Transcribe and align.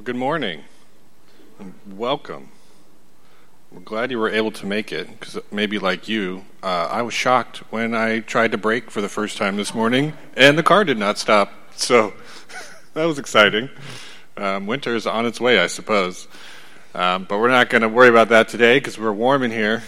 Well, 0.00 0.06
good 0.06 0.16
morning. 0.16 0.64
Welcome. 1.86 2.48
I'm 3.70 3.84
glad 3.84 4.10
you 4.10 4.18
were 4.18 4.30
able 4.30 4.50
to 4.52 4.64
make 4.64 4.92
it 4.92 5.10
because 5.10 5.38
maybe 5.52 5.78
like 5.78 6.08
you, 6.08 6.46
uh, 6.62 6.88
I 6.90 7.02
was 7.02 7.12
shocked 7.12 7.58
when 7.70 7.94
I 7.94 8.20
tried 8.20 8.52
to 8.52 8.56
brake 8.56 8.90
for 8.90 9.02
the 9.02 9.10
first 9.10 9.36
time 9.36 9.56
this 9.56 9.74
morning 9.74 10.14
and 10.38 10.56
the 10.56 10.62
car 10.62 10.84
did 10.84 10.96
not 10.96 11.18
stop. 11.18 11.52
So 11.76 12.14
that 12.94 13.04
was 13.04 13.18
exciting. 13.18 13.68
Um, 14.38 14.66
winter 14.66 14.94
is 14.94 15.06
on 15.06 15.26
its 15.26 15.38
way, 15.38 15.58
I 15.58 15.66
suppose. 15.66 16.28
Um, 16.94 17.26
but 17.28 17.38
we're 17.38 17.50
not 17.50 17.68
going 17.68 17.82
to 17.82 17.88
worry 17.90 18.08
about 18.08 18.30
that 18.30 18.48
today 18.48 18.78
because 18.78 18.98
we're 18.98 19.12
warm 19.12 19.42
in 19.42 19.50
here 19.50 19.82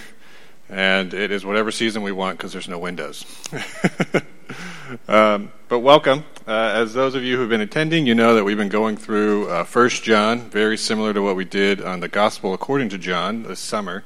and 0.69 1.15
it 1.15 1.31
is 1.31 1.43
whatever 1.47 1.71
season 1.71 2.03
we 2.03 2.13
want 2.13 2.37
because 2.37 2.53
there's 2.53 2.69
no 2.69 2.79
windows. 2.79 3.25
um, 5.09 5.53
but 5.69 5.81
welcome. 5.81 6.25
Uh, 6.47 6.73
as 6.75 6.93
those 6.93 7.15
of 7.15 7.23
you 7.23 7.37
who've 7.37 7.49
been 7.49 7.61
attending, 7.61 8.07
you 8.07 8.15
know 8.15 8.35
that 8.35 8.45
we've 8.45 8.57
been 8.57 8.69
going 8.69 8.97
through 8.97 9.49
uh, 9.49 9.65
First 9.65 10.03
John, 10.03 10.41
very 10.51 10.77
similar 10.77 11.13
to 11.13 11.23
what 11.23 11.37
we 11.37 11.45
did 11.45 11.81
on 11.81 12.01
the 12.01 12.09
Gospel 12.09 12.53
according 12.53 12.89
to 12.91 12.99
John 12.99 13.45
this 13.45 13.61
summer. 13.61 14.05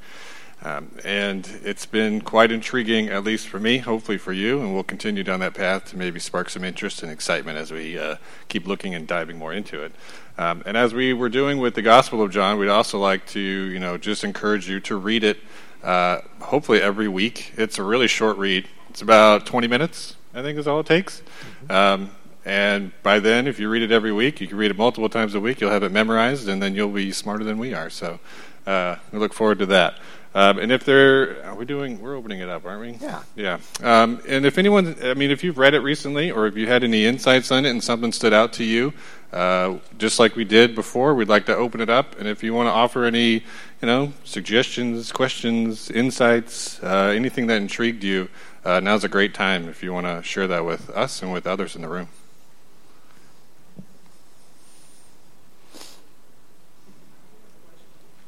Um, 0.63 0.91
and 1.05 1.47
it's 1.63 1.85
been 1.85 2.21
quite 2.21 2.51
intriguing, 2.51 3.09
at 3.09 3.23
least 3.23 3.47
for 3.47 3.59
me, 3.59 3.77
hopefully 3.77 4.17
for 4.17 4.33
you, 4.33 4.59
and 4.59 4.73
we'll 4.73 4.83
continue 4.83 5.23
down 5.23 5.39
that 5.39 5.53
path 5.53 5.85
to 5.91 5.97
maybe 5.97 6.19
spark 6.19 6.49
some 6.49 6.63
interest 6.63 7.03
and 7.03 7.11
excitement 7.11 7.57
as 7.57 7.71
we 7.71 7.97
uh, 7.97 8.15
keep 8.49 8.67
looking 8.67 8.95
and 8.95 9.07
diving 9.07 9.37
more 9.37 9.53
into 9.53 9.83
it. 9.83 9.93
Um, 10.37 10.63
and 10.65 10.75
as 10.75 10.93
we 10.93 11.13
were 11.13 11.29
doing 11.29 11.59
with 11.59 11.75
the 11.75 11.81
Gospel 11.81 12.21
of 12.21 12.31
John, 12.31 12.59
we'd 12.59 12.69
also 12.69 12.99
like 12.99 13.25
to, 13.27 13.39
you 13.39 13.79
know, 13.79 13.97
just 13.97 14.23
encourage 14.23 14.67
you 14.69 14.79
to 14.81 14.95
read 14.95 15.23
it, 15.23 15.37
uh, 15.83 16.19
hopefully 16.41 16.81
every 16.81 17.07
week. 17.07 17.53
It's 17.55 17.77
a 17.77 17.83
really 17.83 18.07
short 18.07 18.37
read. 18.37 18.67
It's 18.89 19.01
about 19.01 19.45
20 19.45 19.67
minutes, 19.67 20.16
I 20.37 20.43
think, 20.43 20.59
is 20.59 20.67
all 20.67 20.79
it 20.79 20.85
takes. 20.85 21.23
Um, 21.67 22.11
and 22.45 22.91
by 23.01 23.19
then, 23.19 23.47
if 23.47 23.59
you 23.59 23.69
read 23.69 23.81
it 23.81 23.91
every 23.91 24.11
week, 24.11 24.39
you 24.39 24.47
can 24.47 24.57
read 24.57 24.69
it 24.69 24.77
multiple 24.77 25.09
times 25.09 25.33
a 25.33 25.39
week. 25.39 25.59
You'll 25.59 25.71
have 25.71 25.81
it 25.81 25.91
memorized, 25.91 26.47
and 26.47 26.61
then 26.61 26.75
you'll 26.75 26.89
be 26.89 27.11
smarter 27.11 27.43
than 27.43 27.57
we 27.57 27.73
are. 27.73 27.89
So 27.89 28.19
uh, 28.67 28.97
we 29.11 29.17
look 29.17 29.33
forward 29.33 29.57
to 29.59 29.65
that. 29.65 29.97
Um, 30.35 30.59
and 30.59 30.71
if 30.71 30.83
they're, 30.83 31.43
are 31.43 31.55
we 31.55 31.65
doing? 31.65 31.99
We're 31.99 32.15
opening 32.15 32.41
it 32.41 32.49
up, 32.49 32.65
aren't 32.65 32.81
we? 32.81 33.05
Yeah. 33.05 33.23
Yeah. 33.35 33.57
Um, 33.81 34.21
and 34.27 34.45
if 34.45 34.59
anyone, 34.59 34.95
I 35.01 35.15
mean, 35.15 35.31
if 35.31 35.43
you've 35.43 35.57
read 35.57 35.73
it 35.73 35.79
recently, 35.79 36.29
or 36.29 36.45
if 36.45 36.55
you 36.55 36.67
had 36.67 36.83
any 36.83 37.05
insights 37.05 37.51
on 37.51 37.65
it 37.65 37.71
and 37.71 37.83
something 37.83 38.11
stood 38.11 38.33
out 38.33 38.53
to 38.53 38.63
you, 38.63 38.93
uh, 39.31 39.77
just 39.97 40.19
like 40.19 40.35
we 40.35 40.45
did 40.45 40.73
before, 40.73 41.13
we'd 41.13 41.27
like 41.27 41.45
to 41.47 41.55
open 41.55 41.81
it 41.81 41.89
up. 41.89 42.17
And 42.17 42.27
if 42.27 42.43
you 42.43 42.53
want 42.53 42.67
to 42.67 42.71
offer 42.71 43.05
any, 43.05 43.33
you 43.33 43.43
know, 43.83 44.13
suggestions, 44.23 45.11
questions, 45.11 45.91
insights, 45.91 46.81
uh, 46.81 47.13
anything 47.15 47.47
that 47.47 47.57
intrigued 47.57 48.03
you, 48.03 48.29
uh, 48.63 48.79
now's 48.79 49.03
a 49.03 49.09
great 49.09 49.33
time 49.33 49.67
if 49.69 49.83
you 49.83 49.93
want 49.93 50.05
to 50.05 50.23
share 50.23 50.47
that 50.47 50.65
with 50.65 50.89
us 50.91 51.21
and 51.21 51.31
with 51.31 51.45
others 51.45 51.75
in 51.75 51.81
the 51.81 51.89
room. 51.89 52.09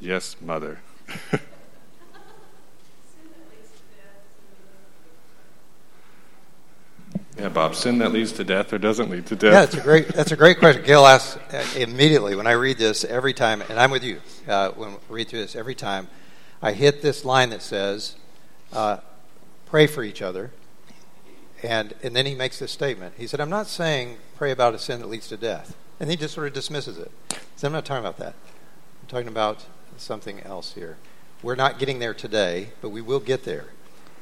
Yes, 0.00 0.36
mother. 0.40 0.80
yeah, 7.40 7.48
Bob, 7.48 7.74
sin 7.74 7.98
that 7.98 8.12
leads 8.12 8.32
to 8.32 8.44
death 8.44 8.72
or 8.72 8.78
doesn't 8.78 9.08
lead 9.08 9.24
to 9.26 9.34
death? 9.34 9.52
Yeah, 9.52 9.60
that's 9.60 9.74
a 9.74 9.80
great. 9.80 10.08
That's 10.08 10.30
a 10.30 10.36
great 10.36 10.58
question. 10.58 10.84
Gail 10.84 11.06
asks 11.06 11.38
uh, 11.54 11.64
immediately 11.78 12.36
when 12.36 12.46
I 12.46 12.52
read 12.52 12.76
this 12.76 13.02
every 13.02 13.32
time, 13.32 13.62
and 13.62 13.80
I'm 13.80 13.90
with 13.90 14.04
you. 14.04 14.20
Uh, 14.46 14.72
when 14.72 14.90
I 14.90 14.96
read 15.08 15.28
through 15.28 15.40
this 15.40 15.56
every 15.56 15.74
time, 15.74 16.08
I 16.60 16.72
hit 16.72 17.00
this 17.00 17.24
line 17.24 17.48
that 17.50 17.62
says, 17.62 18.14
uh, 18.74 18.98
"Pray 19.64 19.86
for 19.86 20.02
each 20.02 20.20
other," 20.20 20.50
and 21.62 21.94
and 22.02 22.14
then 22.14 22.26
he 22.26 22.34
makes 22.34 22.58
this 22.58 22.72
statement. 22.72 23.14
He 23.16 23.26
said, 23.26 23.40
"I'm 23.40 23.48
not 23.48 23.66
saying 23.66 24.18
pray 24.36 24.50
about 24.50 24.74
a 24.74 24.78
sin 24.78 25.00
that 25.00 25.08
leads 25.08 25.28
to 25.28 25.38
death," 25.38 25.74
and 25.98 26.10
he 26.10 26.16
just 26.16 26.34
sort 26.34 26.46
of 26.46 26.52
dismisses 26.52 26.98
it. 26.98 27.10
So 27.56 27.66
I'm 27.66 27.72
not 27.72 27.86
talking 27.86 28.04
about 28.04 28.18
that. 28.18 28.34
I'm 29.02 29.08
talking 29.08 29.28
about 29.28 29.64
something 29.96 30.40
else 30.40 30.74
here. 30.74 30.98
We're 31.42 31.56
not 31.56 31.78
getting 31.78 32.00
there 32.00 32.12
today, 32.12 32.72
but 32.82 32.90
we 32.90 33.00
will 33.00 33.20
get 33.20 33.44
there. 33.44 33.68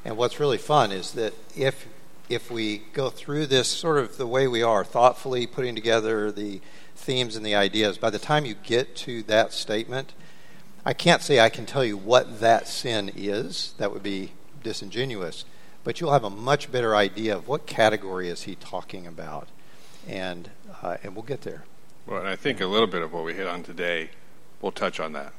And 0.05 0.17
what's 0.17 0.39
really 0.39 0.59
fun 0.59 0.93
is 0.93 1.13
that 1.13 1.35
if 1.57 1.87
if 2.29 2.51
we 2.51 2.83
go 2.93 3.11
through 3.11 3.47
this 3.47 3.69
sort 3.69 3.99
of 3.99 4.17
the 4.17 4.27
way 4.27 4.47
we 4.47 4.63
are, 4.63 4.85
thoughtfully 4.85 5.47
putting 5.47 5.75
together 5.75 6.31
the 6.31 6.61
themes 6.95 7.37
and 7.37 7.45
the 7.45 7.55
ideas, 7.55 7.99
by 7.99 8.11
the 8.11 8.19
time 8.19 8.45
you 8.45 8.55
get 8.55 8.95
to 8.97 9.23
that 9.25 9.53
statement, 9.53 10.13
I 10.85 10.93
can't 10.93 11.23
say 11.23 11.41
I 11.41 11.49
can 11.49 11.67
tell 11.67 11.85
you 11.85 11.97
what 11.97 12.41
that 12.41 12.69
sin 12.69 13.11
is. 13.17 13.75
That 13.79 13.93
would 13.93 14.03
be 14.03 14.33
disingenuous. 14.63 15.45
But 15.85 16.01
you'll 16.01 16.13
have 16.13 16.25
a 16.25 16.31
much 16.31 16.71
better 16.71 16.95
idea 16.95 17.37
of 17.37 17.49
what 17.49 17.67
category 17.67 18.29
is 18.29 18.43
he 18.43 18.57
talking 18.57 19.07
about, 19.07 19.49
and 20.07 20.51
uh, 20.83 20.99
and 21.03 21.15
we'll 21.15 21.25
get 21.25 21.43
there. 21.43 21.65
Well, 22.07 22.21
and 22.21 22.29
I 22.29 22.37
think 22.37 22.61
a 22.61 22.67
little 22.67 22.87
bit 22.87 23.01
of 23.01 23.13
what 23.13 23.25
we 23.25 23.35
hit 23.35 23.47
on 23.47 23.63
today 23.63 24.11
will 24.61 24.73
touch 24.73 25.01
on 25.01 25.13
that. 25.13 25.33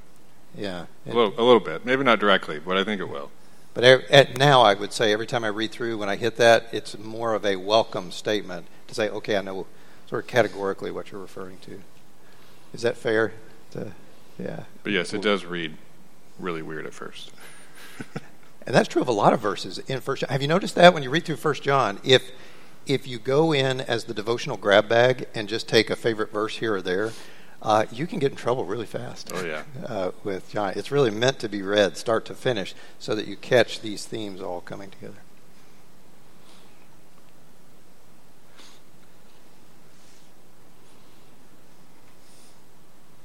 Yeah, 0.56 0.86
A 1.06 1.10
little, 1.14 1.34
a 1.38 1.44
little 1.44 1.60
bit. 1.60 1.86
Maybe 1.86 2.04
not 2.04 2.20
directly, 2.20 2.58
but 2.58 2.78
I 2.78 2.84
think 2.84 3.00
it 3.00 3.10
will. 3.10 3.30
But 3.74 3.84
at 3.84 4.38
now, 4.38 4.62
I 4.62 4.74
would 4.74 4.92
say 4.92 5.14
every 5.14 5.28
time 5.28 5.44
I 5.44 5.50
read 5.50 5.72
through, 5.72 5.98
when 5.98 6.10
I 6.10 6.16
hit 6.16 6.38
that, 6.38 6.68
it's 6.72 6.98
more 6.98 7.34
of 7.34 7.46
a 7.46 7.56
welcome 7.56 8.12
statement 8.12 8.66
to 8.88 8.96
say, 8.96 9.10
okay, 9.10 9.38
I 9.38 9.42
know 9.42 9.68
sort 10.08 10.24
of 10.24 10.28
categorically 10.28 10.92
what 10.92 11.12
you're 11.12 11.22
referring 11.22 11.58
to. 11.60 11.80
Is 12.74 12.82
that 12.82 12.98
fair? 12.98 13.34
To, 13.72 13.92
yeah. 14.38 14.64
But 14.84 14.92
yes, 14.92 15.14
it 15.14 15.22
does 15.22 15.46
read 15.46 15.76
really 16.40 16.62
weird 16.62 16.86
at 16.86 16.94
first. 16.94 17.32
And 18.70 18.76
that's 18.76 18.88
true 18.88 19.02
of 19.02 19.08
a 19.08 19.14
lot 19.14 19.34
of 19.34 19.40
verses 19.40 19.80
in 19.88 20.00
First. 20.00 20.22
Have 20.22 20.44
you 20.44 20.48
noticed 20.48 20.76
that 20.76 20.94
when 20.94 21.02
you 21.02 21.10
read 21.10 21.26
through 21.26 21.38
First 21.38 21.64
John, 21.64 22.00
if 22.04 22.32
if 22.86 23.08
you 23.08 23.18
go 23.18 23.52
in 23.52 23.82
as 23.82 24.04
the 24.04 24.14
devotional 24.14 24.58
grab 24.58 24.88
bag 24.88 25.28
and 25.34 25.50
just 25.50 25.68
take 25.68 25.90
a 25.90 25.96
favorite 25.96 26.32
verse 26.32 26.58
here 26.58 26.76
or 26.76 26.82
there, 26.84 27.12
uh, 27.62 27.86
you 27.92 28.08
can 28.08 28.20
get 28.20 28.32
in 28.32 28.38
trouble 28.38 28.66
really 28.66 28.86
fast. 28.86 29.32
Oh, 29.34 29.46
yeah. 29.46 29.64
Uh, 29.86 30.12
with 30.24 30.50
John, 30.52 30.74
it's 30.76 30.92
really 30.92 31.12
meant 31.12 31.40
to 31.40 31.50
be 31.50 31.62
read 31.62 31.98
start 31.98 32.26
to 32.26 32.34
finish, 32.34 32.74
so 33.00 33.16
that 33.16 33.28
you 33.28 33.36
catch 33.36 33.82
these 33.82 34.06
themes 34.06 34.42
all 34.42 34.62
coming 34.62 34.90
together. 34.90 35.22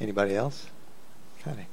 Anybody 0.01 0.35
else? 0.35 0.67
Patty. 1.43 1.67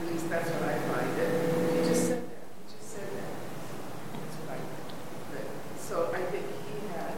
At 0.00 0.06
least 0.06 0.30
that's 0.30 0.50
what 0.50 0.62
I 0.62 0.78
find 0.78 1.18
it. 1.18 1.30
He 1.74 1.88
just 1.88 2.06
said 2.08 2.22
that. 2.22 2.28
He 2.66 2.72
just 2.76 2.90
said 2.90 3.06
that. 3.06 3.30
That's 4.12 4.36
what 4.36 4.50
I 4.50 4.58
read. 5.34 5.48
So 5.78 6.10
I 6.12 6.22
think 6.30 6.46
he 6.66 6.74
had 6.88 7.14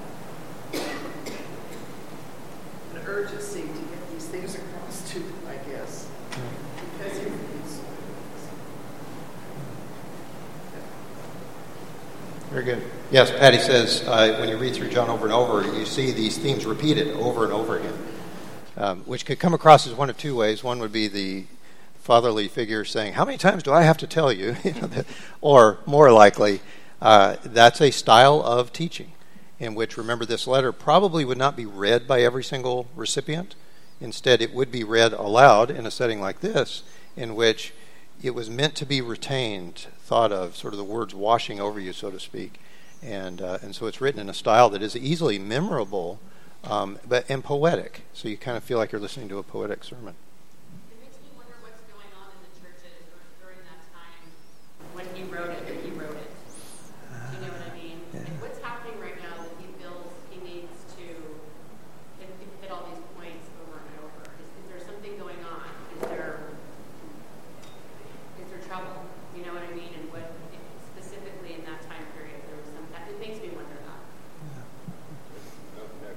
an 2.95 3.07
urgency 3.07 3.63
to 3.63 3.67
get 3.67 4.11
these 4.13 4.27
things 4.27 4.55
across 4.57 5.11
to 5.13 5.19
them, 5.19 5.47
I 5.49 5.57
guess, 5.71 6.09
because 6.99 7.19
he 7.19 7.25
reads 7.25 7.71
so 7.71 7.83
many 7.83 8.13
books. 8.13 8.45
Very 12.51 12.65
good. 12.65 12.83
Yes, 13.11 13.31
Patty 13.43 13.59
says 13.59 14.05
uh, 14.07 14.37
when 14.39 14.49
you 14.49 14.57
read 14.57 14.73
through 14.73 14.91
John 14.91 15.11
over 15.11 15.25
and 15.25 15.35
over, 15.35 15.65
you 15.77 15.85
see 15.85 16.13
these 16.13 16.39
themes 16.39 16.65
repeated 16.65 17.09
over 17.17 17.43
and 17.43 17.53
over 17.53 17.77
again, 17.77 17.99
um, 18.77 19.01
which 19.01 19.27
could 19.27 19.41
come 19.41 19.53
across 19.53 19.85
as 19.85 19.95
one 19.95 20.09
of 20.09 20.17
two 20.17 20.37
ways. 20.37 20.63
One 20.63 20.79
would 20.79 20.93
be 20.93 21.09
the 21.09 21.47
fatherly 21.97 22.47
figure 22.47 22.85
saying, 22.85 23.15
"How 23.15 23.25
many 23.25 23.39
times 23.39 23.65
do 23.65 23.73
I 23.73 23.83
have 23.83 23.97
to 23.97 24.07
tell 24.07 24.31
you?" 24.33 24.55
you 24.65 24.75
know, 24.75 24.87
that- 24.87 25.07
or 25.41 25.79
more 25.87 26.13
likely, 26.13 26.61
uh, 27.01 27.35
that's 27.43 27.81
a 27.81 27.91
style 27.91 28.41
of 28.41 28.73
teaching 28.73 29.11
in 29.59 29.75
which, 29.75 29.97
remember, 29.97 30.25
this 30.25 30.47
letter 30.47 30.71
probably 30.71 31.25
would 31.25 31.37
not 31.37 31.57
be 31.57 31.67
read 31.67 32.07
by 32.07 32.21
every 32.21 32.45
single 32.45 32.87
recipient. 32.95 33.57
Instead, 34.01 34.41
it 34.41 34.55
would 34.55 34.71
be 34.71 34.85
read 34.85 35.13
aloud 35.13 35.69
in 35.69 35.85
a 35.85 35.91
setting 35.91 36.21
like 36.21 36.43
this, 36.43 36.85
in 37.17 37.35
which 37.35 37.73
it 38.23 38.37
was 38.37 38.49
meant 38.49 38.77
to 38.77 38.87
be 38.87 39.01
retained, 39.01 39.89
thought 39.99 40.31
of, 40.31 40.55
sort 40.55 40.73
of 40.75 40.79
the 40.79 40.85
words 40.85 41.13
washing 41.13 41.61
over 41.61 41.81
you, 41.81 41.93
so 41.93 42.09
to 42.09 42.21
speak. 42.21 42.61
And, 43.03 43.43
uh, 43.43 43.59
and 43.63 43.75
so 43.75 43.87
it's 43.87 44.01
written 44.01 44.21
in 44.21 44.29
a 44.29 44.35
style 44.35 44.71
that 44.71 44.83
is 44.83 44.97
easily 44.97 45.39
memorable 45.39 46.21
um, 46.65 46.99
but, 47.09 47.29
and 47.29 47.43
poetic. 47.43 48.03
So 48.13 48.29
you 48.29 48.37
kind 48.37 48.57
of 48.57 48.63
feel 48.63 48.79
like 48.79 48.93
you're 48.93 49.01
listening 49.01 49.29
to 49.31 49.39
a 49.39 49.43
poetic 49.43 49.83
sermon. 49.83 50.15
It 50.91 51.03
makes 51.03 51.19
me 51.19 51.29
wonder 51.37 51.59
what's 51.63 51.83
going 51.91 52.13
on 52.15 52.31
in 52.31 52.41
the 52.47 52.53
churches 52.63 53.03
during 53.43 53.59
that 53.67 53.83
time 53.91 54.23
when 54.95 55.07
he 55.19 55.27
wrote 55.27 55.51
it, 55.51 55.67
if 55.67 55.83
he 55.83 55.91
wrote 55.99 56.15
it. 56.15 56.31
Do 56.31 57.35
you 57.35 57.43
know 57.43 57.51
what 57.51 57.67
I 57.67 57.75
mean? 57.75 57.99
Yeah. 58.15 58.23
Like, 58.23 58.39
what's 58.47 58.63
happening 58.63 58.95
right 59.03 59.19
now 59.19 59.35
that 59.43 59.51
he 59.59 59.67
feels 59.83 60.07
he 60.31 60.39
needs 60.47 60.71
to 61.03 61.07
hit, 62.23 62.31
hit 62.63 62.71
all 62.71 62.87
these 62.87 63.03
points 63.19 63.51
over 63.67 63.83
and 63.83 63.91
over? 64.07 64.23
Is, 64.39 64.47
is 64.63 64.67
there 64.71 64.83
something 64.87 65.19
going 65.19 65.43
on? 65.43 65.67
Is 65.99 66.15
there 66.15 66.47
is 68.39 68.47
there 68.55 68.63
trouble? 68.71 69.03
You 69.35 69.43
know 69.51 69.59
what 69.59 69.67
I 69.67 69.75
mean? 69.75 69.91
And 69.99 70.07
what 70.15 70.31
specifically 70.95 71.59
in 71.59 71.67
that 71.67 71.83
time 71.91 72.07
period 72.15 72.39
there 72.47 72.55
was 72.55 72.71
some. 72.71 72.87
It 72.95 73.19
makes 73.19 73.43
me 73.43 73.51
wonder 73.51 73.75
that. 73.83 73.99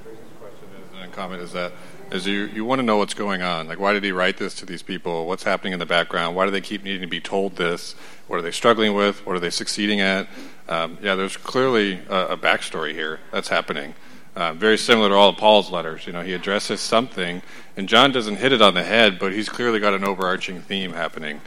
Tracy's 0.03 0.37
question 0.37 0.69
is 0.77 1.01
an 1.01 1.09
comment 1.11 1.41
is 1.41 1.51
that 1.53 1.71
is 2.15 2.25
you, 2.25 2.45
you 2.45 2.65
want 2.65 2.79
to 2.79 2.83
know 2.83 2.97
what's 2.97 3.13
going 3.13 3.41
on. 3.41 3.67
Like, 3.67 3.79
why 3.79 3.93
did 3.93 4.03
he 4.03 4.11
write 4.11 4.37
this 4.37 4.55
to 4.55 4.65
these 4.65 4.81
people? 4.81 5.27
What's 5.27 5.43
happening 5.43 5.73
in 5.73 5.79
the 5.79 5.85
background? 5.85 6.35
Why 6.35 6.45
do 6.45 6.51
they 6.51 6.61
keep 6.61 6.83
needing 6.83 7.01
to 7.01 7.07
be 7.07 7.19
told 7.19 7.57
this? 7.57 7.93
What 8.27 8.37
are 8.37 8.41
they 8.41 8.51
struggling 8.51 8.95
with? 8.95 9.25
What 9.25 9.35
are 9.35 9.39
they 9.39 9.49
succeeding 9.49 9.99
at? 10.01 10.27
Um, 10.67 10.97
yeah, 11.01 11.15
there's 11.15 11.37
clearly 11.37 11.99
a, 12.09 12.27
a, 12.29 12.37
backstory 12.37 12.93
here 12.93 13.19
that's 13.31 13.49
happening. 13.49 13.93
Uh, 14.35 14.53
very 14.53 14.77
similar 14.77 15.09
to 15.09 15.15
all 15.15 15.29
of 15.29 15.37
Paul's 15.37 15.69
letters. 15.69 16.07
You 16.07 16.13
know, 16.13 16.21
he 16.21 16.33
addresses 16.33 16.81
something, 16.81 17.43
and 17.77 17.87
John 17.87 18.11
doesn't 18.11 18.37
hit 18.37 18.51
it 18.51 18.61
on 18.61 18.73
the 18.73 18.83
head, 18.83 19.19
but 19.19 19.31
he's 19.31 19.47
clearly 19.47 19.79
got 19.79 19.93
an 19.93 20.03
overarching 20.03 20.61
theme 20.61 20.93
happening. 20.93 21.41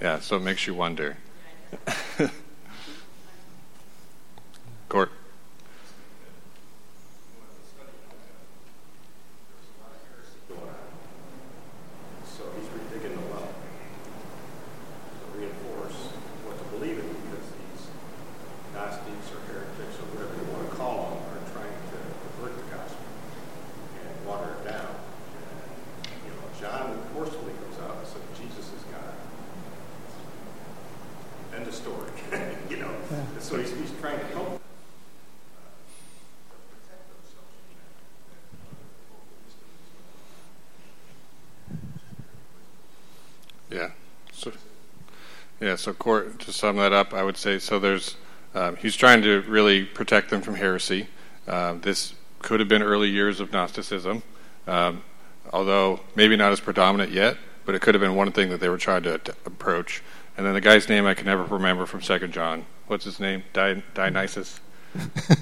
Yeah, 0.00 0.18
so 0.18 0.36
it 0.36 0.42
makes 0.42 0.66
you 0.66 0.74
wonder. 0.74 1.16
Court. 4.88 5.12
Yeah, 45.66 45.74
so 45.74 45.92
court, 45.92 46.38
to 46.40 46.52
sum 46.52 46.76
that 46.76 46.92
up, 46.92 47.12
I 47.12 47.24
would 47.24 47.36
say 47.36 47.58
so 47.58 47.80
there's, 47.80 48.14
um, 48.54 48.76
he's 48.76 48.94
trying 48.94 49.22
to 49.22 49.40
really 49.48 49.84
protect 49.84 50.30
them 50.30 50.40
from 50.40 50.54
heresy. 50.54 51.08
Uh, 51.48 51.74
this 51.74 52.14
could 52.38 52.60
have 52.60 52.68
been 52.68 52.84
early 52.84 53.08
years 53.08 53.40
of 53.40 53.52
Gnosticism, 53.52 54.22
um, 54.68 55.02
although 55.52 55.98
maybe 56.14 56.36
not 56.36 56.52
as 56.52 56.60
predominant 56.60 57.10
yet, 57.10 57.36
but 57.64 57.74
it 57.74 57.82
could 57.82 57.94
have 57.96 58.00
been 58.00 58.14
one 58.14 58.30
thing 58.30 58.50
that 58.50 58.60
they 58.60 58.68
were 58.68 58.78
trying 58.78 59.02
to, 59.02 59.18
to 59.18 59.34
approach. 59.44 60.04
And 60.36 60.46
then 60.46 60.54
the 60.54 60.60
guy's 60.60 60.88
name 60.88 61.04
I 61.04 61.14
can 61.14 61.26
never 61.26 61.42
remember 61.42 61.84
from 61.84 62.00
Second 62.00 62.32
John. 62.32 62.64
What's 62.86 63.04
his 63.04 63.18
name? 63.18 63.42
Di- 63.52 63.82
Dionysus? 63.92 64.60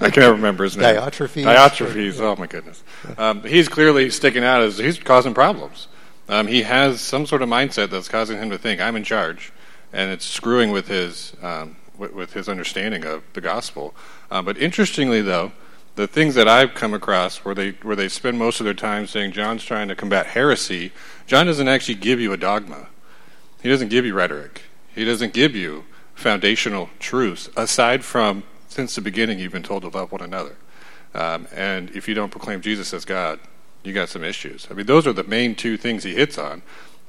I 0.01 0.09
can't 0.09 0.35
remember 0.35 0.63
his 0.63 0.75
name. 0.75 0.95
Diotrephes. 0.95 1.43
Diotrephes. 1.45 2.19
Oh 2.19 2.35
my 2.35 2.47
goodness. 2.47 2.83
Um, 3.19 3.43
he's 3.43 3.69
clearly 3.69 4.09
sticking 4.09 4.43
out 4.43 4.63
as 4.63 4.79
he's 4.79 4.97
causing 4.97 5.35
problems. 5.35 5.87
Um, 6.27 6.47
he 6.47 6.63
has 6.63 6.99
some 6.99 7.27
sort 7.27 7.43
of 7.43 7.49
mindset 7.49 7.91
that's 7.91 8.07
causing 8.07 8.39
him 8.39 8.49
to 8.49 8.57
think 8.57 8.81
I'm 8.81 8.95
in 8.95 9.03
charge, 9.03 9.53
and 9.95 10.11
it's 10.11 10.25
screwing 10.25 10.71
with 10.71 10.89
his 10.89 11.33
um, 11.41 11.77
with, 11.97 12.13
with, 12.13 12.33
his 12.33 12.49
understanding 12.49 13.05
of 13.05 13.23
the 13.33 13.41
gospel. 13.41 13.95
Uh, 14.29 14.41
but 14.41 14.57
interestingly, 14.57 15.21
though, 15.21 15.53
the 15.95 16.05
things 16.05 16.35
that 16.35 16.47
I've 16.49 16.73
come 16.73 16.93
across 16.93 17.37
where 17.37 17.55
they 17.55 17.71
where 17.81 17.95
they 17.95 18.09
spend 18.09 18.37
most 18.37 18.59
of 18.59 18.65
their 18.65 18.73
time 18.73 19.07
saying 19.07 19.31
John's 19.31 19.63
trying 19.63 19.87
to 19.87 19.95
combat 19.95 20.27
heresy, 20.27 20.91
John 21.25 21.45
doesn't 21.45 21.67
actually 21.67 21.95
give 21.95 22.19
you 22.19 22.33
a 22.33 22.37
dogma. 22.37 22.87
He 23.63 23.69
doesn't 23.69 23.87
give 23.87 24.05
you 24.05 24.13
rhetoric. 24.13 24.63
He 24.93 25.05
doesn't 25.05 25.33
give 25.33 25.55
you 25.55 25.85
foundational 26.13 26.89
truths 26.99 27.49
aside 27.55 28.03
from 28.03 28.43
since 28.67 28.95
the 28.95 29.01
beginning 29.01 29.39
you've 29.39 29.53
been 29.53 29.63
told 29.63 29.83
to 29.83 29.87
love 29.87 30.11
one 30.11 30.21
another. 30.21 30.57
Um, 31.13 31.47
and 31.53 31.89
if 31.91 32.09
you 32.09 32.13
don't 32.13 32.29
proclaim 32.29 32.59
Jesus 32.59 32.93
as 32.93 33.05
God, 33.05 33.39
you 33.83 33.93
got 33.93 34.09
some 34.09 34.23
issues. 34.23 34.67
I 34.69 34.73
mean, 34.73 34.85
those 34.85 35.07
are 35.07 35.13
the 35.13 35.23
main 35.23 35.55
two 35.55 35.77
things 35.77 36.03
he 36.03 36.13
hits 36.13 36.37
on. 36.37 36.61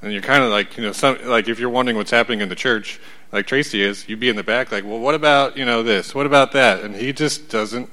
And 0.06 0.12
you're 0.12 0.22
kind 0.22 0.44
of 0.44 0.50
like, 0.50 0.76
you 0.76 0.84
know, 0.84 0.92
some, 0.92 1.18
like 1.24 1.48
if 1.48 1.58
you're 1.58 1.68
wondering 1.68 1.96
what's 1.96 2.12
happening 2.12 2.40
in 2.40 2.48
the 2.48 2.54
church, 2.54 3.00
like 3.32 3.48
Tracy 3.48 3.82
is, 3.82 4.08
you'd 4.08 4.20
be 4.20 4.28
in 4.28 4.36
the 4.36 4.44
back, 4.44 4.70
like, 4.70 4.84
well, 4.84 5.00
what 5.00 5.16
about, 5.16 5.56
you 5.56 5.64
know, 5.64 5.82
this? 5.82 6.14
What 6.14 6.26
about 6.26 6.52
that? 6.52 6.84
And 6.84 6.94
he 6.94 7.12
just 7.12 7.48
doesn't 7.48 7.90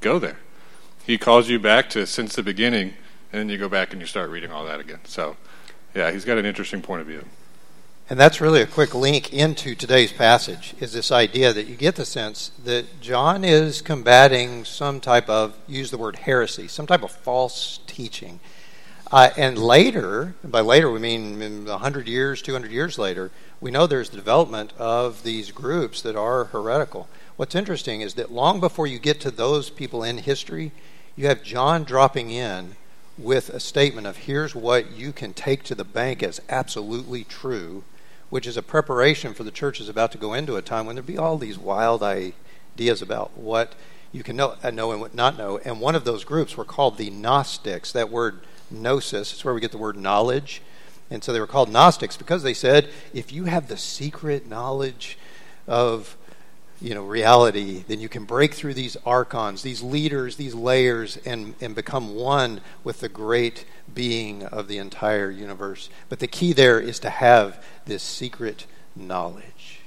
go 0.00 0.20
there. 0.20 0.38
He 1.04 1.18
calls 1.18 1.48
you 1.48 1.58
back 1.58 1.90
to 1.90 2.06
since 2.06 2.36
the 2.36 2.44
beginning, 2.44 2.94
and 3.32 3.40
then 3.40 3.48
you 3.48 3.58
go 3.58 3.68
back 3.68 3.90
and 3.90 4.00
you 4.00 4.06
start 4.06 4.30
reading 4.30 4.52
all 4.52 4.64
that 4.66 4.78
again. 4.78 5.00
So, 5.02 5.36
yeah, 5.96 6.12
he's 6.12 6.24
got 6.24 6.38
an 6.38 6.46
interesting 6.46 6.80
point 6.80 7.00
of 7.00 7.08
view. 7.08 7.24
And 8.08 8.20
that's 8.20 8.40
really 8.40 8.62
a 8.62 8.66
quick 8.66 8.94
link 8.94 9.32
into 9.32 9.74
today's 9.74 10.12
passage 10.12 10.76
is 10.78 10.92
this 10.92 11.10
idea 11.10 11.52
that 11.52 11.66
you 11.66 11.74
get 11.74 11.96
the 11.96 12.04
sense 12.04 12.52
that 12.64 13.00
John 13.00 13.42
is 13.42 13.82
combating 13.82 14.64
some 14.64 15.00
type 15.00 15.28
of, 15.28 15.56
use 15.66 15.90
the 15.90 15.98
word 15.98 16.14
heresy, 16.20 16.68
some 16.68 16.86
type 16.86 17.02
of 17.02 17.10
false 17.10 17.80
teaching. 17.88 18.38
Uh, 19.10 19.30
and 19.38 19.56
later, 19.56 20.34
by 20.44 20.60
later 20.60 20.90
we 20.90 20.98
mean 20.98 21.64
100 21.64 22.06
years, 22.06 22.42
200 22.42 22.70
years 22.70 22.98
later, 22.98 23.30
we 23.58 23.70
know 23.70 23.86
there's 23.86 24.10
the 24.10 24.18
development 24.18 24.70
of 24.78 25.22
these 25.22 25.50
groups 25.50 26.02
that 26.02 26.14
are 26.14 26.44
heretical. 26.44 27.08
What's 27.36 27.54
interesting 27.54 28.02
is 28.02 28.14
that 28.14 28.30
long 28.30 28.60
before 28.60 28.86
you 28.86 28.98
get 28.98 29.18
to 29.22 29.30
those 29.30 29.70
people 29.70 30.02
in 30.02 30.18
history, 30.18 30.72
you 31.16 31.26
have 31.26 31.42
John 31.42 31.84
dropping 31.84 32.30
in 32.30 32.76
with 33.16 33.48
a 33.48 33.60
statement 33.60 34.06
of 34.06 34.18
here's 34.18 34.54
what 34.54 34.92
you 34.92 35.12
can 35.12 35.32
take 35.32 35.62
to 35.64 35.74
the 35.74 35.84
bank 35.84 36.22
as 36.22 36.40
absolutely 36.50 37.24
true, 37.24 37.84
which 38.28 38.46
is 38.46 38.58
a 38.58 38.62
preparation 38.62 39.32
for 39.32 39.42
the 39.42 39.50
church 39.50 39.80
is 39.80 39.88
about 39.88 40.12
to 40.12 40.18
go 40.18 40.34
into 40.34 40.56
a 40.56 40.62
time 40.62 40.84
when 40.84 40.96
there'll 40.96 41.06
be 41.06 41.16
all 41.16 41.38
these 41.38 41.58
wild 41.58 42.02
ideas 42.02 43.00
about 43.00 43.36
what 43.38 43.74
you 44.12 44.22
can 44.22 44.36
know, 44.36 44.56
uh, 44.62 44.70
know 44.70 44.92
and 44.92 45.00
what 45.00 45.14
not 45.14 45.38
know. 45.38 45.58
And 45.64 45.80
one 45.80 45.94
of 45.94 46.04
those 46.04 46.24
groups 46.24 46.56
were 46.56 46.64
called 46.64 46.98
the 46.98 47.10
Gnostics. 47.10 47.90
That 47.92 48.10
word 48.10 48.40
gnosis. 48.70 49.32
It's 49.32 49.44
where 49.44 49.54
we 49.54 49.60
get 49.60 49.72
the 49.72 49.78
word 49.78 49.96
knowledge. 49.96 50.62
And 51.10 51.24
so 51.24 51.32
they 51.32 51.40
were 51.40 51.46
called 51.46 51.70
Gnostics 51.70 52.16
because 52.16 52.42
they 52.42 52.54
said 52.54 52.90
if 53.14 53.32
you 53.32 53.44
have 53.44 53.68
the 53.68 53.76
secret 53.76 54.46
knowledge 54.46 55.18
of 55.66 56.16
you 56.80 56.94
know 56.94 57.02
reality, 57.02 57.84
then 57.88 58.00
you 58.00 58.08
can 58.08 58.24
break 58.24 58.54
through 58.54 58.74
these 58.74 58.96
archons, 59.04 59.62
these 59.62 59.82
leaders, 59.82 60.36
these 60.36 60.54
layers, 60.54 61.16
and, 61.18 61.54
and 61.60 61.74
become 61.74 62.14
one 62.14 62.60
with 62.84 63.00
the 63.00 63.08
great 63.08 63.64
being 63.92 64.44
of 64.44 64.68
the 64.68 64.78
entire 64.78 65.30
universe. 65.30 65.88
But 66.08 66.20
the 66.20 66.26
key 66.26 66.52
there 66.52 66.78
is 66.78 66.98
to 67.00 67.10
have 67.10 67.64
this 67.86 68.02
secret 68.02 68.66
knowledge. 68.94 69.80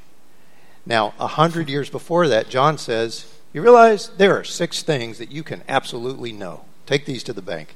Now, 0.86 1.14
a 1.20 1.28
hundred 1.28 1.70
years 1.70 1.90
before 1.90 2.28
that, 2.28 2.50
John 2.50 2.78
says, 2.78 3.32
You 3.54 3.62
realize 3.62 4.10
there 4.10 4.38
are 4.38 4.44
six 4.44 4.82
things 4.82 5.20
that 5.20 5.32
you 5.32 5.44
can 5.44 5.64
absolutely 5.70 6.32
know. 6.32 6.66
Take 6.86 7.06
these 7.06 7.24
to 7.24 7.34
the 7.34 7.42
bank. 7.42 7.76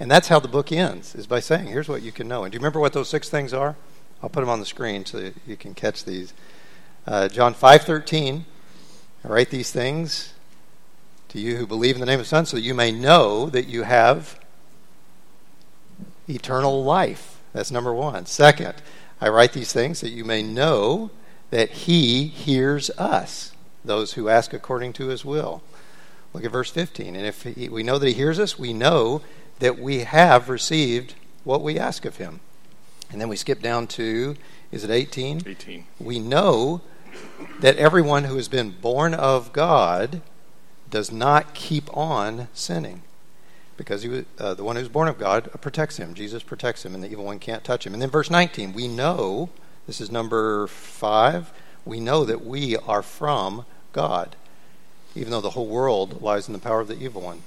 And 0.00 0.10
that's 0.10 0.28
how 0.28 0.38
the 0.38 0.48
book 0.48 0.70
ends, 0.70 1.14
is 1.14 1.26
by 1.26 1.40
saying, 1.40 1.66
here's 1.66 1.88
what 1.88 2.02
you 2.02 2.12
can 2.12 2.28
know. 2.28 2.44
And 2.44 2.52
do 2.52 2.56
you 2.56 2.60
remember 2.60 2.80
what 2.80 2.92
those 2.92 3.08
six 3.08 3.28
things 3.28 3.52
are? 3.52 3.76
I'll 4.22 4.28
put 4.28 4.40
them 4.40 4.48
on 4.48 4.60
the 4.60 4.66
screen 4.66 5.04
so 5.04 5.30
you 5.46 5.56
can 5.56 5.74
catch 5.74 6.04
these. 6.04 6.32
Uh, 7.06 7.28
John 7.28 7.54
5.13, 7.54 8.44
I 9.24 9.28
write 9.28 9.50
these 9.50 9.72
things 9.72 10.34
to 11.28 11.40
you 11.40 11.56
who 11.56 11.66
believe 11.66 11.96
in 11.96 12.00
the 12.00 12.06
name 12.06 12.20
of 12.20 12.26
the 12.26 12.28
Son 12.28 12.46
so 12.46 12.56
that 12.56 12.62
you 12.62 12.74
may 12.74 12.92
know 12.92 13.50
that 13.50 13.66
you 13.66 13.82
have 13.82 14.38
eternal 16.28 16.84
life. 16.84 17.40
That's 17.52 17.70
number 17.70 17.92
one. 17.92 18.26
Second, 18.26 18.74
I 19.20 19.28
write 19.28 19.52
these 19.52 19.72
things 19.72 20.00
that 20.00 20.10
you 20.10 20.24
may 20.24 20.42
know 20.42 21.10
that 21.50 21.70
he 21.70 22.26
hears 22.26 22.90
us, 22.90 23.52
those 23.84 24.12
who 24.12 24.28
ask 24.28 24.52
according 24.52 24.92
to 24.94 25.08
his 25.08 25.24
will. 25.24 25.62
Look 26.32 26.44
at 26.44 26.52
verse 26.52 26.70
15. 26.70 27.16
And 27.16 27.26
if 27.26 27.42
he, 27.42 27.68
we 27.68 27.82
know 27.82 27.98
that 27.98 28.06
he 28.06 28.12
hears 28.12 28.38
us, 28.38 28.58
we 28.58 28.72
know 28.72 29.22
that 29.58 29.78
we 29.78 30.00
have 30.00 30.48
received 30.48 31.14
what 31.44 31.62
we 31.62 31.78
ask 31.78 32.04
of 32.04 32.16
him. 32.16 32.40
And 33.10 33.20
then 33.20 33.28
we 33.28 33.36
skip 33.36 33.62
down 33.62 33.86
to, 33.88 34.36
is 34.70 34.84
it 34.84 34.90
18? 34.90 35.42
18. 35.46 35.84
We 35.98 36.18
know 36.18 36.82
that 37.60 37.76
everyone 37.76 38.24
who 38.24 38.36
has 38.36 38.48
been 38.48 38.70
born 38.70 39.14
of 39.14 39.52
God 39.52 40.20
does 40.90 41.10
not 41.10 41.54
keep 41.54 41.94
on 41.96 42.48
sinning. 42.52 43.02
Because 43.76 44.02
he, 44.02 44.24
uh, 44.38 44.54
the 44.54 44.64
one 44.64 44.76
who's 44.76 44.88
born 44.88 45.08
of 45.08 45.18
God 45.18 45.50
protects 45.60 45.96
him. 45.98 46.14
Jesus 46.14 46.42
protects 46.42 46.84
him, 46.84 46.94
and 46.94 47.02
the 47.02 47.10
evil 47.10 47.24
one 47.24 47.38
can't 47.38 47.64
touch 47.64 47.86
him. 47.86 47.92
And 47.92 48.02
then 48.02 48.10
verse 48.10 48.30
19, 48.30 48.72
we 48.72 48.88
know, 48.88 49.50
this 49.86 50.00
is 50.00 50.10
number 50.10 50.66
five, 50.66 51.52
we 51.84 52.00
know 52.00 52.24
that 52.24 52.44
we 52.44 52.76
are 52.76 53.02
from 53.02 53.64
God, 53.92 54.36
even 55.14 55.30
though 55.30 55.40
the 55.40 55.50
whole 55.50 55.68
world 55.68 56.20
lies 56.20 56.48
in 56.48 56.52
the 56.52 56.58
power 56.58 56.80
of 56.80 56.88
the 56.88 56.98
evil 56.98 57.22
one. 57.22 57.42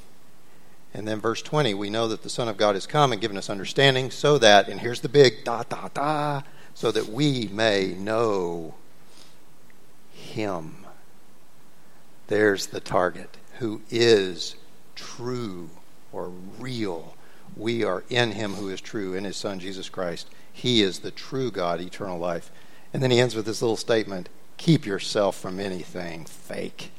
And 0.94 1.08
then 1.08 1.22
verse 1.22 1.42
20, 1.42 1.74
we 1.74 1.90
know 1.90 2.08
that 2.08 2.24
the 2.24 2.30
Son 2.30 2.48
of 2.48 2.58
God 2.58 2.76
has 2.76 2.86
come 2.86 3.12
and 3.12 3.22
given 3.22 3.38
us 3.38 3.50
understanding 3.50 4.12
so 4.12 4.38
that, 4.38 4.68
and 4.68 4.82
here's 4.82 5.02
the 5.02 5.10
big 5.10 5.44
da 5.44 5.64
da 5.64 5.88
da, 5.94 6.42
so 6.74 6.92
that 6.92 7.08
we 7.08 7.50
may 7.52 7.94
know 7.94 8.76
Him. 10.14 10.86
There's 12.28 12.68
the 12.68 12.80
target, 12.80 13.38
who 13.60 13.82
is 13.90 14.56
true 14.96 15.70
or 16.12 16.32
real. 16.60 17.16
We 17.56 17.84
are 17.84 18.04
in 18.10 18.32
Him 18.32 18.54
who 18.54 18.70
is 18.70 18.82
true, 18.82 19.14
in 19.14 19.24
His 19.24 19.38
Son 19.38 19.60
Jesus 19.60 19.88
Christ. 19.88 20.30
He 20.52 20.82
is 20.82 21.00
the 21.00 21.12
true 21.12 21.52
God, 21.52 21.80
eternal 21.80 22.20
life. 22.20 22.52
And 22.94 23.02
then 23.02 23.12
he 23.12 23.20
ends 23.20 23.36
with 23.36 23.46
this 23.46 23.62
little 23.62 23.78
statement 23.78 24.30
keep 24.58 24.86
yourself 24.86 25.40
from 25.40 25.60
anything 25.60 26.26
fake. 26.26 26.92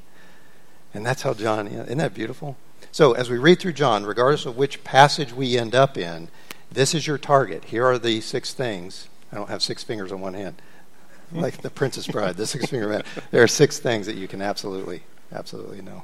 And 0.92 1.06
that's 1.06 1.22
how 1.22 1.32
John, 1.32 1.68
isn't 1.68 1.98
that 1.98 2.12
beautiful? 2.12 2.56
So, 2.92 3.14
as 3.14 3.30
we 3.30 3.38
read 3.38 3.58
through 3.58 3.72
John, 3.72 4.04
regardless 4.04 4.44
of 4.44 4.58
which 4.58 4.84
passage 4.84 5.32
we 5.32 5.56
end 5.56 5.74
up 5.74 5.96
in, 5.96 6.28
this 6.70 6.94
is 6.94 7.06
your 7.06 7.16
target. 7.16 7.64
Here 7.64 7.86
are 7.86 7.98
the 7.98 8.20
six 8.20 8.52
things. 8.52 9.08
I 9.32 9.36
don't 9.36 9.48
have 9.48 9.62
six 9.62 9.82
fingers 9.82 10.12
on 10.12 10.20
one 10.20 10.34
hand, 10.34 10.60
like 11.32 11.62
the 11.62 11.70
Princess 11.70 12.06
Bride, 12.06 12.36
the 12.36 12.46
six 12.46 12.66
finger 12.66 12.88
man. 12.88 13.02
There 13.30 13.42
are 13.42 13.48
six 13.48 13.78
things 13.78 14.04
that 14.04 14.16
you 14.16 14.28
can 14.28 14.42
absolutely, 14.42 15.04
absolutely 15.32 15.80
know. 15.80 16.02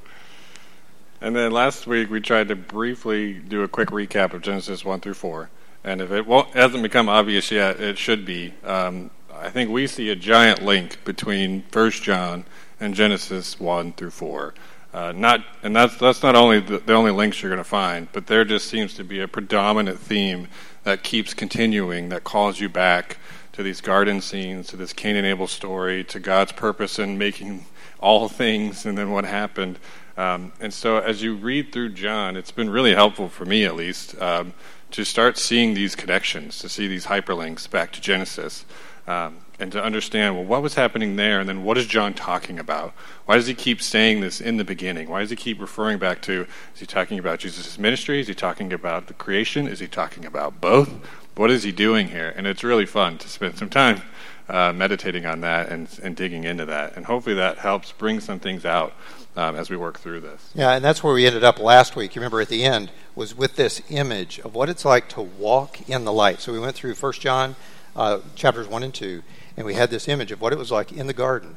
And 1.20 1.36
then 1.36 1.52
last 1.52 1.86
week 1.86 2.08
we 2.08 2.22
tried 2.22 2.48
to 2.48 2.56
briefly 2.56 3.34
do 3.34 3.62
a 3.62 3.68
quick 3.68 3.90
recap 3.90 4.32
of 4.32 4.40
Genesis 4.40 4.82
1 4.82 5.00
through 5.00 5.14
4. 5.14 5.50
And 5.84 6.00
if 6.00 6.10
it 6.10 6.24
hasn't 6.54 6.82
become 6.82 7.10
obvious 7.10 7.50
yet, 7.50 7.80
it 7.80 7.98
should 7.98 8.24
be. 8.24 8.54
Um, 8.64 9.10
I 9.34 9.50
think 9.50 9.70
we 9.70 9.86
see 9.88 10.08
a 10.08 10.16
giant 10.16 10.64
link 10.64 11.04
between 11.04 11.64
First 11.70 12.02
John 12.02 12.46
and 12.80 12.94
Genesis 12.94 13.60
1 13.60 13.92
through 13.92 14.10
4. 14.10 14.54
Uh, 14.92 15.12
not, 15.14 15.44
and 15.62 15.76
that's 15.76 15.96
that's 15.98 16.22
not 16.22 16.34
only 16.34 16.60
the, 16.60 16.78
the 16.78 16.94
only 16.94 17.10
links 17.10 17.42
you're 17.42 17.50
going 17.50 17.62
to 17.62 17.68
find, 17.68 18.08
but 18.12 18.26
there 18.26 18.44
just 18.44 18.68
seems 18.68 18.94
to 18.94 19.04
be 19.04 19.20
a 19.20 19.28
predominant 19.28 19.98
theme 19.98 20.48
that 20.84 21.02
keeps 21.02 21.34
continuing 21.34 22.08
that 22.08 22.24
calls 22.24 22.58
you 22.58 22.68
back 22.68 23.18
to 23.52 23.62
these 23.62 23.80
garden 23.80 24.20
scenes, 24.20 24.68
to 24.68 24.76
this 24.76 24.92
Cain 24.92 25.16
and 25.16 25.26
Abel 25.26 25.46
story, 25.46 26.04
to 26.04 26.20
God's 26.20 26.52
purpose 26.52 26.98
in 26.98 27.18
making 27.18 27.66
all 28.00 28.28
things, 28.28 28.86
and 28.86 28.96
then 28.96 29.10
what 29.10 29.24
happened. 29.24 29.78
Um, 30.16 30.52
and 30.60 30.72
so, 30.72 30.98
as 30.98 31.22
you 31.22 31.34
read 31.34 31.72
through 31.72 31.90
John, 31.90 32.36
it's 32.36 32.50
been 32.50 32.70
really 32.70 32.94
helpful 32.94 33.28
for 33.28 33.44
me, 33.44 33.64
at 33.64 33.76
least, 33.76 34.20
um, 34.22 34.54
to 34.92 35.04
start 35.04 35.36
seeing 35.36 35.74
these 35.74 35.94
connections, 35.94 36.58
to 36.60 36.68
see 36.68 36.88
these 36.88 37.06
hyperlinks 37.06 37.68
back 37.70 37.92
to 37.92 38.00
Genesis. 38.00 38.64
Um, 39.06 39.36
and 39.60 39.72
to 39.72 39.82
understand, 39.82 40.36
well, 40.36 40.44
what 40.44 40.62
was 40.62 40.74
happening 40.74 41.16
there, 41.16 41.40
and 41.40 41.48
then 41.48 41.64
what 41.64 41.76
is 41.76 41.86
John 41.86 42.14
talking 42.14 42.58
about? 42.58 42.92
Why 43.26 43.36
does 43.36 43.46
he 43.46 43.54
keep 43.54 43.82
saying 43.82 44.20
this 44.20 44.40
in 44.40 44.56
the 44.56 44.64
beginning? 44.64 45.08
Why 45.08 45.20
does 45.20 45.30
he 45.30 45.36
keep 45.36 45.60
referring 45.60 45.98
back 45.98 46.22
to, 46.22 46.46
is 46.74 46.80
he 46.80 46.86
talking 46.86 47.18
about 47.18 47.40
Jesus' 47.40 47.78
ministry? 47.78 48.20
Is 48.20 48.28
he 48.28 48.34
talking 48.34 48.72
about 48.72 49.08
the 49.08 49.14
creation? 49.14 49.66
Is 49.66 49.80
he 49.80 49.88
talking 49.88 50.24
about 50.24 50.60
both? 50.60 50.90
What 51.34 51.50
is 51.50 51.64
he 51.64 51.72
doing 51.72 52.08
here? 52.08 52.32
And 52.36 52.46
it's 52.46 52.62
really 52.62 52.86
fun 52.86 53.18
to 53.18 53.28
spend 53.28 53.58
some 53.58 53.68
time 53.68 54.02
uh, 54.48 54.72
meditating 54.72 55.26
on 55.26 55.40
that 55.42 55.68
and, 55.68 55.88
and 56.02 56.16
digging 56.16 56.44
into 56.44 56.64
that. 56.66 56.96
And 56.96 57.06
hopefully 57.06 57.34
that 57.36 57.58
helps 57.58 57.92
bring 57.92 58.20
some 58.20 58.38
things 58.38 58.64
out 58.64 58.94
um, 59.36 59.56
as 59.56 59.70
we 59.70 59.76
work 59.76 59.98
through 59.98 60.20
this. 60.20 60.50
Yeah, 60.54 60.72
and 60.72 60.84
that's 60.84 61.02
where 61.02 61.14
we 61.14 61.26
ended 61.26 61.44
up 61.44 61.58
last 61.58 61.96
week. 61.96 62.14
You 62.14 62.20
remember 62.20 62.40
at 62.40 62.48
the 62.48 62.64
end 62.64 62.90
was 63.14 63.36
with 63.36 63.56
this 63.56 63.82
image 63.90 64.38
of 64.40 64.54
what 64.54 64.68
it's 64.68 64.84
like 64.84 65.08
to 65.10 65.20
walk 65.20 65.88
in 65.88 66.04
the 66.04 66.12
light. 66.12 66.40
So 66.40 66.52
we 66.52 66.58
went 66.58 66.74
through 66.74 66.94
First 66.94 67.20
John 67.20 67.56
uh, 67.94 68.20
chapters 68.34 68.68
1 68.68 68.82
and 68.82 68.94
2 68.94 69.22
and 69.58 69.66
we 69.66 69.74
had 69.74 69.90
this 69.90 70.06
image 70.06 70.30
of 70.30 70.40
what 70.40 70.52
it 70.52 70.58
was 70.58 70.70
like 70.70 70.92
in 70.92 71.08
the 71.08 71.12
garden 71.12 71.56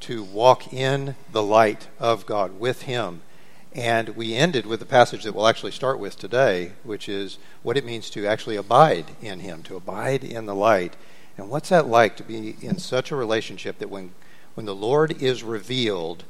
to 0.00 0.24
walk 0.24 0.72
in 0.72 1.14
the 1.30 1.44
light 1.44 1.86
of 2.00 2.26
God 2.26 2.58
with 2.58 2.82
Him. 2.82 3.22
And 3.72 4.16
we 4.16 4.34
ended 4.34 4.66
with 4.66 4.80
the 4.80 4.84
passage 4.84 5.22
that 5.22 5.32
we'll 5.32 5.46
actually 5.46 5.70
start 5.70 6.00
with 6.00 6.18
today, 6.18 6.72
which 6.82 7.08
is 7.08 7.38
what 7.62 7.76
it 7.76 7.84
means 7.84 8.10
to 8.10 8.26
actually 8.26 8.56
abide 8.56 9.12
in 9.22 9.38
Him, 9.38 9.62
to 9.62 9.76
abide 9.76 10.24
in 10.24 10.46
the 10.46 10.56
light. 10.56 10.96
And 11.38 11.48
what's 11.48 11.68
that 11.68 11.86
like 11.86 12.16
to 12.16 12.24
be 12.24 12.56
in 12.60 12.78
such 12.78 13.12
a 13.12 13.16
relationship 13.16 13.78
that 13.78 13.90
when, 13.90 14.10
when 14.54 14.66
the 14.66 14.74
Lord 14.74 15.22
is 15.22 15.44
revealed, 15.44 16.24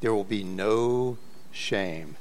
there 0.00 0.14
will 0.14 0.24
be 0.24 0.42
no 0.42 1.18
shame 1.52 2.16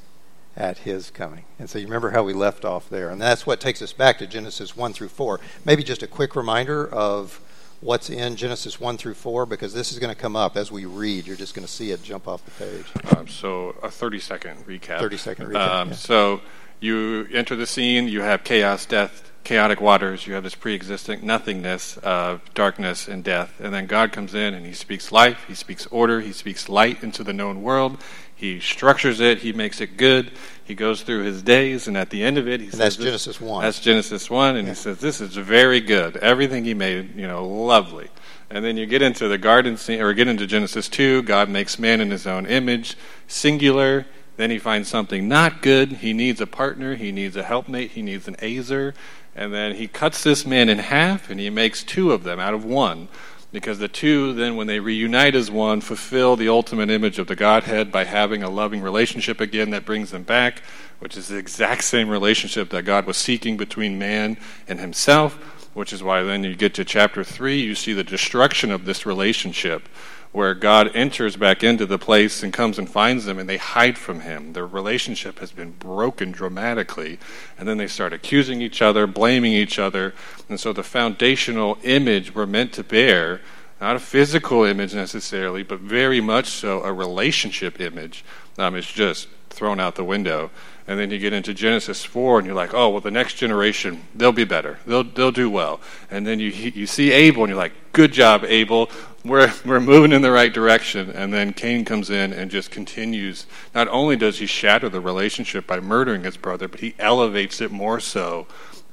at 0.58 0.80
his 0.80 1.10
coming. 1.10 1.46
And 1.58 1.70
so 1.70 1.80
you 1.80 1.86
remember 1.86 2.12
how 2.12 2.24
we 2.24 2.34
left 2.34 2.66
off 2.66 2.90
there. 2.90 3.10
And 3.10 3.22
that's 3.22 3.48
what 3.48 3.62
takes 3.62 3.82
us 3.82 3.94
back 3.94 4.18
to 4.18 4.28
Genesis 4.28 4.76
1 4.76 4.92
through 4.92 5.08
4. 5.08 5.40
Maybe 5.64 5.84
just 5.84 6.04
a 6.04 6.08
quick 6.08 6.36
reminder 6.36 6.86
of 6.86 7.40
what's 7.86 8.10
in 8.10 8.36
Genesis 8.36 8.80
1 8.80 8.98
through 8.98 9.14
4 9.14 9.46
because 9.46 9.74
this 9.74 9.92
is 9.92 10.00
going 10.00 10.14
to 10.14 10.20
come 10.20 10.36
up 10.36 10.58
as 10.58 10.72
we 10.72 10.86
read. 10.86 11.28
You're 11.28 11.36
just 11.36 11.54
going 11.54 11.66
to 11.66 11.72
see 11.72 11.92
it 11.92 12.02
jump 12.04 12.28
off 12.28 12.44
the 12.44 12.52
page. 12.52 13.16
Um, 13.16 13.28
so, 13.28 13.76
a 13.84 13.92
30 13.92 14.20
second 14.20 14.66
recap. 14.66 15.00
30 15.00 15.18
second 15.18 15.48
recap. 15.48 15.70
Um, 15.70 15.90
yeah. 15.90 15.96
So, 15.96 16.42
you 16.80 17.28
enter 17.32 17.56
the 17.56 17.68
scene, 17.68 18.08
you 18.08 18.22
have 18.22 18.44
chaos, 18.44 18.86
death, 18.86 19.32
chaotic 19.44 19.80
waters, 19.80 20.28
you 20.28 20.34
have 20.34 20.44
this 20.44 20.56
pre 20.56 20.74
existing 20.74 21.26
nothingness 21.26 21.98
of 21.98 22.42
darkness 22.54 23.08
and 23.08 23.24
death. 23.24 23.60
And 23.60 23.74
then 23.74 23.86
God 23.86 24.12
comes 24.12 24.34
in 24.34 24.54
and 24.54 24.66
he 24.66 24.74
speaks 24.74 25.12
life, 25.12 25.46
he 25.48 25.56
speaks 25.56 25.86
order, 25.88 26.20
he 26.22 26.34
speaks 26.34 26.68
light 26.68 27.04
into 27.04 27.24
the 27.24 27.34
known 27.34 27.62
world. 27.62 27.98
He 28.36 28.60
structures 28.60 29.22
it, 29.22 29.40
he 29.40 29.54
makes 29.54 29.80
it 29.80 29.98
good. 29.98 30.32
He 30.64 30.76
goes 30.76 31.04
through 31.04 31.24
his 31.24 31.42
days, 31.42 31.88
and 31.88 31.96
at 31.96 32.10
the 32.10 32.24
end 32.24 32.38
of 32.38 32.48
it, 32.48 32.60
he 32.60 32.66
and 32.66 32.76
says, 32.76 32.98
"That's 32.98 32.98
Genesis 32.98 33.40
one." 33.40 33.64
That's 33.64 33.80
Genesis 33.80 34.30
one, 34.30 34.58
and 34.58 34.68
yeah. 34.68 34.74
he 34.74 34.76
says, 34.76 34.98
"This 34.98 35.22
is 35.22 35.36
very 35.36 35.80
good. 35.80 36.18
Everything 36.18 36.66
he 36.66 36.74
made, 36.74 37.16
you 37.16 37.28
know, 37.28 37.46
lovely." 37.46 38.10
And 38.50 38.64
then 38.64 38.78
you 38.78 38.86
get 38.86 39.02
into 39.02 39.28
the 39.28 39.38
garden 39.38 39.78
scene, 39.78 40.02
or 40.02 40.14
get 40.14 40.28
into 40.28 40.46
Genesis 40.46 40.90
two. 40.90 41.22
God 41.22 41.50
makes 41.50 41.80
man 41.80 42.02
in 42.02 42.12
His 42.12 42.28
own 42.28 42.46
image, 42.46 42.98
singular. 43.28 44.06
Then 44.38 44.52
he 44.52 44.60
finds 44.60 44.90
something 44.90 45.30
not 45.30 45.62
good. 45.62 45.94
He 45.94 46.12
needs 46.12 46.42
a 46.42 46.48
partner. 46.48 46.96
He 46.96 47.12
needs 47.12 47.38
a 47.38 47.44
helpmate. 47.44 47.92
He 47.92 48.02
needs 48.02 48.28
an 48.28 48.36
ezer. 48.42 48.94
And 49.34 49.54
then 49.54 49.76
he 49.76 49.88
cuts 49.88 50.24
this 50.24 50.46
man 50.46 50.68
in 50.68 50.80
half, 50.80 51.30
and 51.30 51.40
he 51.40 51.50
makes 51.50 51.84
two 51.84 52.12
of 52.12 52.24
them 52.24 52.40
out 52.40 52.54
of 52.54 52.66
one 52.66 53.08
because 53.56 53.80
the 53.80 53.88
two 53.88 54.34
then 54.34 54.58
when 54.58 54.68
they 54.68 54.82
reunite 54.82 55.34
as 55.34 55.50
one 55.50 55.80
fulfill 55.80 56.36
the 56.36 56.50
ultimate 56.50 56.90
image 56.90 57.18
of 57.18 57.28
the 57.28 57.38
godhead 57.38 57.90
by 57.90 58.04
having 58.04 58.44
a 58.44 58.50
loving 58.50 58.82
relationship 58.82 59.40
again 59.40 59.70
that 59.70 59.86
brings 59.86 60.12
them 60.12 60.24
back 60.24 60.62
which 61.00 61.16
is 61.16 61.30
the 61.30 61.38
exact 61.38 61.82
same 61.82 62.10
relationship 62.10 62.70
that 62.70 62.84
god 62.84 63.06
was 63.06 63.16
seeking 63.16 63.56
between 63.56 63.98
man 63.98 64.36
and 64.68 64.82
himself 64.82 65.36
which 65.74 65.94
is 65.94 66.04
why 66.04 66.22
then 66.22 66.44
you 66.44 66.54
get 66.54 66.74
to 66.74 66.84
chapter 66.84 67.24
3 67.24 67.58
you 67.58 67.74
see 67.74 67.94
the 67.94 68.04
destruction 68.04 68.72
of 68.72 68.84
this 68.84 69.06
relationship 69.06 69.88
where 70.36 70.54
God 70.54 70.94
enters 70.94 71.38
back 71.38 71.64
into 71.64 71.86
the 71.86 71.98
place 71.98 72.44
and 72.44 72.52
comes 72.52 72.78
and 72.78 72.90
finds 72.90 73.24
them 73.24 73.40
and 73.40 73.48
they 73.48 73.56
hide 73.56 73.98
from 73.98 74.20
him. 74.20 74.52
Their 74.52 74.68
relationship 74.68 75.40
has 75.40 75.54
been 75.54 75.72
broken 75.72 76.34
dramatically. 76.34 77.20
And 77.58 77.66
then 77.66 77.78
they 77.78 77.88
start 77.88 78.12
accusing 78.12 78.62
each 78.62 78.82
other, 78.82 79.08
blaming 79.08 79.54
each 79.54 79.80
other. 79.80 80.14
And 80.50 80.60
so 80.60 80.74
the 80.74 80.84
foundational 80.84 81.78
image 81.84 82.36
we're 82.36 82.46
meant 82.46 82.74
to 82.74 82.84
bear, 82.84 83.40
not 83.80 83.96
a 83.96 84.00
physical 84.00 84.66
image 84.66 84.94
necessarily, 84.94 85.64
but 85.64 85.80
very 85.80 86.20
much 86.20 86.48
so 86.48 86.84
a 86.84 86.92
relationship 86.92 87.80
image, 87.80 88.26
um, 88.58 88.76
is 88.76 88.88
just 88.88 89.30
thrown 89.50 89.80
out 89.80 89.96
the 89.96 90.04
window. 90.04 90.52
And 90.86 91.00
then 91.00 91.12
you 91.12 91.18
get 91.18 91.32
into 91.32 91.54
Genesis 91.54 92.04
4 92.04 92.40
and 92.40 92.46
you're 92.46 92.56
like, 92.56 92.74
oh, 92.74 92.90
well, 92.90 93.02
the 93.02 93.10
next 93.10 93.36
generation, 93.36 94.04
they'll 94.14 94.34
be 94.34 94.44
better. 94.44 94.80
They'll, 94.86 95.06
they'll 95.06 95.32
do 95.32 95.50
well. 95.50 95.80
And 96.12 96.28
then 96.28 96.42
you, 96.42 96.50
you 96.50 96.86
see 96.86 97.14
Abel 97.14 97.44
and 97.44 97.50
you're 97.50 97.58
like, 97.58 97.72
good 97.94 98.12
job, 98.12 98.44
Abel. 98.44 98.90
We're, 99.26 99.52
we're 99.66 99.80
moving 99.80 100.12
in 100.12 100.22
the 100.22 100.32
right 100.32 100.54
direction. 100.54 101.10
And 101.10 101.34
then 101.34 101.52
Cain 101.52 101.84
comes 101.84 102.12
in 102.12 102.32
and 102.32 102.52
just 102.52 102.70
continues. 102.70 103.48
Not 103.74 103.88
only 103.88 104.16
does 104.16 104.38
he 104.38 104.46
shatter 104.46 104.88
the 104.88 105.02
relationship 105.02 105.66
by 105.66 105.80
murdering 105.80 106.24
his 106.24 106.38
brother, 106.38 106.68
but 106.68 106.80
he 106.80 106.94
elevates 107.00 107.60
it 107.60 107.72
more 107.72 108.00
so. 108.00 108.46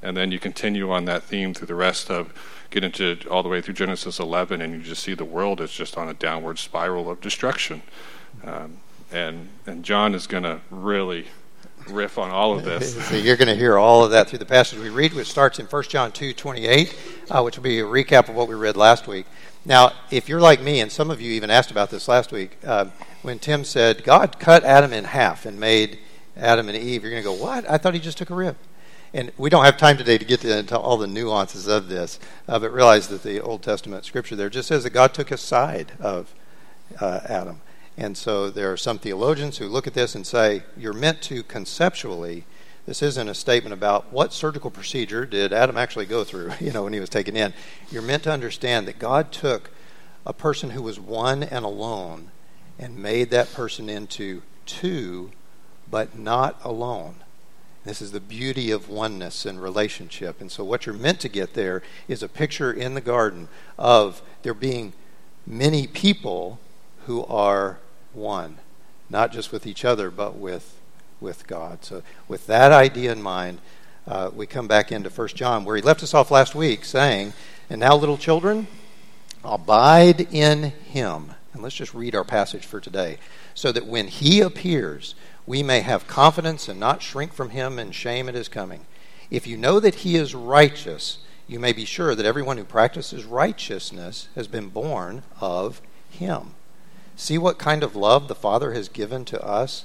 And 0.03 0.17
then 0.17 0.33
you 0.33 0.39
continue 0.39 0.91
on 0.91 1.05
that 1.05 1.23
theme 1.23 1.53
through 1.53 1.67
the 1.67 1.75
rest 1.75 2.11
of, 2.11 2.33
get 2.71 2.83
into 2.83 3.19
all 3.31 3.43
the 3.43 3.49
way 3.49 3.61
through 3.61 3.75
Genesis 3.75 4.19
11, 4.19 4.62
and 4.62 4.75
you 4.75 4.81
just 4.81 5.03
see 5.03 5.15
the 5.15 5.25
world 5.25 5.61
is 5.61 5.71
just 5.71 5.97
on 5.97 6.09
a 6.09 6.15
downward 6.15 6.59
spiral 6.59 7.11
of 7.11 7.21
destruction. 7.21 7.83
Um, 8.43 8.79
and, 9.12 9.49
and 9.67 9.85
John 9.85 10.15
is 10.15 10.27
going 10.27 10.43
to 10.45 10.61
really 10.71 11.27
riff 11.89 12.19
on 12.19 12.31
all 12.31 12.57
of 12.57 12.65
this. 12.65 13.07
so 13.07 13.17
you're 13.17 13.37
going 13.37 13.49
to 13.49 13.55
hear 13.55 13.79
all 13.79 14.05
of 14.05 14.11
that 14.12 14.29
through 14.29 14.39
the 14.39 14.47
passage 14.47 14.79
we 14.79 14.89
read, 14.89 15.12
which 15.12 15.31
starts 15.31 15.59
in 15.59 15.67
1 15.67 15.83
John 15.85 16.11
2 16.11 16.33
28, 16.33 16.97
uh, 17.31 17.43
which 17.43 17.57
will 17.57 17.62
be 17.62 17.81
a 17.81 17.85
recap 17.85 18.29
of 18.29 18.35
what 18.35 18.49
we 18.49 18.55
read 18.55 18.77
last 18.77 19.07
week. 19.07 19.27
Now, 19.64 19.92
if 20.11 20.28
you're 20.28 20.40
like 20.40 20.61
me, 20.61 20.81
and 20.81 20.90
some 20.90 21.11
of 21.11 21.21
you 21.21 21.33
even 21.33 21.50
asked 21.50 21.71
about 21.71 21.90
this 21.90 22.09
last 22.09 22.33
week, 22.33 22.59
uh, 22.64 22.87
when 23.23 23.38
Tim 23.38 23.64
said, 23.64 24.02
God 24.02 24.40
cut 24.40 24.64
Adam 24.64 24.92
in 24.92 25.04
half 25.04 25.47
and 25.47 25.61
made 25.61 25.99
Adam 26.37 26.69
and 26.69 26.76
Eve, 26.76 27.02
you're 27.02 27.12
going 27.12 27.23
to 27.23 27.28
go, 27.28 27.35
What? 27.35 27.71
I 27.71 27.78
thought 27.78 27.95
he 27.95 28.00
just 28.00 28.19
took 28.19 28.31
a 28.31 28.35
rib. 28.35 28.57
And 29.14 29.31
we 29.37 29.50
don't 29.50 29.64
have 29.64 29.76
time 29.76 29.99
today 29.99 30.19
to 30.19 30.25
get 30.25 30.45
into 30.45 30.76
all 30.76 30.97
the 30.97 31.07
nuances 31.07 31.69
of 31.69 31.88
this, 31.88 32.19
uh, 32.49 32.59
but 32.59 32.73
realize 32.73 33.09
that 33.09 33.23
the 33.23 33.40
Old 33.40 33.62
Testament 33.62 34.04
scripture 34.04 34.35
there 34.35 34.49
just 34.49 34.69
says 34.69 34.85
that 34.85 34.90
God 34.90 35.12
took 35.12 35.31
a 35.31 35.37
side 35.37 35.92
of 36.00 36.35
uh, 36.99 37.21
Adam. 37.26 37.61
And 37.97 38.16
so 38.16 38.49
there 38.49 38.73
are 38.73 38.76
some 38.78 38.99
theologians 38.99 39.59
who 39.59 39.69
look 39.69 39.87
at 39.87 39.92
this 39.95 40.14
and 40.14 40.26
say, 40.26 40.62
you're 40.78 40.95
meant 40.95 41.21
to 41.23 41.42
conceptually, 41.42 42.47
this 42.87 43.03
isn't 43.03 43.29
a 43.29 43.35
statement 43.35 43.73
about 43.73 44.12
what 44.12 44.33
surgical 44.33 44.71
procedure 44.71 45.25
did 45.25 45.53
Adam 45.53 45.77
actually 45.77 46.07
go 46.07 46.25
through, 46.25 46.53
you 46.61 46.73
know, 46.73 46.85
when 46.85 46.93
he 46.93 47.01
was 47.01 47.09
taken 47.09 47.37
in. 47.37 47.55
You're 47.91 48.03
meant 48.03 48.25
to 48.25 48.33
understand 48.33 48.89
that 48.89 48.99
God 48.99 49.33
took 49.33 49.71
a 50.27 50.33
person 50.33 50.71
who 50.71 50.83
was 50.83 50.99
one 50.99 51.43
and 51.43 51.65
alone 51.65 52.31
and 52.79 52.97
made 52.97 53.31
that 53.31 53.53
person 53.53 53.89
into 53.89 54.43
two, 54.67 55.31
but 55.91 56.19
not 56.19 56.61
alone. 56.65 57.17
This 57.85 58.01
is 58.01 58.12
the 58.12 58.21
beauty 58.21 58.71
of 58.71 58.89
oneness 58.89 59.45
and 59.45 59.61
relationship. 59.61 60.41
And 60.41 60.51
so, 60.53 60.62
what 60.62 60.87
you're 60.87 60.95
meant 60.95 61.19
to 61.21 61.29
get 61.29 61.55
there 61.55 61.83
is 62.07 62.23
a 62.23 62.29
picture 62.29 62.73
in 62.73 62.95
the 62.95 63.01
garden 63.01 63.49
of 63.77 64.23
there 64.43 64.55
being 64.55 64.93
many 65.47 65.89
people 65.89 66.61
who 67.07 67.25
are 67.25 67.79
one, 68.12 68.59
not 69.11 69.33
just 69.33 69.51
with 69.51 69.67
each 69.67 69.85
other, 69.85 70.11
but 70.11 70.37
with, 70.37 70.77
with 71.23 71.47
God. 71.47 71.85
So, 71.85 72.02
with 72.29 72.47
that 72.49 72.73
idea 72.73 73.12
in 73.12 73.23
mind, 73.23 73.61
uh, 74.07 74.31
we 74.35 74.47
come 74.47 74.67
back 74.67 74.91
into 74.91 75.09
1 75.09 75.29
John, 75.29 75.64
where 75.64 75.76
he 75.76 75.83
left 75.83 76.02
us 76.02 76.12
off 76.12 76.31
last 76.31 76.55
week 76.55 76.85
saying, 76.85 77.33
And 77.71 77.81
now, 77.81 77.95
little 77.95 78.19
children, 78.19 78.67
abide 79.45 80.29
in 80.33 80.64
him, 80.64 81.33
And 81.52 81.62
let's 81.62 81.76
just 81.76 81.95
read 81.95 82.14
our 82.14 82.25
passage 82.25 82.67
for 82.67 82.81
today. 82.81 83.19
So 83.55 83.71
that 83.73 83.87
when 83.87 84.09
he 84.09 84.41
appears, 84.41 85.14
we 85.47 85.62
may 85.62 85.81
have 85.81 86.07
confidence 86.07 86.69
and 86.69 86.81
not 86.81 87.02
shrink 87.02 87.33
from 87.33 87.50
him 87.50 87.79
in 87.79 87.93
shame 87.93 88.29
at 88.29 88.35
his 88.35 88.49
coming. 88.49 88.87
If 89.31 89.47
you 89.47 89.57
know 89.57 89.81
that 89.81 89.97
he 89.97 90.17
is 90.17 90.35
righteous, 90.35 91.19
you 91.47 91.59
may 91.59 91.73
be 91.73 91.85
sure 91.85 92.14
that 92.14 92.26
everyone 92.26 92.59
who 92.59 92.64
practices 92.64 93.25
righteousness 93.25 94.29
has 94.35 94.49
been 94.49 94.69
born 94.69 95.23
of 95.41 95.81
him. 96.11 96.55
See 97.17 97.38
what 97.38 97.59
kind 97.59 97.83
of 97.83 97.95
love 97.95 98.29
the 98.29 98.35
Father 98.35 98.73
has 98.73 98.88
given 98.88 99.25
to 99.26 99.45
us 99.45 99.85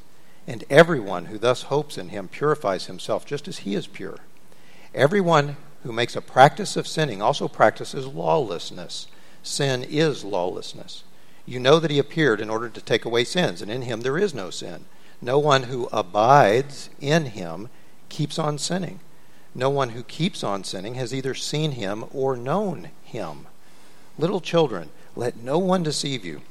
And 0.51 0.65
everyone 0.69 1.27
who 1.27 1.37
thus 1.37 1.61
hopes 1.61 1.97
in 1.97 2.09
him 2.09 2.27
purifies 2.27 2.87
himself 2.87 3.25
just 3.25 3.47
as 3.47 3.59
he 3.59 3.73
is 3.73 3.87
pure. 3.87 4.17
Everyone 4.93 5.55
who 5.83 5.93
makes 5.93 6.13
a 6.13 6.21
practice 6.21 6.75
of 6.75 6.89
sinning 6.89 7.21
also 7.21 7.47
practices 7.47 8.05
lawlessness. 8.05 9.07
Sin 9.43 9.81
is 9.81 10.25
lawlessness. 10.25 11.05
You 11.45 11.61
know 11.61 11.79
that 11.79 11.89
he 11.89 11.99
appeared 11.99 12.41
in 12.41 12.49
order 12.49 12.67
to 12.67 12.81
take 12.81 13.05
away 13.05 13.23
sins, 13.23 13.61
and 13.61 13.71
in 13.71 13.83
him 13.83 14.01
there 14.01 14.17
is 14.17 14.33
no 14.33 14.49
sin. 14.49 14.83
No 15.21 15.39
one 15.39 15.63
who 15.63 15.87
abides 15.89 16.89
in 16.99 17.27
him 17.27 17.69
keeps 18.09 18.37
on 18.37 18.57
sinning. 18.57 18.99
No 19.55 19.69
one 19.69 19.91
who 19.91 20.03
keeps 20.03 20.43
on 20.43 20.65
sinning 20.65 20.95
has 20.95 21.13
either 21.13 21.33
seen 21.33 21.71
him 21.71 22.03
or 22.11 22.35
known 22.35 22.89
him. 23.05 23.47
Little 24.17 24.41
children, 24.41 24.89
let 25.15 25.37
no 25.37 25.57
one 25.57 25.83
deceive 25.83 26.25
you. 26.25 26.41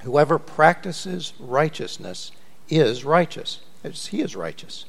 Whoever 0.00 0.38
practices 0.38 1.32
righteousness 1.40 2.32
is 2.78 3.04
righteous, 3.04 3.60
he 3.82 4.20
is 4.20 4.36
righteous. 4.36 4.84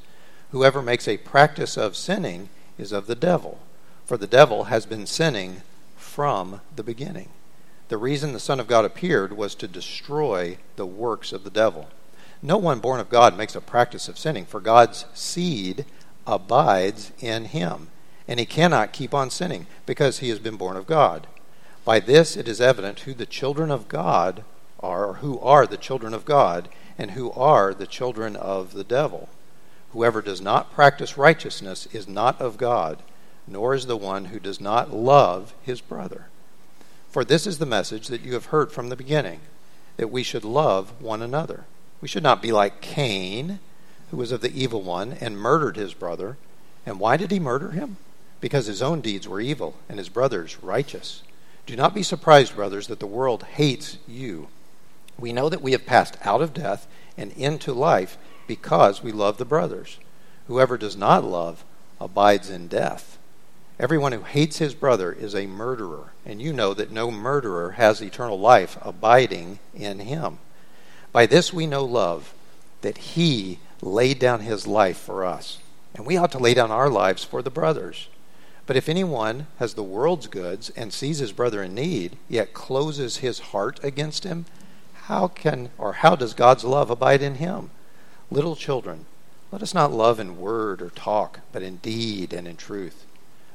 Whoever 0.51 0.81
makes 0.81 1.07
a 1.07 1.17
practice 1.17 1.77
of 1.77 1.95
sinning 1.95 2.50
is 2.77 2.91
of 2.91 3.07
the 3.07 3.15
devil, 3.15 3.59
for 4.05 4.17
the 4.17 4.27
devil 4.27 4.65
has 4.65 4.85
been 4.85 5.05
sinning 5.05 5.61
from 5.95 6.61
the 6.75 6.83
beginning. 6.83 7.29
The 7.88 7.97
reason 7.97 8.33
the 8.33 8.39
Son 8.39 8.59
of 8.59 8.67
God 8.67 8.85
appeared 8.85 9.33
was 9.33 9.55
to 9.55 9.67
destroy 9.67 10.57
the 10.75 10.85
works 10.85 11.31
of 11.31 11.43
the 11.43 11.50
devil. 11.50 11.89
No 12.41 12.57
one 12.57 12.79
born 12.79 13.00
of 13.00 13.09
God 13.09 13.38
makes 13.38 13.55
a 13.55 13.61
practice 13.61 14.07
of 14.07 14.17
sinning, 14.17 14.45
for 14.45 14.59
God's 14.59 15.05
seed 15.13 15.85
abides 16.25 17.11
in 17.19 17.45
him, 17.45 17.89
and 18.27 18.39
he 18.39 18.45
cannot 18.45 18.93
keep 18.93 19.13
on 19.13 19.29
sinning 19.29 19.67
because 19.85 20.19
he 20.19 20.29
has 20.29 20.39
been 20.39 20.55
born 20.55 20.77
of 20.77 20.88
God. 20.88 21.27
By 21.85 22.00
this 22.00 22.35
it 22.35 22.47
is 22.47 22.61
evident 22.61 23.01
who 23.01 23.13
the 23.13 23.25
children 23.25 23.71
of 23.71 23.88
God 23.88 24.43
are, 24.79 25.05
or 25.05 25.13
who 25.15 25.39
are 25.39 25.67
the 25.67 25.77
children 25.77 26.13
of 26.13 26.25
God, 26.25 26.67
and 27.01 27.12
who 27.12 27.31
are 27.31 27.74
the 27.74 27.88
children 27.88 28.36
of 28.36 28.74
the 28.74 28.84
devil. 28.84 29.27
Whoever 29.91 30.22
does 30.22 30.39
not 30.39 30.72
practice 30.72 31.17
righteousness 31.17 31.88
is 31.88 32.08
not 32.08 32.39
of 32.39 32.58
God, 32.58 33.00
nor 33.48 33.74
is 33.74 33.88
the 33.88 33.98
one 33.98 34.25
who 34.25 34.39
does 34.39 34.62
not 34.62 34.93
love 34.93 35.55
his 35.63 35.81
brother. 35.81 36.27
For 37.10 37.25
this 37.25 37.48
is 37.48 37.58
the 37.58 37.65
message 37.65 38.08
that 38.10 38.22
you 38.22 38.34
have 38.34 38.46
heard 38.46 38.72
from 38.72 38.89
the 38.89 38.96
beginning, 38.96 39.39
that 39.98 40.12
we 40.12 40.22
should 40.22 40.46
love 40.46 41.01
one 41.01 41.24
another. 41.24 41.63
We 42.01 42.08
should 42.08 42.22
not 42.22 42.39
be 42.39 42.51
like 42.51 42.81
Cain, 42.81 43.58
who 44.12 44.17
was 44.17 44.31
of 44.31 44.41
the 44.41 44.53
evil 44.53 44.84
one 44.84 45.13
and 45.20 45.36
murdered 45.36 45.77
his 45.77 45.96
brother. 45.96 46.38
And 46.86 47.00
why 47.00 47.17
did 47.17 47.31
he 47.31 47.39
murder 47.39 47.72
him? 47.72 47.98
Because 48.41 48.67
his 48.67 48.84
own 48.84 49.01
deeds 49.01 49.27
were 49.27 49.41
evil 49.41 49.74
and 49.89 49.98
his 49.98 50.10
brother's 50.10 50.62
righteous. 50.62 51.24
Do 51.65 51.75
not 51.75 51.96
be 51.96 52.03
surprised, 52.03 52.55
brothers, 52.55 52.86
that 52.88 53.00
the 53.00 53.07
world 53.07 53.42
hates 53.42 53.98
you. 54.07 54.50
We 55.19 55.33
know 55.33 55.50
that 55.50 55.61
we 55.61 55.71
have 55.74 55.85
passed 55.85 56.17
out 56.24 56.41
of 56.41 56.53
death 56.53 56.87
and 57.17 57.31
into 57.33 57.74
life 57.74 58.17
because 58.47 59.03
we 59.03 59.11
love 59.11 59.37
the 59.37 59.45
brothers. 59.45 60.00
Whoever 60.47 60.77
does 60.77 60.95
not 60.95 61.24
love 61.24 61.63
abides 62.00 62.50
in 62.50 62.67
death. 62.67 63.17
Everyone 63.79 64.11
who 64.11 64.24
hates 64.24 64.57
his 64.57 64.75
brother 64.75 65.11
is 65.11 65.33
a 65.33 65.47
murderer, 65.47 66.11
and 66.25 66.41
you 66.41 66.53
know 66.53 66.74
that 66.74 66.91
no 66.91 67.09
murderer 67.09 67.71
has 67.71 68.01
eternal 68.01 68.39
life 68.39 68.77
abiding 68.81 69.59
in 69.74 70.00
him. 70.00 70.37
By 71.11 71.25
this 71.25 71.51
we 71.51 71.65
know 71.65 71.83
love, 71.83 72.33
that 72.81 72.97
he 72.97 73.59
laid 73.81 74.19
down 74.19 74.41
his 74.41 74.67
life 74.67 74.97
for 74.97 75.25
us, 75.25 75.59
and 75.95 76.05
we 76.05 76.15
ought 76.15 76.31
to 76.33 76.39
lay 76.39 76.53
down 76.53 76.71
our 76.71 76.89
lives 76.89 77.24
for 77.24 77.41
the 77.41 77.50
brothers. 77.50 78.07
But 78.67 78.77
if 78.77 78.87
anyone 78.87 79.47
has 79.57 79.74
the 79.74 79.83
world's 79.83 80.27
goods 80.27 80.69
and 80.71 80.93
sees 80.93 81.17
his 81.17 81.31
brother 81.31 81.63
in 81.63 81.74
need, 81.74 82.17
yet 82.29 82.53
closes 82.53 83.17
his 83.17 83.39
heart 83.39 83.79
against 83.83 84.24
him, 84.24 84.45
how 85.11 85.27
can 85.27 85.69
or 85.77 85.91
how 85.91 86.15
does 86.15 86.33
God's 86.33 86.63
love 86.63 86.89
abide 86.89 87.21
in 87.21 87.35
him? 87.35 87.69
Little 88.31 88.55
children, 88.55 89.07
let 89.51 89.61
us 89.61 89.74
not 89.74 89.91
love 89.91 90.21
in 90.21 90.39
word 90.39 90.81
or 90.81 90.89
talk, 90.89 91.41
but 91.51 91.61
in 91.61 91.75
deed 91.77 92.31
and 92.31 92.47
in 92.47 92.55
truth. 92.55 93.05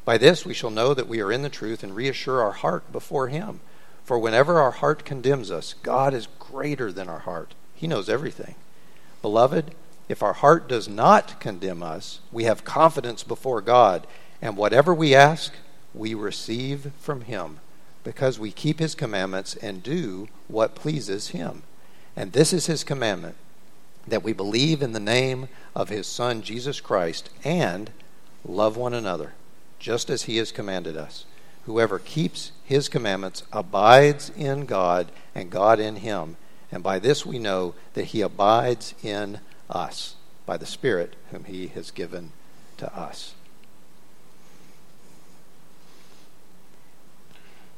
By 0.05 0.19
this 0.19 0.45
we 0.45 0.53
shall 0.53 0.69
know 0.69 0.93
that 0.93 1.09
we 1.09 1.23
are 1.23 1.33
in 1.33 1.41
the 1.41 1.49
truth 1.49 1.83
and 1.83 1.97
reassure 1.97 2.43
our 2.43 2.53
heart 2.53 2.93
before 2.93 3.29
him. 3.29 3.61
For 4.05 4.19
whenever 4.19 4.61
our 4.61 4.71
heart 4.71 5.07
condemns 5.07 5.51
us, 5.51 5.75
God 5.83 6.13
is 6.13 6.29
greater 6.39 6.93
than 6.93 7.09
our 7.09 7.21
heart. 7.21 7.55
He 7.75 7.87
knows 7.87 8.11
everything. 8.11 8.57
Beloved, 9.23 9.71
if 10.11 10.23
our 10.23 10.35
heart 10.35 10.69
does 10.69 10.91
not 10.91 11.41
condemn 11.41 11.83
us, 11.83 12.21
we 12.31 12.45
have 12.45 12.65
confidence 12.65 13.23
before 13.23 13.63
God, 13.63 14.07
and 14.43 14.59
whatever 14.59 14.93
we 14.93 15.15
ask, 15.15 15.55
we 15.95 16.13
receive 16.13 16.93
from 17.01 17.23
Him, 17.23 17.61
because 18.07 18.39
we 18.39 18.53
keep 18.53 18.79
His 18.79 18.95
commandments 18.95 19.57
and 19.57 19.83
do 19.83 20.29
what 20.47 20.77
pleases 20.77 21.31
Him. 21.31 21.65
And 22.15 22.33
this 22.33 22.53
is 22.53 22.67
His 22.67 22.85
commandment 22.85 23.35
that 24.07 24.23
we 24.23 24.33
believe 24.33 24.81
in 24.81 24.93
the 24.93 25.01
name 25.01 25.49
of 25.75 25.89
His 25.89 26.07
Son, 26.07 26.41
Jesus 26.41 26.81
Christ, 26.81 27.31
and 27.43 27.91
love 28.45 28.77
one 28.77 28.95
another, 28.95 29.33
just 29.81 30.09
as 30.09 30.23
He 30.23 30.37
has 30.37 30.53
commanded 30.53 30.97
us. 30.97 31.25
Whoever 31.65 31.99
keeps 31.99 32.53
His 32.65 32.89
commandments 32.89 33.43
abides 33.53 34.31
in 34.37 34.67
God, 34.67 35.11
and 35.35 35.51
God 35.51 35.81
in 35.81 35.97
Him. 35.97 36.37
And 36.71 36.85
by 36.85 37.01
this 37.01 37.27
we 37.27 37.41
know 37.41 37.75
that 37.95 38.05
He 38.05 38.21
abides 38.21 38.95
in 39.03 39.41
us 39.69 40.15
by 40.47 40.57
the 40.57 40.65
Spirit 40.65 41.17
whom 41.33 41.43
He 41.43 41.67
has 41.69 41.91
given 41.91 42.31
to 42.77 42.97
us. 42.97 43.35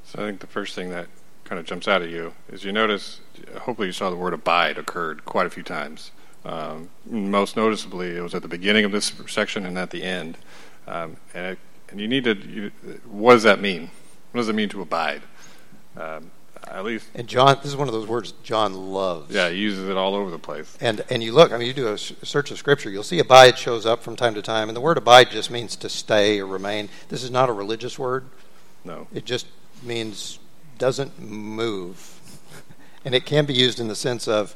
So 0.09 0.23
I 0.23 0.27
think 0.27 0.41
the 0.41 0.47
first 0.47 0.75
thing 0.75 0.89
that 0.91 1.07
kind 1.45 1.59
of 1.59 1.67
jumps 1.67 1.87
out 1.87 2.01
at 2.01 2.09
you 2.09 2.33
is 2.51 2.65
you 2.65 2.73
notice, 2.73 3.21
hopefully, 3.61 3.89
you 3.89 3.93
saw 3.93 4.09
the 4.09 4.17
word 4.17 4.33
abide 4.33 4.79
occurred 4.79 5.27
quite 5.27 5.47
a 5.47 5.51
few 5.51 5.63
times. 5.63 6.13
Um, 6.47 6.89
most 7.05 7.59
noticeably, 7.59 8.17
it 8.17 8.23
was 8.23 8.35
at 8.35 8.41
the 8.41 8.49
beginning 8.49 8.87
of 8.87 8.93
this 8.93 9.13
section 9.27 9.67
and 9.67 9.77
at 9.77 9.91
the 9.91 10.03
end. 10.03 10.39
Um, 10.87 11.19
and, 11.35 11.47
it, 11.47 11.59
and 11.91 12.01
you 12.01 12.09
need 12.09 12.25
to, 12.25 12.35
you, 12.35 12.73
what 13.07 13.35
does 13.35 13.43
that 13.43 13.61
mean? 13.61 13.91
What 14.33 14.41
does 14.41 14.49
it 14.49 14.55
mean 14.55 14.71
to 14.71 14.81
abide? 14.81 15.21
Um, 15.95 16.31
at 16.67 16.85
least. 16.85 17.09
And 17.15 17.29
John, 17.29 17.57
this 17.57 17.67
is 17.67 17.77
one 17.77 17.89
of 17.89 17.93
those 17.93 18.07
words 18.07 18.33
John 18.43 18.73
loves. 18.73 19.35
Yeah, 19.35 19.51
he 19.51 19.59
uses 19.59 19.91
it 19.91 19.97
all 19.99 20.15
over 20.15 20.31
the 20.31 20.39
place. 20.39 20.75
And 20.81 21.05
and 21.11 21.23
you 21.23 21.33
look, 21.33 21.53
I 21.53 21.59
mean, 21.59 21.67
you 21.67 21.75
do 21.75 21.89
a 21.89 21.99
search 21.99 22.51
of 22.51 22.57
Scripture, 22.59 22.89
you'll 22.89 23.03
see 23.03 23.19
abide 23.19 23.59
shows 23.59 23.85
up 23.85 24.03
from 24.03 24.17
time 24.17 24.35
to 24.35 24.43
time, 24.43 24.69
and 24.69 24.77
the 24.77 24.81
word 24.81 24.97
abide 24.97 25.31
just 25.31 25.51
means 25.51 25.77
to 25.77 25.89
stay 25.89 26.41
or 26.41 26.47
remain. 26.47 26.89
This 27.09 27.23
is 27.23 27.31
not 27.31 27.49
a 27.49 27.53
religious 27.53 27.99
word. 27.99 28.27
No. 28.85 29.07
It 29.13 29.25
just 29.25 29.47
means 29.83 30.39
doesn't 30.79 31.21
move, 31.21 32.21
and 33.05 33.15
it 33.15 33.27
can 33.27 33.47
be 33.47 33.55
used 33.55 33.81
in 33.81 33.89
the 33.89 33.97
sense 33.97 34.29
of 34.29 34.55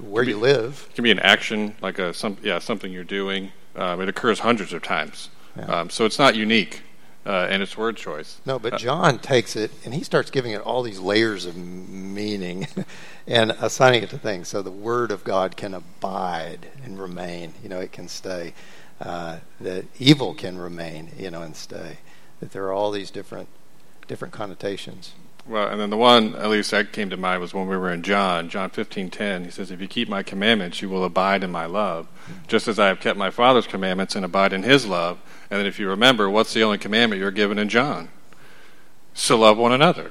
where 0.00 0.24
be, 0.24 0.32
you 0.32 0.38
live. 0.38 0.86
It 0.90 0.94
can 0.94 1.04
be 1.04 1.10
an 1.10 1.20
action, 1.20 1.76
like 1.80 1.98
a 1.98 2.12
some 2.12 2.36
yeah 2.42 2.58
something 2.58 2.92
you're 2.92 3.04
doing. 3.04 3.52
Um, 3.74 4.00
it 4.00 4.08
occurs 4.08 4.40
hundreds 4.40 4.72
of 4.72 4.82
times, 4.82 5.30
yeah. 5.56 5.64
um, 5.64 5.90
so 5.90 6.04
it's 6.04 6.18
not 6.18 6.34
unique 6.34 6.82
uh, 7.26 7.48
in 7.50 7.60
its 7.60 7.76
word 7.76 7.96
choice. 7.96 8.40
No, 8.46 8.58
but 8.58 8.78
John 8.78 9.18
takes 9.18 9.56
it 9.56 9.72
and 9.84 9.92
he 9.92 10.04
starts 10.04 10.30
giving 10.30 10.52
it 10.52 10.60
all 10.60 10.82
these 10.82 11.00
layers 11.00 11.44
of 11.44 11.56
meaning 11.56 12.68
and 13.26 13.50
assigning 13.50 14.02
it 14.02 14.10
to 14.10 14.18
things. 14.18 14.48
So 14.48 14.62
the 14.62 14.70
Word 14.70 15.10
of 15.10 15.24
God 15.24 15.56
can 15.56 15.74
abide 15.74 16.68
and 16.84 16.98
remain. 16.98 17.54
You 17.62 17.68
know, 17.68 17.80
it 17.80 17.92
can 17.92 18.08
stay. 18.08 18.54
Uh, 19.00 19.38
that 19.60 19.84
evil 19.98 20.34
can 20.34 20.56
remain. 20.56 21.10
You 21.18 21.30
know, 21.30 21.42
and 21.42 21.56
stay. 21.56 21.98
That 22.40 22.52
there 22.52 22.64
are 22.64 22.72
all 22.72 22.92
these 22.92 23.10
different 23.10 23.48
different 24.06 24.34
connotations. 24.34 25.12
Well, 25.48 25.68
and 25.68 25.80
then 25.80 25.90
the 25.90 25.96
one 25.96 26.34
at 26.34 26.50
least 26.50 26.72
that 26.72 26.92
came 26.92 27.08
to 27.10 27.16
mind 27.16 27.40
was 27.40 27.54
when 27.54 27.68
we 27.68 27.76
were 27.76 27.92
in 27.92 28.02
John, 28.02 28.48
John 28.48 28.70
fifteen 28.70 29.10
ten. 29.10 29.44
He 29.44 29.50
says, 29.50 29.70
"If 29.70 29.80
you 29.80 29.86
keep 29.86 30.08
my 30.08 30.24
commandments, 30.24 30.82
you 30.82 30.88
will 30.88 31.04
abide 31.04 31.44
in 31.44 31.52
my 31.52 31.66
love, 31.66 32.08
just 32.48 32.66
as 32.66 32.80
I 32.80 32.88
have 32.88 32.98
kept 32.98 33.16
my 33.16 33.30
Father's 33.30 33.68
commandments 33.68 34.16
and 34.16 34.24
abide 34.24 34.52
in 34.52 34.64
His 34.64 34.86
love." 34.86 35.18
And 35.48 35.60
then, 35.60 35.66
if 35.66 35.78
you 35.78 35.88
remember, 35.88 36.28
what's 36.28 36.52
the 36.52 36.64
only 36.64 36.78
commandment 36.78 37.20
you're 37.20 37.30
given 37.30 37.58
in 37.58 37.68
John? 37.68 38.08
So 39.14 39.38
love 39.38 39.56
one 39.56 39.72
another. 39.72 40.10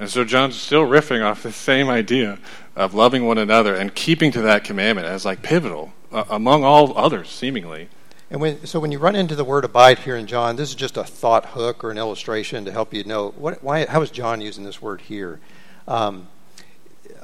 And 0.00 0.10
so 0.10 0.24
John's 0.24 0.56
still 0.56 0.86
riffing 0.86 1.24
off 1.24 1.42
the 1.42 1.52
same 1.52 1.88
idea 1.88 2.38
of 2.76 2.94
loving 2.94 3.26
one 3.26 3.38
another 3.38 3.74
and 3.74 3.94
keeping 3.94 4.32
to 4.32 4.42
that 4.42 4.64
commandment 4.64 5.06
as 5.06 5.24
like 5.24 5.42
pivotal 5.42 5.92
uh, 6.12 6.24
among 6.30 6.64
all 6.64 6.96
others, 6.96 7.28
seemingly. 7.30 7.88
And 8.30 8.40
when, 8.40 8.66
so 8.66 8.78
when 8.78 8.92
you 8.92 8.98
run 8.98 9.16
into 9.16 9.34
the 9.34 9.44
word 9.44 9.64
abide 9.64 10.00
here 10.00 10.16
in 10.16 10.26
John, 10.26 10.56
this 10.56 10.68
is 10.68 10.74
just 10.74 10.96
a 10.96 11.04
thought 11.04 11.46
hook 11.46 11.82
or 11.82 11.90
an 11.90 11.98
illustration 11.98 12.64
to 12.66 12.72
help 12.72 12.92
you 12.92 13.04
know 13.04 13.30
what, 13.30 13.62
why, 13.64 13.86
how 13.86 14.02
is 14.02 14.10
John 14.10 14.40
using 14.40 14.64
this 14.64 14.82
word 14.82 15.00
here? 15.02 15.40
Um, 15.86 16.28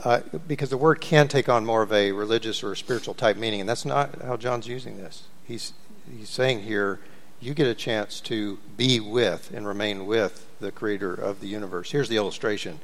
uh, 0.03 0.21
because 0.49 0.71
the 0.71 0.79
word 0.79 1.01
can 1.01 1.29
take 1.29 1.49
on 1.49 1.65
more 1.65 1.83
of 1.83 1.93
a 1.93 2.13
religious 2.13 2.63
or 2.63 2.73
a 2.73 2.77
spiritual 2.77 3.15
type 3.15 3.37
meaning, 3.37 3.61
and 3.61 3.69
that's 3.69 3.85
not 3.85 4.23
how 4.23 4.37
John's 4.37 4.67
using 4.67 4.97
this. 4.97 5.25
He's, 5.47 5.73
he's 6.17 6.31
saying 6.31 6.63
here, 6.63 7.01
you 7.41 7.53
get 7.53 7.67
a 7.67 7.75
chance 7.75 8.21
to 8.23 8.59
be 8.77 9.01
with 9.01 9.53
and 9.53 9.67
remain 9.67 10.07
with 10.07 10.47
the 10.61 10.73
creator 10.73 11.13
of 11.13 11.41
the 11.41 11.47
universe. 11.47 11.91
Here's 11.91 12.09
the 12.09 12.17
illustration. 12.17 12.81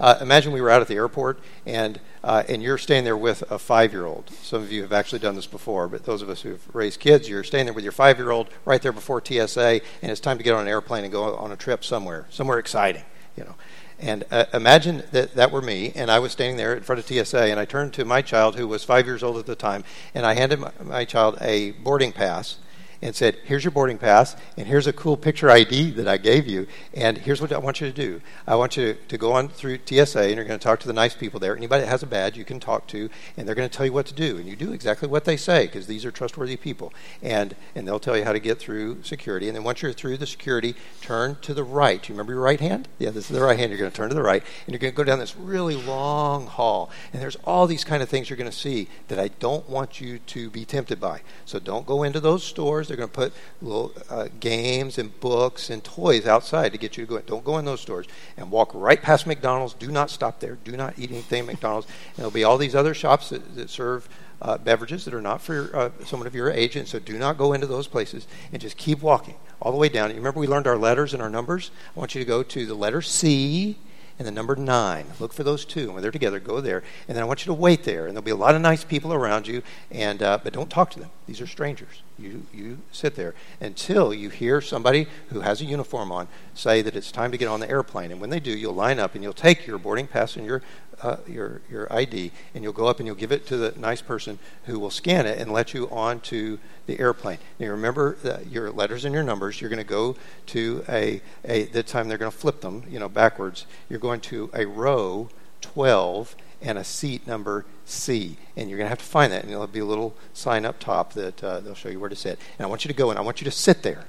Uh, 0.00 0.16
imagine 0.20 0.52
we 0.52 0.60
were 0.60 0.70
out 0.70 0.82
at 0.82 0.88
the 0.88 0.94
airport 0.94 1.38
and 1.66 2.00
uh, 2.24 2.42
and 2.48 2.62
you're 2.62 2.78
staying 2.78 3.04
there 3.04 3.16
with 3.16 3.42
a 3.50 3.58
five 3.58 3.92
year 3.92 4.06
old. 4.06 4.30
Some 4.42 4.62
of 4.62 4.72
you 4.72 4.82
have 4.82 4.92
actually 4.92 5.18
done 5.18 5.34
this 5.36 5.46
before, 5.46 5.88
but 5.88 6.04
those 6.04 6.22
of 6.22 6.30
us 6.30 6.40
who've 6.40 6.74
raised 6.74 6.98
kids, 6.98 7.28
you're 7.28 7.44
staying 7.44 7.66
there 7.66 7.74
with 7.74 7.84
your 7.84 7.92
five 7.92 8.18
year 8.18 8.30
old 8.30 8.48
right 8.64 8.80
there 8.80 8.92
before 8.92 9.22
TSA, 9.24 9.80
and 10.00 10.10
it's 10.10 10.20
time 10.20 10.38
to 10.38 10.44
get 10.44 10.54
on 10.54 10.62
an 10.62 10.68
airplane 10.68 11.04
and 11.04 11.12
go 11.12 11.36
on 11.36 11.52
a 11.52 11.56
trip 11.56 11.84
somewhere, 11.84 12.26
somewhere 12.30 12.58
exciting, 12.58 13.04
you 13.36 13.44
know. 13.44 13.54
And 14.00 14.24
uh, 14.30 14.46
imagine 14.54 15.02
that 15.12 15.34
that 15.34 15.52
were 15.52 15.62
me, 15.62 15.92
and 15.94 16.10
I 16.10 16.18
was 16.18 16.32
standing 16.32 16.56
there 16.56 16.74
in 16.74 16.82
front 16.82 16.98
of 16.98 17.06
TSA, 17.06 17.44
and 17.44 17.60
I 17.60 17.66
turned 17.66 17.92
to 17.94 18.04
my 18.04 18.22
child, 18.22 18.56
who 18.56 18.66
was 18.66 18.84
five 18.84 19.06
years 19.06 19.22
old 19.22 19.36
at 19.36 19.46
the 19.46 19.54
time, 19.54 19.84
and 20.14 20.24
I 20.24 20.34
handed 20.34 20.60
my, 20.60 20.72
my 20.82 21.04
child 21.04 21.36
a 21.42 21.72
boarding 21.72 22.12
pass 22.12 22.56
and 23.04 23.14
said, 23.14 23.36
Here's 23.44 23.62
your 23.62 23.70
boarding 23.70 23.98
pass, 23.98 24.34
and 24.56 24.66
here's 24.66 24.86
a 24.86 24.92
cool 24.92 25.18
picture 25.18 25.50
ID 25.50 25.90
that 25.92 26.08
I 26.08 26.16
gave 26.16 26.46
you, 26.46 26.66
and 26.94 27.18
here's 27.18 27.40
what 27.40 27.52
I 27.52 27.58
want 27.58 27.80
you 27.80 27.86
to 27.86 27.92
do. 27.92 28.22
I 28.46 28.56
want 28.56 28.78
you 28.78 28.96
to, 29.08 29.18
go 29.18 29.32
on 29.32 29.48
through 29.48 29.78
TSA, 29.84 30.20
and 30.20 30.36
you're 30.36 30.44
going 30.44 30.58
to 30.58 30.64
talk 30.64 30.80
to 30.80 30.86
the 30.86 30.94
nice 30.94 31.14
people 31.14 31.38
there. 31.38 31.54
Anybody 31.54 31.82
that 31.82 31.88
has 31.88 32.02
a 32.02 32.06
badge, 32.06 32.36
you 32.36 32.44
can 32.44 32.58
talk 32.58 32.86
to, 32.88 33.10
and 33.36 33.46
they're 33.46 33.54
going 33.54 33.68
to 33.68 33.74
tell 33.74 33.86
you 33.86 33.92
what 33.92 34.06
to 34.06 34.14
do. 34.14 34.38
And 34.38 34.48
you 34.48 34.56
do 34.56 34.72
exactly 34.72 35.06
what 35.06 35.26
they 35.26 35.36
say, 35.36 35.66
because 35.66 35.86
these 35.86 36.04
are 36.04 36.10
trustworthy 36.10 36.56
people. 36.56 36.92
And, 37.22 37.54
and 37.74 37.86
they'll 37.86 38.00
tell 38.00 38.16
you 38.16 38.24
how 38.24 38.32
to 38.32 38.40
get 38.40 38.58
through 38.58 39.02
security. 39.02 39.48
And 39.48 39.56
then 39.56 39.64
once 39.64 39.82
you're 39.82 39.92
through 39.92 40.16
the 40.16 40.26
security, 40.26 40.74
turn 41.02 41.36
to 41.42 41.52
the 41.52 41.62
right. 41.62 42.08
You 42.08 42.14
remember 42.14 42.32
your 42.32 42.42
right 42.42 42.60
hand? 42.60 42.88
Yeah, 42.98 43.10
this 43.10 43.30
is 43.30 43.36
the 43.36 43.44
right 43.44 43.58
hand. 43.58 43.70
You're 43.70 43.78
going 43.78 43.90
to 43.90 43.96
turn 43.96 44.08
to 44.08 44.14
the 44.14 44.22
right, 44.22 44.42
and 44.66 44.72
you're 44.72 44.80
going 44.80 44.92
to 44.92 44.96
go 44.96 45.04
down 45.04 45.18
this 45.18 45.36
really 45.36 45.76
long 45.76 46.46
hall. 46.46 46.90
And 47.12 47.20
there's 47.20 47.36
all 47.44 47.66
these 47.66 47.84
kind 47.84 48.02
of 48.02 48.08
things 48.08 48.30
you're 48.30 48.38
going 48.38 48.50
to 48.50 48.56
see 48.56 48.88
that 49.08 49.18
I 49.18 49.28
don't 49.28 49.68
want 49.68 50.00
you 50.00 50.18
to 50.18 50.48
be 50.48 50.64
tempted 50.64 51.00
by. 51.00 51.20
So 51.44 51.58
don't 51.58 51.86
go 51.86 52.02
into 52.02 52.18
those 52.18 52.42
stores. 52.42 52.90
They're 52.94 53.08
going 53.08 53.10
to 53.10 53.32
put 53.32 53.32
little 53.60 53.92
uh, 54.08 54.28
games 54.38 54.98
and 54.98 55.18
books 55.18 55.68
and 55.68 55.82
toys 55.82 56.26
outside 56.26 56.70
to 56.70 56.78
get 56.78 56.96
you 56.96 57.04
to 57.06 57.10
go. 57.10 57.18
Don't 57.20 57.44
go 57.44 57.58
in 57.58 57.64
those 57.64 57.80
stores 57.80 58.06
and 58.36 58.52
walk 58.52 58.70
right 58.72 59.02
past 59.02 59.26
McDonald's. 59.26 59.74
Do 59.74 59.90
not 59.90 60.10
stop 60.10 60.38
there. 60.38 60.58
Do 60.62 60.76
not 60.76 60.96
eat 60.96 61.10
anything 61.10 61.40
at 61.40 61.46
McDonald's. 61.46 61.88
And 62.10 62.18
there'll 62.18 62.30
be 62.30 62.44
all 62.44 62.56
these 62.56 62.76
other 62.76 62.94
shops 62.94 63.30
that, 63.30 63.56
that 63.56 63.68
serve 63.68 64.08
uh, 64.40 64.58
beverages 64.58 65.04
that 65.06 65.14
are 65.14 65.20
not 65.20 65.40
for 65.40 65.74
uh, 65.74 65.90
someone 66.04 66.28
of 66.28 66.36
your 66.36 66.52
age, 66.52 66.76
and 66.76 66.86
so 66.86 67.00
do 67.00 67.18
not 67.18 67.36
go 67.36 67.52
into 67.52 67.66
those 67.66 67.88
places 67.88 68.28
and 68.52 68.62
just 68.62 68.76
keep 68.76 69.00
walking 69.00 69.34
all 69.60 69.72
the 69.72 69.78
way 69.78 69.88
down. 69.88 70.10
You 70.10 70.16
remember 70.16 70.38
we 70.38 70.46
learned 70.46 70.68
our 70.68 70.78
letters 70.78 71.14
and 71.14 71.22
our 71.22 71.30
numbers? 71.30 71.72
I 71.96 71.98
want 71.98 72.14
you 72.14 72.20
to 72.20 72.28
go 72.28 72.44
to 72.44 72.66
the 72.66 72.74
letter 72.74 73.02
C 73.02 73.76
and 74.18 74.26
the 74.26 74.32
number 74.32 74.54
nine. 74.54 75.06
Look 75.18 75.32
for 75.32 75.42
those 75.42 75.64
two. 75.64 75.90
When 75.90 76.02
they're 76.02 76.10
together, 76.10 76.38
go 76.38 76.60
there. 76.60 76.82
And 77.08 77.16
then 77.16 77.22
I 77.22 77.26
want 77.26 77.44
you 77.44 77.50
to 77.50 77.54
wait 77.54 77.84
there. 77.84 78.06
And 78.06 78.14
there'll 78.14 78.22
be 78.22 78.30
a 78.30 78.36
lot 78.36 78.54
of 78.54 78.62
nice 78.62 78.84
people 78.84 79.12
around 79.12 79.46
you. 79.48 79.62
And 79.90 80.22
uh, 80.22 80.38
but 80.42 80.52
don't 80.52 80.70
talk 80.70 80.90
to 80.92 81.00
them. 81.00 81.10
These 81.26 81.40
are 81.40 81.46
strangers. 81.46 82.02
You 82.18 82.46
you 82.52 82.78
sit 82.92 83.16
there 83.16 83.34
until 83.60 84.14
you 84.14 84.30
hear 84.30 84.60
somebody 84.60 85.08
who 85.28 85.40
has 85.40 85.60
a 85.60 85.64
uniform 85.64 86.12
on 86.12 86.28
say 86.54 86.80
that 86.82 86.94
it's 86.94 87.10
time 87.10 87.32
to 87.32 87.38
get 87.38 87.48
on 87.48 87.60
the 87.60 87.68
airplane. 87.68 88.12
And 88.12 88.20
when 88.20 88.30
they 88.30 88.40
do, 88.40 88.56
you'll 88.56 88.74
line 88.74 89.00
up 89.00 89.14
and 89.14 89.24
you'll 89.24 89.32
take 89.32 89.66
your 89.66 89.78
boarding 89.78 90.06
pass 90.06 90.36
and 90.36 90.46
your 90.46 90.62
uh, 91.02 91.16
your 91.26 91.60
your 91.70 91.92
ID, 91.92 92.30
and 92.54 92.62
you'll 92.62 92.72
go 92.72 92.86
up 92.86 92.98
and 92.98 93.06
you'll 93.06 93.16
give 93.16 93.32
it 93.32 93.46
to 93.48 93.56
the 93.56 93.74
nice 93.78 94.00
person 94.00 94.38
who 94.66 94.78
will 94.78 94.90
scan 94.90 95.26
it 95.26 95.38
and 95.38 95.52
let 95.52 95.74
you 95.74 95.88
onto 95.90 96.58
the 96.86 96.98
airplane. 97.00 97.38
Now 97.58 97.66
you 97.66 97.72
remember 97.72 98.16
your 98.48 98.70
letters 98.70 99.04
and 99.04 99.14
your 99.14 99.22
numbers. 99.22 99.60
You're 99.60 99.70
going 99.70 99.82
to 99.82 99.84
go 99.84 100.16
to 100.46 100.84
a 100.88 101.20
a 101.44 101.64
the 101.64 101.82
time 101.82 102.08
they're 102.08 102.18
going 102.18 102.30
to 102.30 102.36
flip 102.36 102.60
them, 102.60 102.84
you 102.88 102.98
know, 102.98 103.08
backwards. 103.08 103.66
You're 103.88 103.98
going 103.98 104.20
to 104.22 104.50
a 104.54 104.66
row 104.66 105.28
12 105.60 106.36
and 106.60 106.78
a 106.78 106.84
seat 106.84 107.26
number 107.26 107.64
C, 107.84 108.36
and 108.56 108.68
you're 108.68 108.78
going 108.78 108.86
to 108.86 108.90
have 108.90 108.98
to 108.98 109.04
find 109.04 109.32
that, 109.32 109.42
and 109.42 109.50
there'll 109.50 109.66
be 109.66 109.80
a 109.80 109.84
little 109.84 110.14
sign 110.32 110.64
up 110.64 110.78
top 110.78 111.12
that 111.12 111.44
uh, 111.44 111.60
they'll 111.60 111.74
show 111.74 111.90
you 111.90 112.00
where 112.00 112.08
to 112.08 112.16
sit. 112.16 112.38
And 112.58 112.66
I 112.66 112.68
want 112.68 112.84
you 112.84 112.88
to 112.88 112.94
go 112.94 113.10
and 113.10 113.18
I 113.18 113.22
want 113.22 113.40
you 113.40 113.44
to 113.44 113.50
sit 113.50 113.82
there. 113.82 114.04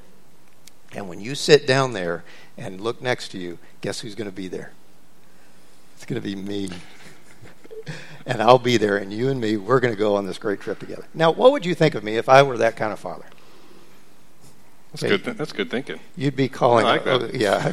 And 0.93 1.09
when 1.09 1.19
you 1.19 1.35
sit 1.35 1.67
down 1.67 1.93
there 1.93 2.23
and 2.57 2.79
look 2.79 3.01
next 3.01 3.29
to 3.29 3.37
you, 3.37 3.57
guess 3.81 3.99
who's 3.99 4.15
going 4.15 4.29
to 4.29 4.35
be 4.35 4.47
there? 4.47 4.71
It's 5.95 6.05
going 6.05 6.21
to 6.21 6.25
be 6.25 6.35
me. 6.35 6.69
And 8.25 8.41
I'll 8.41 8.59
be 8.59 8.77
there, 8.77 8.97
and 8.97 9.13
you 9.13 9.29
and 9.29 9.39
me, 9.39 9.57
we're 9.57 9.79
going 9.79 9.93
to 9.93 9.99
go 9.99 10.15
on 10.15 10.25
this 10.25 10.37
great 10.37 10.59
trip 10.59 10.79
together. 10.79 11.05
Now, 11.13 11.31
what 11.31 11.51
would 11.51 11.65
you 11.65 11.75
think 11.75 11.95
of 11.95 12.03
me 12.03 12.17
if 12.17 12.27
I 12.29 12.43
were 12.43 12.57
that 12.57 12.75
kind 12.75 12.91
of 12.91 12.99
father? 12.99 13.25
That's 14.91 15.03
okay. 15.03 15.09
good. 15.09 15.23
Th- 15.25 15.37
that's 15.37 15.51
good 15.51 15.69
thinking. 15.69 15.99
You'd 16.15 16.37
be 16.37 16.47
calling, 16.47 16.85
like 16.85 17.05
uh, 17.05 17.27
yeah, 17.33 17.71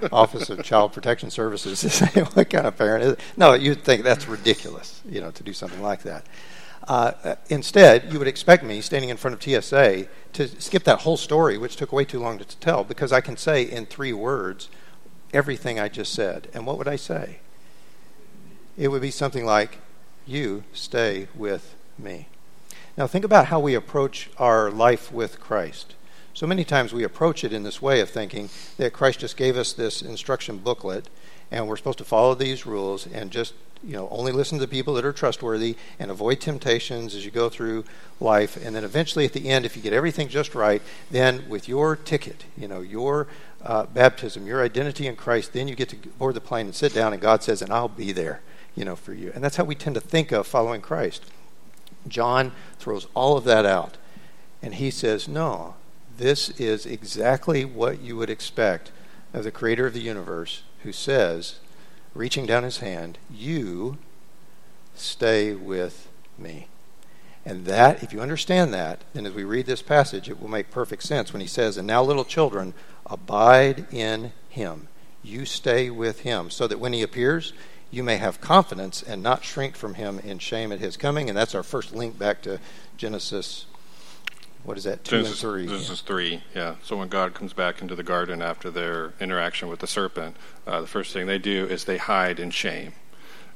Office 0.12 0.50
of 0.50 0.62
Child 0.64 0.92
Protection 0.92 1.30
Services 1.30 1.80
to 1.80 1.90
say 1.90 2.22
what 2.22 2.50
kind 2.50 2.66
of 2.66 2.76
parent 2.76 3.04
is. 3.04 3.12
It? 3.12 3.20
No, 3.36 3.54
you'd 3.54 3.84
think 3.84 4.02
that's 4.02 4.26
ridiculous, 4.26 5.00
you 5.08 5.20
know, 5.20 5.30
to 5.30 5.42
do 5.42 5.52
something 5.52 5.80
like 5.80 6.02
that. 6.02 6.26
Uh, 6.88 7.36
instead, 7.48 8.12
you 8.12 8.18
would 8.18 8.26
expect 8.26 8.64
me, 8.64 8.80
standing 8.80 9.10
in 9.10 9.16
front 9.16 9.34
of 9.34 9.42
TSA, 9.42 10.08
to 10.32 10.48
skip 10.60 10.84
that 10.84 11.00
whole 11.00 11.16
story, 11.16 11.58
which 11.58 11.76
took 11.76 11.92
way 11.92 12.04
too 12.04 12.18
long 12.18 12.38
to 12.38 12.44
tell, 12.58 12.82
because 12.82 13.12
I 13.12 13.20
can 13.20 13.36
say 13.36 13.62
in 13.62 13.86
three 13.86 14.12
words 14.12 14.68
everything 15.32 15.78
I 15.78 15.88
just 15.88 16.12
said. 16.12 16.48
And 16.54 16.66
what 16.66 16.78
would 16.78 16.88
I 16.88 16.96
say? 16.96 17.38
It 18.78 18.88
would 18.88 19.02
be 19.02 19.10
something 19.10 19.44
like, 19.44 19.78
You 20.24 20.62
stay 20.72 21.26
with 21.34 21.74
me. 21.98 22.28
Now, 22.96 23.08
think 23.08 23.24
about 23.24 23.46
how 23.46 23.58
we 23.58 23.74
approach 23.74 24.30
our 24.38 24.70
life 24.70 25.12
with 25.12 25.40
Christ. 25.40 25.94
So 26.32 26.46
many 26.46 26.64
times 26.64 26.92
we 26.92 27.02
approach 27.02 27.42
it 27.42 27.52
in 27.52 27.64
this 27.64 27.82
way 27.82 28.00
of 28.00 28.08
thinking 28.08 28.48
that 28.76 28.92
Christ 28.92 29.18
just 29.18 29.36
gave 29.36 29.56
us 29.56 29.72
this 29.72 30.00
instruction 30.00 30.58
booklet 30.58 31.08
and 31.50 31.66
we're 31.66 31.76
supposed 31.76 31.98
to 31.98 32.04
follow 32.04 32.34
these 32.34 32.66
rules 32.66 33.06
and 33.06 33.30
just 33.30 33.54
you 33.82 33.92
know 33.94 34.08
only 34.10 34.32
listen 34.32 34.58
to 34.58 34.64
the 34.64 34.70
people 34.70 34.94
that 34.94 35.04
are 35.04 35.12
trustworthy 35.12 35.76
and 35.98 36.10
avoid 36.10 36.40
temptations 36.40 37.14
as 37.14 37.24
you 37.24 37.30
go 37.30 37.48
through 37.48 37.84
life 38.20 38.56
and 38.56 38.74
then 38.74 38.84
eventually 38.84 39.24
at 39.24 39.32
the 39.32 39.48
end 39.48 39.64
if 39.64 39.76
you 39.76 39.82
get 39.82 39.92
everything 39.92 40.28
just 40.28 40.54
right 40.54 40.82
then 41.10 41.48
with 41.48 41.68
your 41.68 41.94
ticket 41.94 42.44
you 42.56 42.66
know 42.66 42.80
your 42.80 43.28
uh, 43.62 43.86
baptism 43.86 44.46
your 44.46 44.62
identity 44.62 45.06
in 45.06 45.14
christ 45.14 45.52
then 45.52 45.68
you 45.68 45.76
get 45.76 45.88
to 45.88 45.96
board 46.18 46.34
the 46.34 46.40
plane 46.40 46.66
and 46.66 46.74
sit 46.74 46.92
down 46.92 47.12
and 47.12 47.22
god 47.22 47.42
says 47.42 47.62
and 47.62 47.72
i'll 47.72 47.88
be 47.88 48.10
there 48.10 48.40
you 48.78 48.84
know 48.84 48.96
for 48.96 49.12
you 49.12 49.32
and 49.34 49.42
that's 49.42 49.56
how 49.56 49.64
we 49.64 49.74
tend 49.74 49.94
to 49.94 50.00
think 50.00 50.32
of 50.32 50.46
following 50.46 50.80
christ 50.80 51.24
john 52.06 52.52
throws 52.78 53.06
all 53.14 53.36
of 53.36 53.44
that 53.44 53.66
out 53.66 53.96
and 54.62 54.76
he 54.76 54.90
says 54.90 55.26
no 55.28 55.74
this 56.16 56.50
is 56.50 56.86
exactly 56.86 57.64
what 57.64 58.00
you 58.00 58.16
would 58.16 58.30
expect 58.30 58.90
of 59.32 59.44
the 59.44 59.50
creator 59.50 59.86
of 59.86 59.94
the 59.94 60.00
universe 60.00 60.62
who 60.82 60.92
says 60.92 61.60
reaching 62.14 62.46
down 62.46 62.64
his 62.64 62.78
hand, 62.78 63.18
You 63.30 63.98
stay 64.94 65.54
with 65.54 66.08
me. 66.36 66.68
And 67.46 67.64
that, 67.64 68.02
if 68.02 68.12
you 68.12 68.20
understand 68.20 68.74
that, 68.74 69.02
then 69.14 69.24
as 69.24 69.32
we 69.32 69.44
read 69.44 69.66
this 69.66 69.80
passage, 69.80 70.28
it 70.28 70.40
will 70.40 70.48
make 70.48 70.70
perfect 70.70 71.04
sense 71.04 71.32
when 71.32 71.40
he 71.40 71.46
says, 71.46 71.76
And 71.76 71.86
now, 71.86 72.02
little 72.02 72.24
children, 72.24 72.74
abide 73.06 73.86
in 73.92 74.32
him. 74.48 74.88
You 75.22 75.46
stay 75.46 75.88
with 75.88 76.20
him, 76.20 76.50
so 76.50 76.66
that 76.66 76.80
when 76.80 76.92
he 76.92 77.02
appears, 77.02 77.52
you 77.90 78.02
may 78.02 78.16
have 78.16 78.40
confidence 78.40 79.02
and 79.02 79.22
not 79.22 79.44
shrink 79.44 79.76
from 79.76 79.94
him 79.94 80.18
in 80.18 80.38
shame 80.38 80.72
at 80.72 80.80
his 80.80 80.96
coming. 80.96 81.28
And 81.28 81.36
that's 81.36 81.54
our 81.54 81.62
first 81.62 81.94
link 81.94 82.18
back 82.18 82.42
to 82.42 82.60
Genesis 82.96 83.66
what 84.68 84.76
is 84.76 84.84
that? 84.84 85.02
Two 85.02 85.22
Genesis, 85.22 85.42
and 85.42 85.50
three. 85.50 85.66
Genesis 85.66 86.02
yeah. 86.02 86.06
three. 86.06 86.42
Yeah. 86.54 86.74
So 86.82 86.98
when 86.98 87.08
God 87.08 87.32
comes 87.32 87.54
back 87.54 87.80
into 87.80 87.94
the 87.94 88.02
garden 88.02 88.42
after 88.42 88.70
their 88.70 89.14
interaction 89.18 89.68
with 89.68 89.80
the 89.80 89.86
serpent, 89.86 90.36
uh, 90.66 90.82
the 90.82 90.86
first 90.86 91.14
thing 91.14 91.26
they 91.26 91.38
do 91.38 91.64
is 91.64 91.84
they 91.84 91.96
hide 91.96 92.38
in 92.38 92.50
shame. 92.50 92.92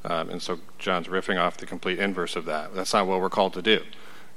Um, 0.05 0.31
and 0.31 0.41
so 0.41 0.61
John's 0.79 1.09
riffing 1.09 1.39
off 1.39 1.59
the 1.59 1.67
complete 1.67 1.99
inverse 1.99 2.35
of 2.35 2.47
that. 2.47 2.75
That's 2.75 2.95
not 2.95 3.07
what 3.07 3.21
we're 3.21 3.29
called 3.29 3.53
to 3.55 3.63
do. 3.63 3.83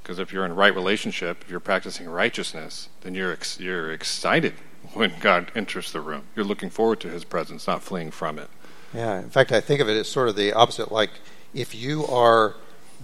Because 0.02 0.18
if 0.18 0.34
you're 0.34 0.44
in 0.44 0.54
right 0.54 0.74
relationship, 0.74 1.42
if 1.42 1.50
you're 1.50 1.60
practicing 1.60 2.08
righteousness, 2.08 2.90
then 3.00 3.14
you're 3.14 3.32
ex- 3.32 3.58
you're 3.58 3.90
excited 3.90 4.52
when 4.92 5.14
God 5.18 5.50
enters 5.54 5.90
the 5.92 6.00
room. 6.02 6.24
You're 6.36 6.44
looking 6.44 6.68
forward 6.70 7.00
to 7.00 7.08
His 7.08 7.24
presence, 7.24 7.66
not 7.66 7.82
fleeing 7.82 8.10
from 8.10 8.38
it. 8.38 8.50
Yeah. 8.96 9.20
In 9.20 9.30
fact, 9.30 9.52
I 9.52 9.60
think 9.60 9.80
of 9.80 9.88
it 9.88 9.96
as 9.96 10.08
sort 10.08 10.28
of 10.28 10.36
the 10.36 10.52
opposite. 10.54 10.90
Like 10.90 11.10
if 11.52 11.74
you 11.74 12.06
are 12.06 12.54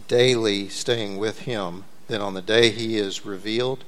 daily 0.09 0.69
staying 0.69 1.19
with 1.19 1.41
Him, 1.41 1.85
then 2.09 2.21
on 2.21 2.35
the 2.35 2.43
day 2.43 2.71
he 2.71 2.97
is 2.97 3.25
revealed 3.25 3.85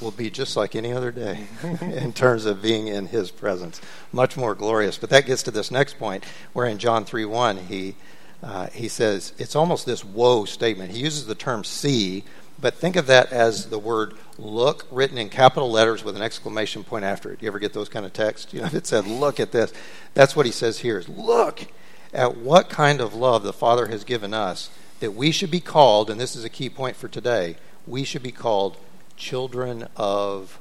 will 0.00 0.10
be 0.10 0.30
just 0.30 0.56
like 0.56 0.74
any 0.74 0.92
other 0.92 1.10
day 1.10 1.46
in 1.80 2.12
terms 2.12 2.44
of 2.44 2.62
being 2.62 2.86
in 2.86 3.06
his 3.06 3.30
presence. 3.30 3.80
Much 4.12 4.36
more 4.36 4.54
glorious. 4.54 4.98
But 4.98 5.10
that 5.10 5.26
gets 5.26 5.42
to 5.44 5.50
this 5.50 5.70
next 5.70 5.98
point 5.98 6.24
where 6.52 6.66
in 6.66 6.78
John 6.78 7.04
3 7.04 7.24
1, 7.24 7.56
he, 7.56 7.94
uh, 8.42 8.68
he 8.68 8.88
says, 8.88 9.32
it's 9.38 9.56
almost 9.56 9.86
this 9.86 10.04
woe 10.04 10.44
statement. 10.44 10.92
He 10.92 10.98
uses 10.98 11.26
the 11.26 11.34
term 11.34 11.64
see 11.64 12.24
But 12.58 12.74
think 12.74 12.96
of 12.96 13.06
that 13.06 13.32
as 13.32 13.66
the 13.66 13.78
word 13.78 14.14
look 14.38 14.86
written 14.90 15.18
in 15.18 15.28
capital 15.28 15.70
letters 15.70 16.02
with 16.02 16.16
an 16.16 16.22
exclamation 16.22 16.84
point 16.84 17.04
after 17.04 17.32
it. 17.32 17.42
You 17.42 17.48
ever 17.48 17.58
get 17.58 17.72
those 17.72 17.88
kind 17.88 18.06
of 18.06 18.12
texts? 18.12 18.52
You 18.54 18.62
know, 18.62 18.68
it 18.72 18.86
said, 18.86 19.06
look 19.06 19.38
at 19.40 19.52
this, 19.52 19.72
that's 20.14 20.34
what 20.34 20.46
he 20.46 20.52
says 20.52 20.78
here 20.78 20.98
is 20.98 21.08
look 21.08 21.66
at 22.12 22.36
what 22.36 22.68
kind 22.68 23.00
of 23.00 23.14
love 23.14 23.42
the 23.42 23.52
Father 23.52 23.88
has 23.88 24.04
given 24.04 24.32
us 24.32 24.70
that 25.00 25.12
we 25.12 25.30
should 25.30 25.50
be 25.50 25.60
called, 25.60 26.08
and 26.08 26.20
this 26.20 26.34
is 26.34 26.44
a 26.44 26.48
key 26.48 26.70
point 26.70 26.96
for 26.96 27.08
today, 27.08 27.56
we 27.86 28.04
should 28.04 28.22
be 28.22 28.32
called 28.32 28.78
children 29.16 29.88
of 29.96 30.58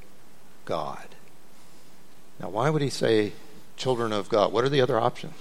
God. 0.66 1.08
Now, 2.40 2.50
why 2.50 2.70
would 2.70 2.82
he 2.82 2.90
say 2.90 3.32
children 3.78 4.12
of 4.12 4.28
God? 4.28 4.52
What 4.52 4.66
are 4.66 4.70
the 4.70 4.82
other 4.82 5.00
options? 5.00 5.36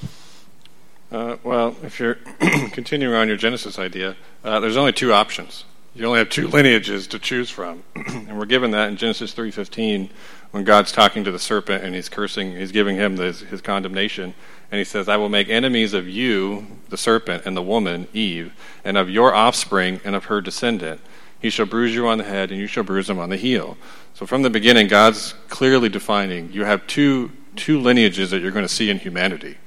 Uh, 1.10 1.36
well, 1.42 1.76
if 1.82 1.98
you're 1.98 2.14
continuing 2.70 3.14
on 3.14 3.28
your 3.28 3.36
Genesis 3.36 3.78
idea, 3.78 4.16
uh, 4.44 4.60
there's 4.60 4.76
only 4.76 4.92
two 4.92 5.12
options. 5.12 5.64
You 5.96 6.07
only 6.07 6.18
have 6.18 6.28
two 6.28 6.48
lineages 6.48 7.07
to 7.09 7.20
choose 7.20 7.50
from, 7.50 7.85
and 7.94 8.37
we're 8.37 8.46
given 8.46 8.72
that 8.72 8.88
in 8.88 8.96
Genesis 8.96 9.33
3:15 9.33 10.11
when 10.50 10.64
God's 10.64 10.90
talking 10.90 11.22
to 11.22 11.30
the 11.30 11.38
serpent 11.38 11.85
and 11.85 11.94
he's 11.94 12.09
cursing, 12.09 12.57
he's 12.57 12.72
giving 12.72 12.96
him 12.96 13.16
his, 13.16 13.40
his 13.40 13.61
condemnation, 13.61 14.35
and 14.72 14.78
he 14.80 14.85
says, 14.85 15.09
"I 15.09 15.16
will 15.16 15.28
make 15.28 15.48
enemies 15.48 15.94
of 15.94 16.09
you, 16.09 16.66
the 16.88 16.96
serpent, 16.96 17.44
and 17.46 17.57
the 17.57 17.62
woman, 17.62 18.09
Eve, 18.12 18.52
and 18.85 18.96
of 18.96 19.09
your 19.09 19.33
offspring 19.33 20.00
and 20.04 20.16
of 20.16 20.24
her 20.24 20.40
descendant. 20.40 21.00
He 21.40 21.48
shall 21.48 21.66
bruise 21.66 21.94
you 21.94 22.09
on 22.09 22.18
the 22.18 22.24
head, 22.24 22.50
and 22.50 22.59
you 22.59 22.66
shall 22.66 22.83
bruise 22.83 23.09
him 23.09 23.20
on 23.20 23.30
the 23.30 23.37
heel." 23.37 23.76
So 24.14 24.26
from 24.26 24.42
the 24.42 24.50
beginning, 24.50 24.88
God's 24.88 25.35
clearly 25.48 25.88
defining 25.88 26.52
you 26.52 26.64
have 26.64 26.85
two 26.88 27.30
two 27.54 27.78
lineages 27.78 28.33
that 28.33 28.40
you're 28.40 28.50
going 28.50 28.66
to 28.66 28.74
see 28.74 28.90
in 28.90 28.98
humanity. 28.98 29.59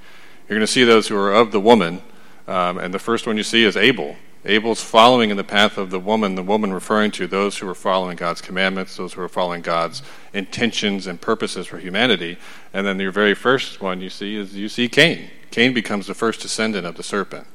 You're 0.50 0.58
going 0.58 0.60
to 0.60 0.68
see 0.68 0.84
those 0.84 1.08
who 1.08 1.16
are 1.16 1.34
of 1.34 1.54
the 1.54 1.62
woman, 1.62 2.02
um, 2.50 2.80
and 2.80 2.94
the 2.94 3.00
first 3.00 3.26
one 3.28 3.38
you 3.38 3.44
see 3.44 3.64
is 3.64 3.78
Abel. 3.78 4.18
Abel's 4.46 4.82
following 4.82 5.30
in 5.30 5.38
the 5.38 5.44
path 5.44 5.78
of 5.78 5.90
the 5.90 6.00
woman, 6.00 6.36
the 6.36 6.44
woman 6.44 6.72
referring 6.72 7.12
to 7.12 7.28
those 7.28 7.58
who 7.58 7.68
are 7.68 7.76
following 7.76 8.16
God's 8.16 8.42
commandments, 8.42 8.96
those 8.96 9.14
who 9.14 9.22
are 9.22 9.30
following 9.30 9.62
God's 9.62 10.02
intentions 10.34 11.08
and 11.08 11.20
purposes 11.20 11.68
for 11.68 11.80
humanity. 11.80 12.38
And 12.74 12.86
then 12.86 13.00
your 13.00 13.12
very 13.12 13.34
first 13.34 13.82
one 13.82 14.00
you 14.00 14.10
see 14.10 14.36
is 14.36 14.56
you 14.56 14.70
see 14.70 14.88
Cain. 14.88 15.30
Cain 15.52 15.74
becomes 15.74 16.08
the 16.08 16.14
first 16.14 16.42
descendant 16.42 16.86
of 16.86 16.96
the 16.96 17.04
serpent. 17.04 17.48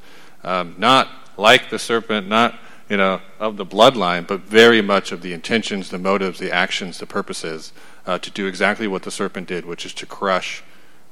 Um, 0.45 0.75
not 0.77 1.09
like 1.37 1.71
the 1.71 1.79
serpent, 1.79 2.29
not 2.29 2.59
you 2.89 2.97
know 2.97 3.21
of 3.39 3.57
the 3.57 3.65
bloodline, 3.65 4.27
but 4.27 4.41
very 4.41 4.83
much 4.83 5.13
of 5.13 5.23
the 5.23 5.33
intentions, 5.33 5.89
the 5.89 5.99
motives, 5.99 6.39
the 6.39 6.53
actions, 6.53 6.99
the 6.99 7.07
purposes 7.07 7.73
uh, 8.07 8.19
to 8.19 8.31
do 8.31 8.47
exactly 8.47 8.87
what 8.87 9.03
the 9.05 9.11
serpent 9.11 9.49
did, 9.49 9.65
which 9.65 9.87
is 9.87 9.95
to 9.95 10.07
crush 10.07 10.63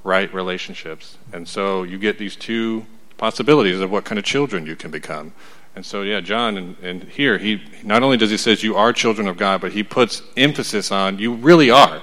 right 0.03 0.33
relationships. 0.35 1.17
And 1.33 1.47
so 1.47 1.83
you 1.83 1.99
get 1.99 2.19
these 2.19 2.37
two 2.37 2.87
possibilities 3.17 3.81
of 3.81 3.91
what 3.91 4.05
kind 4.05 4.19
of 4.19 4.25
children 4.25 4.67
you 4.67 4.77
can 4.77 4.91
become. 4.91 5.33
And 5.75 5.87
so, 5.87 6.03
yeah, 6.03 6.21
John, 6.21 6.57
and, 6.57 6.77
and 6.83 7.05
here 7.05 7.39
he 7.39 7.63
not 7.85 8.03
only 8.03 8.17
does 8.17 8.31
he 8.31 8.37
says 8.37 8.63
you 8.63 8.77
are 8.77 8.93
children 8.93 9.29
of 9.29 9.37
God, 9.37 9.61
but 9.61 9.73
he 9.73 9.83
puts 9.83 10.23
emphasis 10.37 10.91
on 10.91 11.19
you 11.19 11.35
really 11.35 11.71
are. 11.71 12.03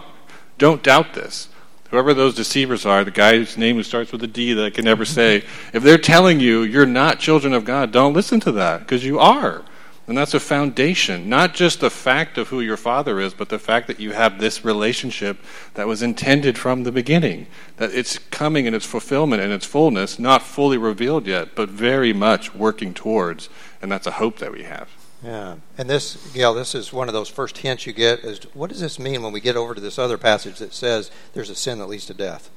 Don't 0.58 0.82
doubt 0.82 1.14
this. 1.14 1.50
Whoever 1.90 2.14
those 2.14 2.36
deceivers 2.36 2.86
are, 2.86 3.04
the 3.04 3.12
guy 3.12 3.38
whose 3.38 3.58
name 3.58 3.82
starts 3.84 4.12
with 4.12 4.24
a 4.24 4.28
D 4.28 4.54
that 4.54 4.66
I 4.66 4.70
can 4.70 4.84
never 4.84 5.06
say, 5.06 5.44
if 5.74 5.84
they're 5.84 5.98
telling 5.98 6.40
you 6.40 6.64
you're 6.64 6.86
not 6.86 7.20
children 7.20 7.54
of 7.54 7.66
God, 7.66 7.92
don't 7.92 8.14
listen 8.14 8.40
to 8.42 8.52
that 8.54 8.80
because 8.80 9.06
you 9.06 9.20
are. 9.20 9.64
And 10.08 10.18
that's 10.18 10.34
a 10.34 10.40
foundation, 10.40 11.28
not 11.28 11.54
just 11.54 11.82
the 11.82 11.90
fact 11.90 12.38
of 12.38 12.48
who 12.48 12.62
your 12.62 12.78
father 12.78 13.20
is, 13.20 13.34
but 13.34 13.50
the 13.50 13.60
fact 13.60 13.88
that 13.88 14.00
you 14.00 14.12
have 14.12 14.40
this 14.40 14.64
relationship 14.64 15.38
that 15.74 15.86
was 15.86 16.02
intended 16.02 16.58
from 16.58 16.84
the 16.84 16.94
beginning. 16.94 17.48
That 17.76 17.94
it's 17.94 18.18
coming 18.18 18.66
in 18.66 18.74
its 18.74 18.86
fulfillment 18.86 19.42
and 19.42 19.52
its 19.52 19.66
fullness, 19.66 20.18
not 20.18 20.44
fully 20.44 20.78
revealed 20.78 21.28
yet, 21.28 21.56
but 21.56 21.68
very 21.68 22.14
much 22.14 22.56
working 22.56 22.94
towards. 22.94 23.50
And 23.82 23.92
that's 23.92 24.08
a 24.08 24.12
hope 24.12 24.40
that 24.40 24.54
we 24.54 24.64
have. 24.64 24.90
Yeah. 25.22 25.56
And 25.78 25.90
this, 25.90 26.32
Gail, 26.34 26.54
this 26.54 26.74
is 26.74 26.94
one 26.94 27.10
of 27.10 27.14
those 27.14 27.28
first 27.28 27.58
hints 27.58 27.86
you 27.86 27.92
get 27.92 28.20
is 28.20 28.40
what 28.54 28.70
does 28.70 28.80
this 28.80 28.98
mean 28.98 29.24
when 29.24 29.34
we 29.34 29.42
get 29.42 29.58
over 29.58 29.76
to 29.76 29.82
this 29.82 30.00
other 30.00 30.18
passage 30.18 30.60
that 30.60 30.74
says 30.74 31.12
there's 31.34 31.50
a 31.50 31.56
sin 31.56 31.80
that 31.80 31.88
leads 31.88 32.06
to 32.06 32.14
death? 32.14 32.50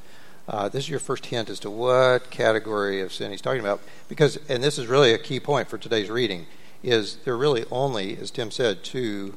Uh, 0.47 0.69
this 0.69 0.85
is 0.85 0.91
your 0.91 1.01
first 1.01 1.27
hint 1.27 1.51
as 1.51 1.59
to 1.61 1.71
what 1.71 2.31
category 2.31 3.01
of 3.01 3.13
sin 3.13 3.33
he's 3.33 3.41
talking 3.41 3.61
about. 3.61 3.81
Because, 4.09 4.39
and 4.49 4.63
this 4.63 4.79
is 4.79 4.87
really 4.87 5.13
a 5.13 5.19
key 5.19 5.41
point 5.41 5.69
for 5.69 5.79
today's 5.79 6.11
reading 6.11 6.47
is 6.83 7.17
there 7.25 7.37
really 7.37 7.65
only, 7.71 8.17
as 8.17 8.31
Tim 8.31 8.51
said, 8.51 8.83
two 8.83 9.35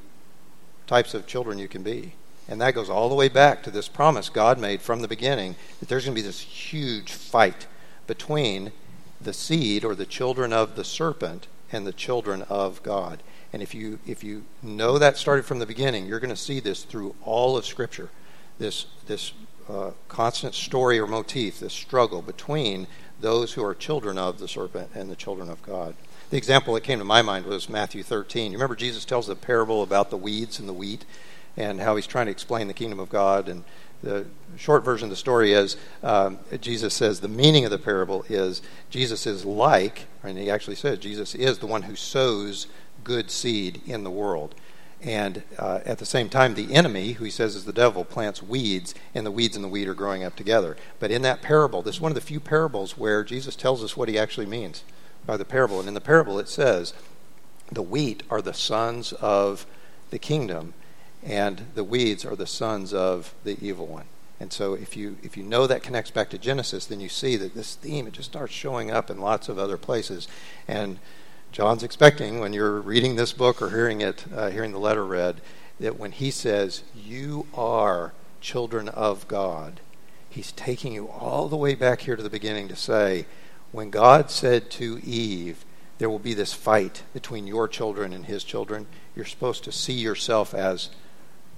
types 0.87 1.13
of 1.13 1.27
children 1.27 1.59
you 1.59 1.67
can 1.67 1.83
be. 1.83 2.13
And 2.47 2.59
that 2.61 2.75
goes 2.75 2.89
all 2.89 3.09
the 3.09 3.15
way 3.15 3.29
back 3.29 3.63
to 3.63 3.71
this 3.71 3.87
promise 3.87 4.29
God 4.29 4.59
made 4.59 4.81
from 4.81 5.01
the 5.01 5.07
beginning 5.07 5.55
that 5.79 5.87
there's 5.87 6.05
going 6.05 6.15
to 6.15 6.21
be 6.21 6.25
this 6.25 6.41
huge 6.41 7.11
fight 7.11 7.67
between 8.05 8.71
the 9.21 9.33
seed 9.33 9.85
or 9.85 9.95
the 9.95 10.05
children 10.05 10.51
of 10.51 10.75
the 10.75 10.83
serpent 10.83 11.47
and 11.71 11.87
the 11.87 11.93
children 11.93 12.43
of 12.43 12.83
God. 12.83 13.23
And 13.53 13.61
if 13.61 13.73
you 13.73 13.99
if 14.05 14.23
you 14.23 14.43
know 14.61 14.97
that 14.97 15.17
started 15.17 15.45
from 15.45 15.59
the 15.59 15.65
beginning, 15.65 16.05
you're 16.05 16.19
going 16.19 16.29
to 16.29 16.35
see 16.35 16.59
this 16.59 16.83
through 16.83 17.15
all 17.23 17.55
of 17.55 17.65
Scripture. 17.65 18.09
This 18.59 18.87
this 19.07 19.33
uh, 19.69 19.91
constant 20.07 20.55
story 20.55 20.99
or 20.99 21.07
motif, 21.07 21.59
this 21.59 21.73
struggle 21.73 22.21
between 22.21 22.87
those 23.21 23.53
who 23.53 23.63
are 23.63 23.73
children 23.73 24.17
of 24.17 24.39
the 24.39 24.47
serpent 24.47 24.89
and 24.93 25.09
the 25.09 25.15
children 25.15 25.49
of 25.49 25.61
God. 25.63 25.95
The 26.33 26.37
example 26.37 26.73
that 26.73 26.81
came 26.81 26.97
to 26.97 27.05
my 27.05 27.21
mind 27.21 27.45
was 27.45 27.69
Matthew 27.69 28.01
13. 28.01 28.51
You 28.51 28.57
remember 28.57 28.75
Jesus 28.75 29.05
tells 29.05 29.27
the 29.27 29.35
parable 29.35 29.83
about 29.83 30.09
the 30.09 30.17
weeds 30.17 30.57
and 30.57 30.67
the 30.67 30.73
wheat 30.73 31.05
and 31.55 31.79
how 31.79 31.95
he's 31.95 32.07
trying 32.07 32.25
to 32.25 32.31
explain 32.31 32.67
the 32.67 32.73
kingdom 32.73 32.99
of 32.99 33.07
God. 33.07 33.47
And 33.47 33.63
the 34.01 34.25
short 34.57 34.83
version 34.83 35.05
of 35.05 35.09
the 35.11 35.15
story 35.15 35.53
is 35.53 35.77
um, 36.01 36.39
Jesus 36.59 36.95
says 36.95 37.19
the 37.19 37.27
meaning 37.27 37.65
of 37.65 37.69
the 37.69 37.77
parable 37.77 38.25
is 38.29 38.63
Jesus 38.89 39.27
is 39.27 39.45
like, 39.45 40.07
and 40.23 40.35
he 40.35 40.49
actually 40.49 40.75
says 40.75 40.97
Jesus 40.97 41.35
is 41.35 41.59
the 41.59 41.67
one 41.67 41.83
who 41.83 41.95
sows 41.95 42.65
good 43.03 43.29
seed 43.29 43.83
in 43.85 44.03
the 44.03 44.09
world. 44.09 44.55
And 45.03 45.43
uh, 45.59 45.81
at 45.85 45.99
the 45.99 46.03
same 46.03 46.29
time, 46.29 46.55
the 46.55 46.73
enemy, 46.73 47.11
who 47.11 47.25
he 47.25 47.29
says 47.29 47.55
is 47.55 47.65
the 47.65 47.71
devil, 47.71 48.03
plants 48.03 48.41
weeds, 48.41 48.95
and 49.13 49.23
the 49.23 49.29
weeds 49.29 49.55
and 49.55 49.63
the 49.63 49.69
wheat 49.69 49.87
are 49.87 49.93
growing 49.93 50.23
up 50.23 50.35
together. 50.35 50.77
But 50.99 51.11
in 51.11 51.21
that 51.21 51.43
parable, 51.43 51.83
this 51.83 51.97
is 51.97 52.01
one 52.01 52.09
of 52.09 52.15
the 52.15 52.21
few 52.21 52.39
parables 52.39 52.97
where 52.97 53.23
Jesus 53.23 53.55
tells 53.55 53.83
us 53.83 53.95
what 53.95 54.09
he 54.09 54.17
actually 54.17 54.47
means 54.47 54.83
by 55.25 55.37
the 55.37 55.45
parable. 55.45 55.79
And 55.79 55.87
in 55.87 55.93
the 55.93 56.01
parable, 56.01 56.39
it 56.39 56.49
says, 56.49 56.93
the 57.71 57.81
wheat 57.81 58.23
are 58.29 58.41
the 58.41 58.53
sons 58.53 59.13
of 59.13 59.65
the 60.09 60.19
kingdom, 60.19 60.73
and 61.23 61.67
the 61.75 61.83
weeds 61.83 62.25
are 62.25 62.35
the 62.35 62.47
sons 62.47 62.93
of 62.93 63.33
the 63.43 63.57
evil 63.61 63.87
one. 63.87 64.05
And 64.39 64.51
so, 64.51 64.73
if 64.73 64.97
you 64.97 65.17
if 65.23 65.37
you 65.37 65.43
know 65.43 65.67
that 65.67 65.83
connects 65.83 66.11
back 66.11 66.29
to 66.31 66.37
Genesis, 66.37 66.85
then 66.85 66.99
you 66.99 67.07
see 67.07 67.37
that 67.37 67.55
this 67.55 67.75
theme 67.75 68.07
it 68.07 68.13
just 68.13 68.31
starts 68.31 68.53
showing 68.53 68.91
up 68.91 69.09
in 69.09 69.21
lots 69.21 69.47
of 69.47 69.57
other 69.57 69.77
places. 69.77 70.27
And 70.67 70.99
John's 71.51 71.83
expecting 71.83 72.39
when 72.39 72.51
you're 72.51 72.81
reading 72.81 73.15
this 73.15 73.31
book 73.31 73.61
or 73.61 73.69
hearing 73.69 74.01
it, 74.01 74.25
uh, 74.35 74.49
hearing 74.49 74.71
the 74.71 74.79
letter 74.79 75.05
read, 75.05 75.39
that 75.79 75.97
when 75.97 76.11
he 76.11 76.29
says 76.29 76.83
you 76.95 77.47
are 77.53 78.11
children 78.41 78.89
of 78.89 79.27
God, 79.27 79.79
he's 80.29 80.51
taking 80.51 80.93
you 80.93 81.07
all 81.07 81.47
the 81.47 81.55
way 81.55 81.75
back 81.75 82.01
here 82.01 82.15
to 82.15 82.23
the 82.23 82.29
beginning 82.29 82.67
to 82.67 82.75
say 82.75 83.25
when 83.73 83.89
God 83.89 84.29
said 84.29 84.69
to 84.71 85.01
Eve, 85.03 85.65
There 85.97 86.09
will 86.09 86.19
be 86.19 86.35
this 86.35 86.53
fight 86.53 87.01
between 87.11 87.47
your 87.47 87.67
children 87.67 88.13
and 88.13 88.27
his 88.27 88.43
children, 88.45 88.85
you're 89.15 89.25
supposed 89.25 89.63
to 89.65 89.71
see 89.71 89.93
yourself 89.93 90.53
as 90.53 90.89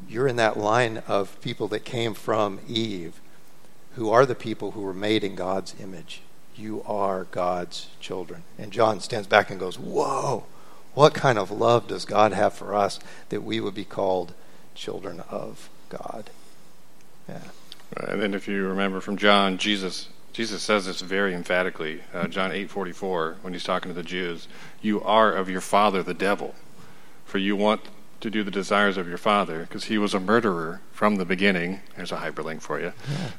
you're 0.07 0.27
in 0.27 0.37
that 0.37 0.57
line 0.57 1.03
of 1.07 1.39
people 1.41 1.67
that 1.67 1.85
came 1.85 2.13
from 2.13 2.59
Eve, 2.67 3.19
who 3.95 4.09
are 4.09 4.25
the 4.25 4.33
people 4.33 4.71
who 4.71 4.81
were 4.81 4.93
made 4.93 5.23
in 5.23 5.35
God's 5.35 5.75
image. 5.79 6.21
You 6.55 6.83
are 6.85 7.25
God's 7.25 7.89
children. 7.99 8.43
And 8.57 8.71
John 8.71 9.01
stands 9.01 9.27
back 9.27 9.51
and 9.51 9.59
goes, 9.59 9.77
Whoa, 9.77 10.45
what 10.93 11.13
kind 11.13 11.37
of 11.37 11.51
love 11.51 11.87
does 11.87 12.05
God 12.05 12.31
have 12.31 12.53
for 12.53 12.73
us 12.73 12.97
that 13.27 13.43
we 13.43 13.59
would 13.59 13.75
be 13.75 13.83
called 13.83 14.33
children 14.73 15.21
of 15.29 15.69
God? 15.89 16.29
Yeah. 17.27 17.41
And 17.97 18.21
then, 18.21 18.33
if 18.33 18.47
you 18.47 18.65
remember 18.67 19.01
from 19.01 19.17
John, 19.17 19.57
Jesus 19.57 20.07
Jesus 20.35 20.61
says 20.61 20.85
this 20.85 20.99
very 20.99 21.33
emphatically, 21.33 22.01
uh, 22.13 22.27
John 22.27 22.51
8:44, 22.51 23.37
when 23.41 23.53
he's 23.53 23.63
talking 23.63 23.89
to 23.89 23.95
the 23.95 24.03
Jews, 24.03 24.49
"You 24.81 25.01
are 25.01 25.31
of 25.31 25.49
your 25.49 25.61
father 25.61 26.03
the 26.03 26.13
devil, 26.13 26.55
for 27.23 27.37
you 27.37 27.55
want 27.55 27.79
to 28.19 28.29
do 28.29 28.43
the 28.43 28.51
desires 28.51 28.97
of 28.97 29.07
your 29.07 29.17
father, 29.17 29.61
because 29.61 29.85
he 29.85 29.97
was 29.97 30.13
a 30.13 30.19
murderer 30.19 30.81
from 30.91 31.15
the 31.15 31.23
beginning." 31.23 31.79
There's 31.95 32.11
a 32.11 32.17
hyperlink 32.17 32.61
for 32.61 32.81
you, 32.81 32.91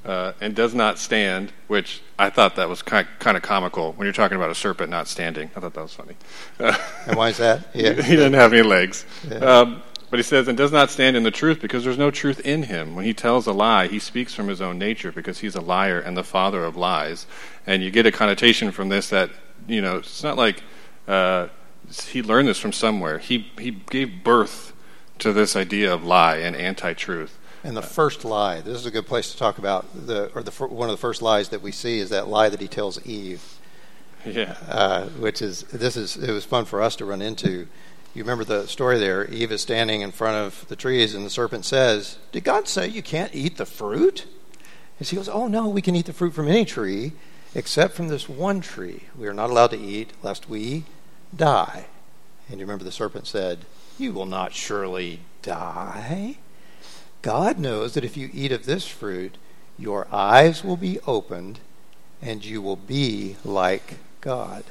uh, 0.06 0.32
and 0.40 0.54
does 0.54 0.72
not 0.74 0.98
stand. 0.98 1.52
Which 1.66 2.00
I 2.18 2.30
thought 2.30 2.56
that 2.56 2.70
was 2.70 2.80
kind 2.80 3.06
of, 3.06 3.18
kind 3.18 3.36
of 3.36 3.42
comical 3.42 3.92
when 3.92 4.06
you're 4.06 4.14
talking 4.14 4.38
about 4.38 4.50
a 4.50 4.54
serpent 4.54 4.88
not 4.88 5.06
standing. 5.06 5.50
I 5.54 5.60
thought 5.60 5.74
that 5.74 5.82
was 5.82 5.92
funny. 5.92 6.16
Uh, 6.58 6.78
and 7.06 7.14
why 7.18 7.28
is 7.28 7.36
that? 7.36 7.68
Yeah. 7.74 7.92
he 8.10 8.16
didn't 8.16 8.32
have 8.32 8.54
any 8.54 8.62
legs. 8.62 9.04
Yeah. 9.30 9.36
Um, 9.36 9.82
but 10.10 10.18
he 10.18 10.22
says, 10.22 10.46
and 10.46 10.56
does 10.56 10.72
not 10.72 10.90
stand 10.90 11.16
in 11.16 11.24
the 11.24 11.30
truth 11.30 11.60
because 11.60 11.84
there's 11.84 11.98
no 11.98 12.10
truth 12.10 12.40
in 12.40 12.64
him. 12.64 12.94
When 12.94 13.04
he 13.04 13.12
tells 13.12 13.46
a 13.46 13.52
lie, 13.52 13.88
he 13.88 13.98
speaks 13.98 14.34
from 14.34 14.48
his 14.48 14.60
own 14.60 14.78
nature 14.78 15.10
because 15.10 15.40
he's 15.40 15.56
a 15.56 15.60
liar 15.60 15.98
and 15.98 16.16
the 16.16 16.22
father 16.22 16.64
of 16.64 16.76
lies. 16.76 17.26
And 17.66 17.82
you 17.82 17.90
get 17.90 18.06
a 18.06 18.12
connotation 18.12 18.70
from 18.70 18.88
this 18.88 19.10
that, 19.10 19.30
you 19.66 19.80
know, 19.80 19.96
it's 19.96 20.22
not 20.22 20.36
like 20.36 20.62
uh, 21.08 21.48
he 22.08 22.22
learned 22.22 22.48
this 22.48 22.58
from 22.58 22.72
somewhere. 22.72 23.18
He, 23.18 23.50
he 23.58 23.72
gave 23.72 24.22
birth 24.22 24.72
to 25.18 25.32
this 25.32 25.56
idea 25.56 25.92
of 25.92 26.04
lie 26.04 26.36
and 26.36 26.54
anti 26.54 26.92
truth. 26.92 27.38
And 27.64 27.76
the 27.76 27.82
first 27.82 28.24
lie, 28.24 28.60
this 28.60 28.76
is 28.76 28.86
a 28.86 28.92
good 28.92 29.06
place 29.06 29.32
to 29.32 29.38
talk 29.38 29.58
about, 29.58 29.86
the, 30.06 30.30
or 30.36 30.42
the, 30.44 30.52
one 30.66 30.88
of 30.88 30.92
the 30.92 31.00
first 31.00 31.20
lies 31.20 31.48
that 31.48 31.62
we 31.62 31.72
see 31.72 31.98
is 31.98 32.10
that 32.10 32.28
lie 32.28 32.48
that 32.48 32.60
he 32.60 32.68
tells 32.68 33.04
Eve. 33.04 33.42
Yeah. 34.24 34.56
Uh, 34.68 35.06
which 35.06 35.42
is, 35.42 35.62
this 35.64 35.96
is, 35.96 36.16
it 36.16 36.30
was 36.30 36.44
fun 36.44 36.64
for 36.64 36.80
us 36.80 36.94
to 36.96 37.04
run 37.04 37.22
into 37.22 37.66
you 38.16 38.22
remember 38.22 38.44
the 38.44 38.66
story 38.66 38.98
there. 38.98 39.26
Eve 39.26 39.52
is 39.52 39.60
standing 39.60 40.00
in 40.00 40.10
front 40.10 40.36
of 40.36 40.66
the 40.68 40.76
trees, 40.76 41.14
and 41.14 41.26
the 41.26 41.30
serpent 41.30 41.66
says, 41.66 42.16
Did 42.32 42.44
God 42.44 42.66
say 42.66 42.88
you 42.88 43.02
can't 43.02 43.34
eat 43.34 43.58
the 43.58 43.66
fruit? 43.66 44.24
And 44.98 45.06
she 45.06 45.16
goes, 45.16 45.28
Oh, 45.28 45.48
no, 45.48 45.68
we 45.68 45.82
can 45.82 45.94
eat 45.94 46.06
the 46.06 46.14
fruit 46.14 46.32
from 46.32 46.48
any 46.48 46.64
tree 46.64 47.12
except 47.54 47.92
from 47.92 48.08
this 48.08 48.26
one 48.26 48.62
tree. 48.62 49.04
We 49.18 49.26
are 49.26 49.34
not 49.34 49.50
allowed 49.50 49.72
to 49.72 49.78
eat 49.78 50.12
lest 50.22 50.48
we 50.48 50.84
die. 51.34 51.88
And 52.48 52.58
you 52.58 52.64
remember 52.64 52.84
the 52.84 52.92
serpent 52.92 53.26
said, 53.26 53.66
You 53.98 54.14
will 54.14 54.24
not 54.24 54.54
surely 54.54 55.20
die. 55.42 56.38
God 57.20 57.58
knows 57.58 57.92
that 57.92 58.04
if 58.04 58.16
you 58.16 58.30
eat 58.32 58.50
of 58.50 58.64
this 58.64 58.86
fruit, 58.86 59.36
your 59.78 60.08
eyes 60.10 60.64
will 60.64 60.78
be 60.78 61.00
opened 61.06 61.60
and 62.22 62.42
you 62.42 62.62
will 62.62 62.76
be 62.76 63.36
like 63.44 63.98
God, 64.22 64.64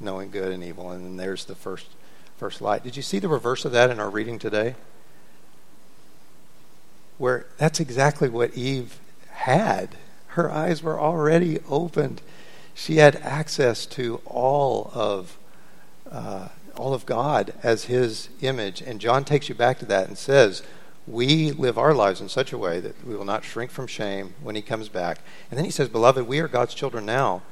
knowing 0.00 0.32
good 0.32 0.50
and 0.50 0.64
evil. 0.64 0.90
And 0.90 1.04
then 1.04 1.16
there's 1.16 1.44
the 1.44 1.54
first 1.54 1.86
first 2.38 2.60
light. 2.60 2.84
Did 2.84 2.96
you 2.96 3.02
see 3.02 3.18
the 3.18 3.28
reverse 3.28 3.64
of 3.64 3.72
that 3.72 3.90
in 3.90 3.98
our 3.98 4.08
reading 4.08 4.38
today? 4.38 4.76
Where 7.18 7.46
that's 7.58 7.80
exactly 7.80 8.28
what 8.28 8.56
Eve 8.56 9.00
had. 9.30 9.96
Her 10.28 10.50
eyes 10.50 10.82
were 10.82 11.00
already 11.00 11.58
opened. 11.68 12.22
She 12.74 12.98
had 12.98 13.16
access 13.16 13.86
to 13.86 14.20
all 14.24 14.92
of 14.94 15.36
uh, 16.10 16.48
all 16.76 16.94
of 16.94 17.04
God 17.06 17.52
as 17.64 17.86
His 17.86 18.28
image, 18.40 18.80
and 18.80 19.00
John 19.00 19.24
takes 19.24 19.48
you 19.48 19.54
back 19.56 19.80
to 19.80 19.84
that 19.86 20.06
and 20.06 20.16
says, 20.16 20.62
"We 21.08 21.50
live 21.50 21.76
our 21.76 21.92
lives 21.92 22.20
in 22.20 22.28
such 22.28 22.52
a 22.52 22.58
way 22.58 22.78
that 22.78 23.04
we 23.04 23.16
will 23.16 23.24
not 23.24 23.44
shrink 23.44 23.72
from 23.72 23.88
shame 23.88 24.34
when 24.40 24.54
He 24.54 24.62
comes 24.62 24.88
back." 24.88 25.18
And 25.50 25.58
then 25.58 25.64
He 25.64 25.72
says, 25.72 25.88
"Beloved, 25.88 26.28
we 26.28 26.38
are 26.38 26.46
God's 26.46 26.74
children 26.74 27.04
now, 27.04 27.42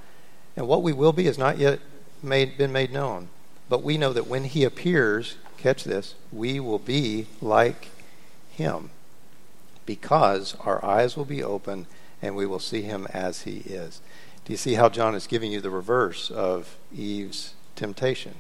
and 0.57 0.69
what 0.69 0.85
we 0.85 0.93
will 0.93 1.13
be 1.13 1.25
has 1.25 1.39
not 1.39 1.59
yet 1.59 1.81
made, 2.23 2.57
been 2.57 2.73
made 2.73 2.93
known, 2.93 3.31
but 3.69 3.83
we 3.83 3.99
know 3.99 4.13
that 4.13 4.27
when 4.27 4.45
He 4.45 4.65
appears, 4.65 5.37
catch 5.59 5.85
this, 5.85 6.15
we 6.33 6.61
will 6.61 6.79
be 6.79 7.27
like 7.41 7.89
Him." 8.51 8.91
because 9.87 10.57
our 10.61 10.85
eyes 10.85 11.17
will 11.17 11.25
be 11.25 11.43
open 11.43 11.87
and 12.21 12.37
we 12.37 12.45
will 12.45 12.59
see 12.59 12.83
him 12.83 13.07
as 13.15 13.43
he 13.43 13.59
is. 13.59 14.01
Do 14.45 14.53
you 14.53 14.57
see 14.57 14.75
how 14.75 14.89
John 14.89 15.15
is 15.15 15.27
giving 15.27 15.53
you 15.53 15.61
the 15.61 15.71
reverse 15.71 16.31
of 16.31 16.77
Eve's 16.95 17.55
temptation? 17.77 18.35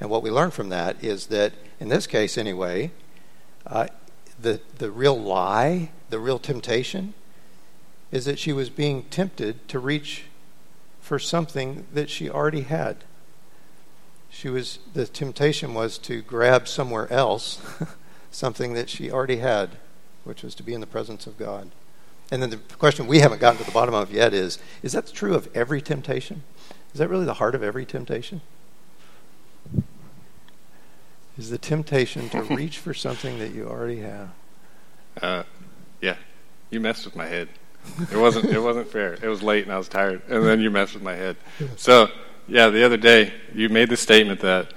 And 0.00 0.10
what 0.10 0.22
we 0.22 0.30
learn 0.30 0.50
from 0.50 0.70
that 0.70 1.02
is 1.02 1.26
that, 1.26 1.52
in 1.78 1.88
this 1.88 2.06
case 2.06 2.36
anyway, 2.36 2.90
uh, 3.66 3.86
the, 4.40 4.60
the 4.78 4.90
real 4.90 5.18
lie, 5.18 5.90
the 6.10 6.18
real 6.18 6.38
temptation, 6.38 7.14
is 8.12 8.24
that 8.24 8.38
she 8.38 8.52
was 8.52 8.70
being 8.70 9.04
tempted 9.04 9.66
to 9.68 9.78
reach 9.78 10.24
for 11.00 11.18
something 11.18 11.86
that 11.92 12.10
she 12.10 12.28
already 12.28 12.62
had. 12.62 12.98
She 14.36 14.50
was 14.50 14.80
the 14.92 15.06
temptation 15.06 15.72
was 15.72 15.96
to 15.98 16.20
grab 16.20 16.68
somewhere 16.68 17.10
else 17.10 17.58
something 18.30 18.74
that 18.74 18.90
she 18.90 19.10
already 19.10 19.38
had 19.38 19.70
which 20.24 20.42
was 20.42 20.54
to 20.56 20.62
be 20.62 20.74
in 20.74 20.80
the 20.82 20.86
presence 20.86 21.26
of 21.26 21.38
God. 21.38 21.70
And 22.30 22.42
then 22.42 22.50
the 22.50 22.56
question 22.56 23.06
we 23.06 23.20
haven't 23.20 23.40
gotten 23.40 23.58
to 23.58 23.64
the 23.64 23.70
bottom 23.70 23.94
of 23.94 24.12
yet 24.12 24.34
is 24.34 24.58
is 24.82 24.92
that 24.92 25.10
true 25.10 25.34
of 25.34 25.48
every 25.56 25.80
temptation? 25.80 26.42
Is 26.92 26.98
that 26.98 27.08
really 27.08 27.24
the 27.24 27.34
heart 27.34 27.54
of 27.54 27.62
every 27.62 27.86
temptation? 27.86 28.42
Is 31.38 31.48
the 31.48 31.58
temptation 31.58 32.28
to 32.28 32.42
reach 32.54 32.76
for 32.78 32.92
something 32.92 33.38
that 33.38 33.54
you 33.54 33.66
already 33.66 34.00
have? 34.00 34.30
Uh, 35.22 35.44
yeah, 36.02 36.16
you 36.68 36.78
messed 36.78 37.06
with 37.06 37.16
my 37.16 37.26
head. 37.26 37.48
It 38.12 38.18
wasn't. 38.18 38.46
it 38.46 38.58
wasn't 38.58 38.90
fair. 38.90 39.14
It 39.14 39.28
was 39.28 39.42
late 39.42 39.64
and 39.64 39.72
I 39.72 39.78
was 39.78 39.88
tired, 39.88 40.20
and 40.28 40.44
then 40.44 40.60
you 40.60 40.70
messed 40.70 40.92
with 40.92 41.02
my 41.02 41.14
head. 41.14 41.36
So, 41.76 42.10
yeah, 42.48 42.68
the 42.68 42.84
other 42.84 42.96
day 42.96 43.32
you 43.54 43.68
made 43.68 43.88
the 43.88 43.96
statement 43.96 44.40
that 44.40 44.72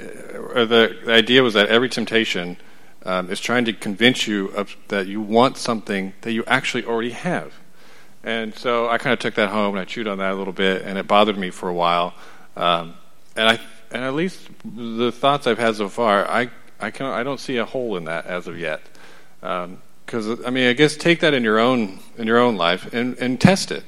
uh, 0.00 0.64
the, 0.64 0.96
idea 1.08 1.42
was 1.42 1.54
that 1.54 1.68
every 1.68 1.88
temptation 1.88 2.56
um, 3.04 3.30
is 3.30 3.40
trying 3.40 3.64
to 3.66 3.72
convince 3.72 4.26
you 4.26 4.48
of, 4.48 4.74
that 4.88 5.06
you 5.06 5.20
want 5.20 5.56
something 5.56 6.12
that 6.22 6.32
you 6.32 6.44
actually 6.46 6.84
already 6.84 7.10
have. 7.10 7.52
And 8.22 8.54
so 8.54 8.88
I 8.88 8.98
kind 8.98 9.12
of 9.12 9.18
took 9.18 9.34
that 9.34 9.50
home 9.50 9.74
and 9.74 9.80
I 9.80 9.84
chewed 9.84 10.08
on 10.08 10.18
that 10.18 10.32
a 10.32 10.34
little 10.34 10.52
bit, 10.52 10.82
and 10.82 10.98
it 10.98 11.06
bothered 11.06 11.36
me 11.36 11.50
for 11.50 11.68
a 11.68 11.74
while. 11.74 12.14
Um, 12.56 12.94
and 13.36 13.48
I, 13.48 13.60
and 13.90 14.02
at 14.02 14.14
least 14.14 14.48
the 14.64 15.12
thoughts 15.12 15.46
I've 15.46 15.58
had 15.58 15.76
so 15.76 15.88
far, 15.88 16.26
I, 16.28 16.50
I 16.80 16.90
can 16.90 17.06
I 17.06 17.22
don't 17.22 17.40
see 17.40 17.58
a 17.58 17.64
hole 17.64 17.96
in 17.96 18.04
that 18.04 18.26
as 18.26 18.46
of 18.46 18.58
yet. 18.58 18.80
Because 19.40 20.28
um, 20.28 20.42
I 20.46 20.50
mean, 20.50 20.68
I 20.68 20.72
guess 20.72 20.96
take 20.96 21.20
that 21.20 21.34
in 21.34 21.44
your 21.44 21.58
own 21.58 22.00
in 22.16 22.26
your 22.26 22.38
own 22.38 22.56
life 22.56 22.92
and, 22.92 23.16
and 23.18 23.40
test 23.40 23.70
it. 23.70 23.84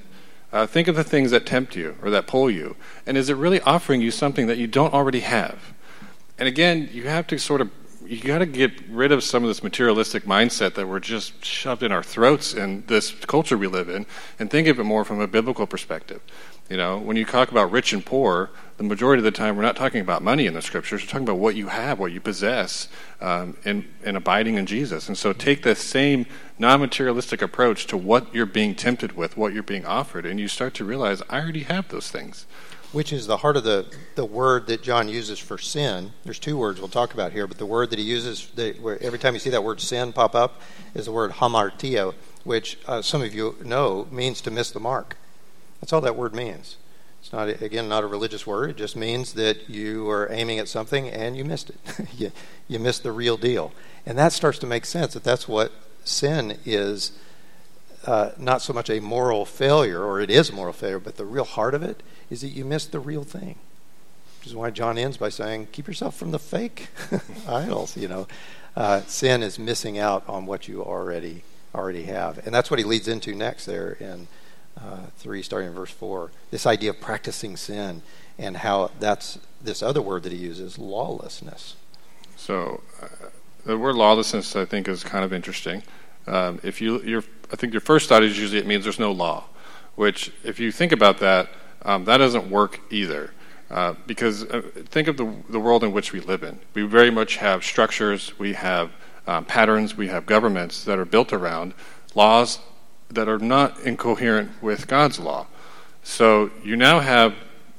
Uh, 0.57 0.66
think 0.66 0.88
of 0.88 0.97
the 0.97 1.05
things 1.05 1.33
that 1.33 1.45
tempt 1.45 1.77
you 1.77 1.95
or 2.01 2.09
that 2.09 2.27
pull 2.27 2.51
you, 2.51 2.77
and 3.05 3.19
is 3.19 3.29
it 3.29 3.37
really 3.37 3.61
offering 3.61 4.01
you 4.01 4.11
something 4.11 4.47
that 4.47 4.57
you 4.57 4.66
don't 4.66 4.95
already 4.95 5.21
have? 5.21 5.75
And 6.38 6.49
again, 6.49 6.88
you 6.95 7.03
have 7.09 7.27
to 7.27 7.38
sort 7.38 7.61
of 7.61 7.71
you 8.07 8.23
got 8.23 8.38
to 8.38 8.47
get 8.47 8.73
rid 8.88 9.12
of 9.12 9.23
some 9.23 9.42
of 9.42 9.49
this 9.49 9.62
materialistic 9.62 10.25
mindset 10.25 10.73
that 10.75 10.88
we're 10.88 10.99
just 10.99 11.45
shoved 11.45 11.83
in 11.83 11.92
our 11.92 12.03
throats 12.03 12.55
in 12.55 12.85
this 12.87 13.11
culture 13.27 13.59
we 13.59 13.66
live 13.66 13.90
in, 13.90 14.07
and 14.38 14.51
think 14.51 14.66
of 14.66 14.81
it 14.81 14.85
more 14.85 15.05
from 15.05 15.21
a 15.21 15.27
biblical 15.27 15.66
perspective. 15.66 16.23
You 16.71 16.79
know, 16.79 16.97
when 16.97 17.19
you 17.19 17.27
talk 17.27 17.51
about 17.51 17.71
rich 17.71 17.92
and 17.92 18.05
poor, 18.05 18.49
the 18.79 18.83
majority 18.83 19.21
of 19.21 19.25
the 19.25 19.33
time 19.33 19.57
we're 19.57 19.62
not 19.62 19.77
talking 19.77 20.01
about 20.01 20.23
money 20.23 20.47
in 20.47 20.55
the 20.55 20.62
scriptures. 20.62 21.03
We're 21.03 21.09
talking 21.09 21.29
about 21.29 21.38
what 21.38 21.55
you 21.55 21.69
have, 21.69 21.99
what 21.99 22.12
you 22.12 22.21
possess, 22.21 22.88
um, 23.21 23.59
and, 23.66 23.85
and 24.05 24.16
abiding 24.16 24.57
in 24.57 24.64
Jesus. 24.64 25.09
And 25.09 25.19
so 25.19 25.35
take 25.35 25.62
the 25.62 25.75
same 25.75 26.25
non 26.59 26.81
materialistic 26.81 27.42
approach 27.42 27.87
to 27.87 27.97
what 27.97 28.35
you're 28.35 28.47
being 28.47 28.75
tempted 28.75 29.16
with, 29.16 29.37
what 29.37 29.53
you're 29.53 29.62
being 29.62 29.87
offered, 29.87 30.27
and 30.27 30.40
you 30.40 30.49
start 30.49 30.75
to 30.75 30.85
realize, 30.85 31.23
I 31.29 31.40
already 31.40 31.64
have 31.64 31.88
those 31.88 32.11
things 32.11 32.47
which 32.97 33.12
is 33.12 33.27
the 33.27 33.37
heart 33.37 33.59
of 33.59 33.64
the, 33.64 33.85
the 34.14 34.25
word 34.25 34.66
that 34.69 34.83
John 34.83 35.09
uses 35.09 35.38
for 35.38 35.59
sin. 35.59 36.12
There's 36.25 36.38
two 36.38 36.57
words 36.57 36.81
we'll 36.81 36.88
talk 36.88 37.12
about 37.12 37.33
here, 37.33 37.47
but 37.47 37.59
the 37.59 37.66
word 37.66 37.90
that 37.90 37.99
he 37.99 38.05
uses, 38.07 38.49
that, 38.55 38.81
where 38.81 39.03
every 39.03 39.19
time 39.19 39.35
you 39.35 39.40
see 39.40 39.51
that 39.51 39.62
word 39.62 39.81
sin 39.81 40.14
pop 40.14 40.35
up, 40.35 40.61
is 40.95 41.05
the 41.05 41.12
word 41.12 41.33
hamartia, 41.33 42.14
which 42.45 42.79
uh, 42.87 43.03
some 43.03 43.23
of 43.23 43.35
you 43.35 43.57
know 43.62 44.07
means 44.11 44.40
to 44.40 44.51
miss 44.51 44.71
the 44.71 44.81
mark. 44.81 45.16
That's 45.81 45.92
all 45.92 46.01
that 46.01 46.16
word 46.16 46.35
means. 46.35 46.77
It's 47.21 47.33
not, 47.33 47.49
again, 47.49 47.88
not 47.88 48.05
a 48.05 48.07
religious 48.07 48.47
word. 48.47 48.71
It 48.71 48.77
just 48.77 48.97
means 48.97 49.35
that 49.35 49.69
you 49.69 50.09
are 50.09 50.31
aiming 50.31 50.59
at 50.59 50.69
something 50.69 51.09
and 51.09 51.37
you 51.37 51.45
missed 51.45 51.71
it. 51.71 51.81
you, 52.16 52.33
you 52.69 52.79
missed 52.79 53.03
the 53.03 53.12
real 53.12 53.37
deal. 53.37 53.73
And 54.07 54.16
that 54.16 54.33
starts 54.33 54.59
to 54.61 54.66
make 54.66 54.87
sense 54.87 55.12
that 55.14 55.25
that's 55.25 55.49
what 55.49 55.73
sin 56.07 56.59
is 56.64 57.12
uh, 58.07 58.31
not 58.38 58.62
so 58.62 58.73
much 58.73 58.88
a 58.88 59.01
moral 59.01 59.45
failure, 59.45 60.03
or 60.03 60.21
it 60.21 60.31
is 60.31 60.51
a 60.51 60.53
moral 60.53 60.73
failure, 60.73 60.99
but 60.99 61.16
the 61.16 61.25
real 61.25 61.45
heart 61.45 61.75
of 61.75 61.83
it 61.83 62.03
is 62.31 62.40
that 62.40 62.49
you 62.49 62.64
miss 62.64 62.87
the 62.87 63.01
real 63.01 63.25
thing. 63.25 63.57
Which 64.38 64.49
is 64.49 64.55
why 64.55 64.71
John 64.71 64.97
ends 64.97 65.16
by 65.16 65.29
saying, 65.29 65.69
keep 65.73 65.87
yourself 65.87 66.16
from 66.16 66.31
the 66.31 66.38
fake 66.38 66.88
idols. 67.49 67.97
You 67.97 68.09
know, 68.09 68.29
uh, 68.77 69.01
sin 69.03 69.42
is 69.42 69.59
missing 69.59 69.99
out 69.99 70.23
on 70.29 70.47
what 70.47 70.69
you 70.69 70.85
already 70.85 71.42
already 71.75 72.05
have, 72.05 72.38
and 72.47 72.55
that's 72.55 72.71
what 72.71 72.79
he 72.79 72.85
leads 72.85 73.07
into 73.07 73.35
next 73.35 73.66
there 73.66 73.92
in 74.01 74.29
uh, 74.81 75.07
three, 75.19 75.42
starting 75.42 75.69
in 75.69 75.75
verse 75.75 75.90
four. 75.90 76.31
This 76.51 76.64
idea 76.64 76.90
of 76.90 77.01
practicing 77.01 77.57
sin 77.57 78.03
and 78.38 78.59
how 78.59 78.90
that's 79.01 79.38
this 79.61 79.83
other 79.83 80.03
word 80.03 80.23
that 80.23 80.33
he 80.33 80.38
uses, 80.38 80.79
lawlessness. 80.79 81.77
So, 82.37 82.83
uh, 83.03 83.07
the 83.67 83.77
word 83.77 83.97
lawlessness, 83.97 84.55
I 84.55 84.65
think, 84.65 84.89
is 84.89 85.03
kind 85.03 85.25
of 85.25 85.33
interesting. 85.33 85.83
Um, 86.27 86.61
if 86.63 86.81
you, 86.81 87.03
your, 87.03 87.25
I 87.53 87.57
think 87.57 87.73
your 87.73 87.81
first 87.81 88.09
thought 88.09 88.23
is 88.23 88.39
usually 88.39 88.61
it 88.61 88.67
means 88.67 88.85
there's 88.85 89.01
no 89.01 89.13
law, 89.13 89.45
which, 89.97 90.33
if 90.45 90.61
you 90.61 90.71
think 90.71 90.93
about 90.93 91.19
that, 91.19 91.49
um, 91.83 92.05
that 92.05 92.19
doesn't 92.19 92.49
work 92.49 92.81
either. 92.91 93.33
Uh, 93.69 93.95
because 94.07 94.45
uh, 94.45 94.63
think 94.87 95.09
of 95.09 95.17
the, 95.17 95.35
the 95.49 95.59
world 95.59 95.83
in 95.83 95.91
which 95.91 96.13
we 96.13 96.21
live 96.21 96.45
in. 96.45 96.61
We 96.75 96.83
very 96.83 97.11
much 97.11 97.37
have 97.39 97.65
structures, 97.65 98.39
we 98.39 98.53
have 98.53 98.93
um, 99.27 99.45
patterns, 99.45 99.97
we 99.97 100.07
have 100.07 100.25
governments 100.25 100.85
that 100.85 101.01
are 101.01 101.05
built 101.05 101.33
around 101.33 101.75
laws 102.15 102.61
that 103.11 103.29
are 103.29 103.41
not 103.41 103.81
incoherent 103.81 104.63
with 104.63 104.87
God's 104.87 105.19
law. 105.19 105.49
So 106.05 106.53
you 106.63 106.77
now 106.77 107.01
have 107.01 107.35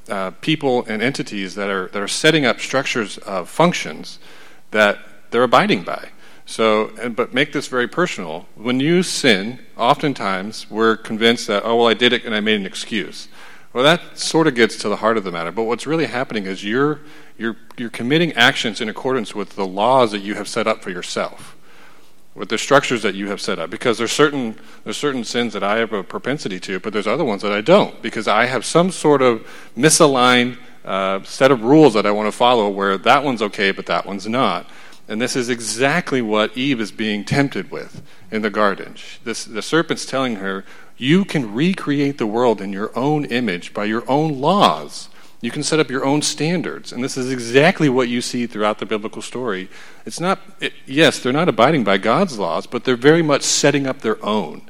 uh, 0.09 0.31
people 0.41 0.85
and 0.87 1.01
entities 1.01 1.55
that 1.55 1.69
are 1.69 1.87
that 1.87 2.01
are 2.01 2.07
setting 2.07 2.45
up 2.45 2.59
structures 2.59 3.17
of 3.19 3.49
functions 3.49 4.19
that 4.71 4.99
they're 5.31 5.43
abiding 5.43 5.83
by. 5.83 6.09
So, 6.45 6.91
but 7.09 7.33
make 7.33 7.51
this 7.51 7.67
very 7.67 7.89
personal. 7.89 8.47
When 8.55 8.79
you 8.79 9.03
sin, 9.03 9.59
oftentimes 9.75 10.69
we're 10.71 10.95
convinced 10.95 11.47
that, 11.47 11.63
oh, 11.65 11.75
well, 11.75 11.87
I 11.87 11.93
did 11.93 12.13
it 12.13 12.23
and 12.23 12.33
I 12.33 12.39
made 12.39 12.59
an 12.59 12.65
excuse. 12.65 13.27
Well, 13.73 13.83
that 13.83 14.17
sort 14.17 14.47
of 14.47 14.55
gets 14.55 14.77
to 14.77 14.89
the 14.89 14.95
heart 14.95 15.17
of 15.17 15.25
the 15.25 15.31
matter. 15.31 15.51
But 15.51 15.63
what's 15.63 15.85
really 15.85 16.05
happening 16.05 16.45
is 16.45 16.63
you're, 16.63 17.01
you're, 17.37 17.57
you're 17.77 17.89
committing 17.89 18.31
actions 18.33 18.79
in 18.79 18.87
accordance 18.87 19.35
with 19.35 19.55
the 19.55 19.67
laws 19.67 20.11
that 20.13 20.19
you 20.19 20.35
have 20.35 20.47
set 20.47 20.67
up 20.67 20.81
for 20.81 20.89
yourself, 20.89 21.57
with 22.33 22.47
the 22.47 22.57
structures 22.57 23.01
that 23.01 23.13
you 23.13 23.27
have 23.27 23.41
set 23.41 23.59
up. 23.59 23.69
Because 23.69 23.97
there's 23.97 24.13
certain, 24.13 24.55
there's 24.85 24.97
certain 24.97 25.25
sins 25.25 25.51
that 25.51 25.63
I 25.63 25.79
have 25.79 25.91
a 25.91 26.01
propensity 26.01 26.61
to, 26.61 26.79
but 26.79 26.93
there's 26.93 27.07
other 27.07 27.25
ones 27.25 27.41
that 27.41 27.51
I 27.51 27.59
don't. 27.59 28.01
Because 28.01 28.29
I 28.29 28.45
have 28.45 28.63
some 28.63 28.89
sort 28.89 29.21
of 29.21 29.45
misaligned 29.77 30.57
uh, 30.85 31.21
set 31.23 31.51
of 31.51 31.61
rules 31.61 31.93
that 31.95 32.05
I 32.05 32.11
want 32.11 32.27
to 32.27 32.31
follow 32.31 32.69
where 32.69 32.97
that 32.99 33.21
one's 33.21 33.41
okay, 33.41 33.71
but 33.71 33.87
that 33.87 34.05
one's 34.05 34.27
not. 34.27 34.65
And 35.07 35.21
this 35.21 35.35
is 35.35 35.49
exactly 35.49 36.21
what 36.21 36.57
Eve 36.57 36.81
is 36.81 36.91
being 36.91 37.23
tempted 37.23 37.71
with 37.71 38.01
in 38.29 38.41
the 38.41 38.49
garden. 38.49 38.95
This, 39.23 39.45
the 39.45 39.61
serpent's 39.61 40.05
telling 40.05 40.35
her, 40.35 40.65
you 40.97 41.23
can 41.23 41.53
recreate 41.53 42.17
the 42.17 42.27
world 42.27 42.61
in 42.61 42.73
your 42.73 42.97
own 42.97 43.23
image 43.25 43.73
by 43.73 43.85
your 43.85 44.09
own 44.09 44.41
laws. 44.41 45.09
You 45.39 45.51
can 45.51 45.63
set 45.63 45.79
up 45.79 45.89
your 45.89 46.03
own 46.03 46.23
standards. 46.23 46.91
And 46.91 47.03
this 47.03 47.15
is 47.15 47.31
exactly 47.31 47.87
what 47.87 48.09
you 48.09 48.21
see 48.21 48.47
throughout 48.47 48.79
the 48.79 48.85
biblical 48.85 49.21
story. 49.21 49.69
It's 50.05 50.19
not, 50.19 50.39
it, 50.59 50.73
yes, 50.85 51.19
they're 51.19 51.31
not 51.31 51.47
abiding 51.47 51.83
by 51.83 51.99
God's 51.99 52.39
laws, 52.39 52.65
but 52.67 52.83
they're 52.83 52.95
very 52.95 53.21
much 53.21 53.43
setting 53.43 53.85
up 53.85 54.01
their 54.01 54.23
own. 54.25 54.63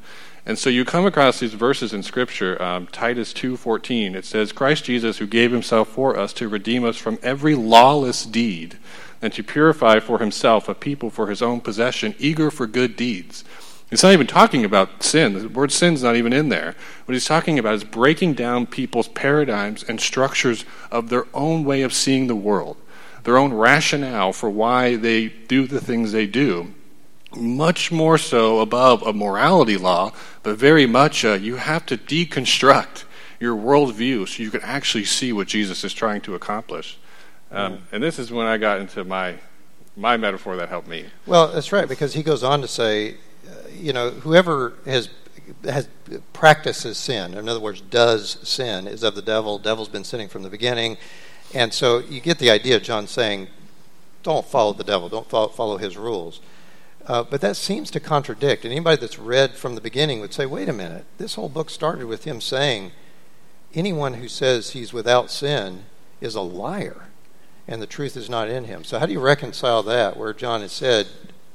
And 0.44 0.58
so 0.58 0.70
you 0.70 0.84
come 0.84 1.04
across 1.04 1.40
these 1.40 1.54
verses 1.54 1.92
in 1.92 2.02
Scripture, 2.02 2.60
um, 2.62 2.86
Titus 2.86 3.32
2.14. 3.32 4.14
It 4.14 4.24
says, 4.24 4.52
Christ 4.52 4.84
Jesus, 4.84 5.18
who 5.18 5.26
gave 5.26 5.52
himself 5.52 5.88
for 5.88 6.18
us 6.18 6.32
to 6.34 6.48
redeem 6.48 6.84
us 6.84 6.96
from 6.96 7.18
every 7.22 7.54
lawless 7.54 8.24
deed 8.24 8.78
and 9.20 9.32
to 9.32 9.42
purify 9.42 10.00
for 10.00 10.18
himself 10.18 10.68
a 10.68 10.74
people 10.74 11.10
for 11.10 11.28
his 11.28 11.42
own 11.42 11.60
possession, 11.60 12.14
eager 12.18 12.50
for 12.50 12.66
good 12.66 12.96
deeds. 12.96 13.44
He's 13.90 14.02
not 14.02 14.12
even 14.12 14.26
talking 14.26 14.64
about 14.64 15.02
sin. 15.02 15.32
The 15.32 15.48
word 15.48 15.72
sin's 15.72 16.02
not 16.02 16.16
even 16.16 16.32
in 16.32 16.50
there. 16.50 16.74
What 17.06 17.14
he's 17.14 17.24
talking 17.24 17.58
about 17.58 17.74
is 17.74 17.84
breaking 17.84 18.34
down 18.34 18.66
people's 18.66 19.08
paradigms 19.08 19.82
and 19.82 20.00
structures 20.00 20.66
of 20.90 21.08
their 21.08 21.24
own 21.32 21.64
way 21.64 21.82
of 21.82 21.94
seeing 21.94 22.26
the 22.26 22.36
world, 22.36 22.76
their 23.24 23.38
own 23.38 23.54
rationale 23.54 24.34
for 24.34 24.50
why 24.50 24.96
they 24.96 25.28
do 25.28 25.66
the 25.66 25.80
things 25.80 26.12
they 26.12 26.26
do. 26.26 26.74
Much 27.34 27.90
more 27.90 28.18
so 28.18 28.60
above 28.60 29.02
a 29.02 29.12
morality 29.12 29.76
law, 29.76 30.12
but 30.42 30.56
very 30.56 30.86
much 30.86 31.24
uh, 31.24 31.32
you 31.32 31.56
have 31.56 31.86
to 31.86 31.96
deconstruct 31.96 33.04
your 33.40 33.56
worldview 33.56 34.28
so 34.28 34.42
you 34.42 34.50
can 34.50 34.62
actually 34.62 35.04
see 35.04 35.32
what 35.32 35.48
Jesus 35.48 35.84
is 35.84 35.94
trying 35.94 36.20
to 36.22 36.34
accomplish. 36.34 36.98
Um, 37.50 37.78
and 37.92 38.02
this 38.02 38.18
is 38.18 38.30
when 38.30 38.46
I 38.46 38.58
got 38.58 38.80
into 38.80 39.04
my 39.04 39.36
my 39.96 40.16
metaphor 40.16 40.56
that 40.56 40.68
helped 40.68 40.86
me. 40.86 41.06
Well, 41.26 41.48
that's 41.48 41.72
right, 41.72 41.88
because 41.88 42.14
he 42.14 42.22
goes 42.22 42.44
on 42.44 42.60
to 42.60 42.68
say 42.68 43.16
you 43.72 43.92
know, 43.92 44.10
whoever 44.10 44.74
has 44.84 45.08
has 45.64 45.88
practices 46.32 46.98
sin, 46.98 47.34
in 47.34 47.48
other 47.48 47.60
words, 47.60 47.80
does 47.80 48.38
sin, 48.46 48.86
is 48.86 49.02
of 49.02 49.14
the 49.14 49.22
devil. 49.22 49.58
Devil's 49.58 49.88
been 49.88 50.04
sinning 50.04 50.28
from 50.28 50.42
the 50.42 50.50
beginning, 50.50 50.98
and 51.54 51.72
so 51.72 51.98
you 51.98 52.20
get 52.20 52.38
the 52.38 52.50
idea. 52.50 52.80
John 52.80 53.06
saying, 53.06 53.48
"Don't 54.22 54.46
follow 54.46 54.72
the 54.72 54.84
devil. 54.84 55.08
Don't 55.08 55.28
follow, 55.28 55.48
follow 55.48 55.78
his 55.78 55.96
rules." 55.96 56.40
Uh, 57.06 57.22
but 57.22 57.40
that 57.40 57.56
seems 57.56 57.90
to 57.90 58.00
contradict. 58.00 58.64
And 58.64 58.72
anybody 58.72 59.00
that's 59.00 59.18
read 59.18 59.54
from 59.54 59.74
the 59.74 59.80
beginning 59.80 60.20
would 60.20 60.34
say, 60.34 60.44
"Wait 60.44 60.68
a 60.68 60.72
minute. 60.72 61.06
This 61.16 61.34
whole 61.34 61.48
book 61.48 61.70
started 61.70 62.06
with 62.06 62.24
him 62.24 62.40
saying, 62.40 62.92
anyone 63.74 64.14
who 64.14 64.28
says 64.28 64.70
he's 64.70 64.92
without 64.92 65.30
sin 65.30 65.84
is 66.20 66.34
a 66.34 66.40
liar, 66.40 67.07
and 67.68 67.80
the 67.80 67.86
truth 67.86 68.16
is 68.16 68.28
not 68.28 68.48
in 68.48 68.64
him." 68.64 68.82
So 68.82 68.98
how 68.98 69.06
do 69.06 69.12
you 69.12 69.20
reconcile 69.20 69.84
that, 69.84 70.16
where 70.16 70.32
John 70.32 70.62
has 70.62 70.72
said, 70.72 71.06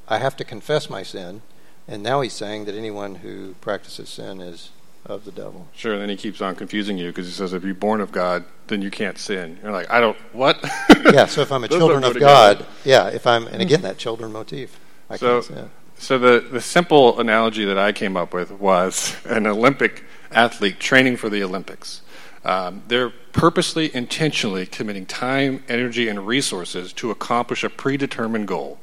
"I 0.08 0.20
have 0.20 0.38
to 0.38 0.46
confess 0.46 0.90
my 0.90 1.04
sin"? 1.04 1.42
And 1.88 2.02
now 2.02 2.22
he's 2.22 2.34
saying 2.34 2.64
that 2.66 2.76
anyone 2.76 3.16
who 3.16 3.56
practices 3.56 4.08
sin 4.08 4.40
is 4.40 4.70
of 5.06 5.26
the 5.26 5.32
devil. 5.32 5.68
Sure, 5.76 5.94
and 5.94 6.02
then 6.02 6.10
he 6.10 6.16
keeps 6.16 6.42
on 6.42 6.56
confusing 6.56 6.98
you 6.98 7.08
because 7.08 7.28
he 7.28 7.34
says, 7.34 7.54
if 7.54 7.64
you're 7.64 7.76
born 7.76 8.02
of 8.02 8.12
God, 8.12 8.46
then 8.68 8.82
you 8.82 8.90
can't 8.90 9.18
sin. 9.18 9.60
You're 9.62 9.72
like, 9.72 9.90
I 9.90 10.00
don't, 10.00 10.18
what? 10.32 10.64
yeah, 11.14 11.26
so 11.26 11.42
if 11.42 11.52
I'm 11.52 11.64
a 11.64 11.68
children 11.68 12.04
of 12.04 12.18
God, 12.18 12.66
yeah, 12.86 13.10
if 13.10 13.28
I'm, 13.28 13.48
and 13.48 13.62
again, 13.62 13.80
hmm. 13.80 13.86
that 13.86 13.98
children 13.98 14.32
motif, 14.32 14.80
I 15.10 15.18
so, 15.18 15.42
can't 15.42 15.46
sin. 15.46 15.70
So 15.98 16.18
the, 16.18 16.40
the 16.40 16.62
simple 16.62 17.20
analogy 17.20 17.66
that 17.66 17.78
I 17.78 17.92
came 17.92 18.18
up 18.18 18.34
with 18.34 18.52
was 18.52 19.16
an 19.26 19.46
Olympic 19.46 20.04
athlete 20.32 20.80
training 20.80 21.18
for 21.18 21.30
the 21.30 21.44
Olympics. 21.44 22.02
Um, 22.46 22.84
they're 22.88 23.10
purposely, 23.10 23.94
intentionally 23.96 24.66
committing 24.66 25.06
time, 25.06 25.64
energy, 25.68 26.08
and 26.08 26.28
resources 26.28 26.94
to 26.94 27.12
accomplish 27.12 27.64
a 27.64 27.70
predetermined 27.70 28.48
goal. 28.48 28.80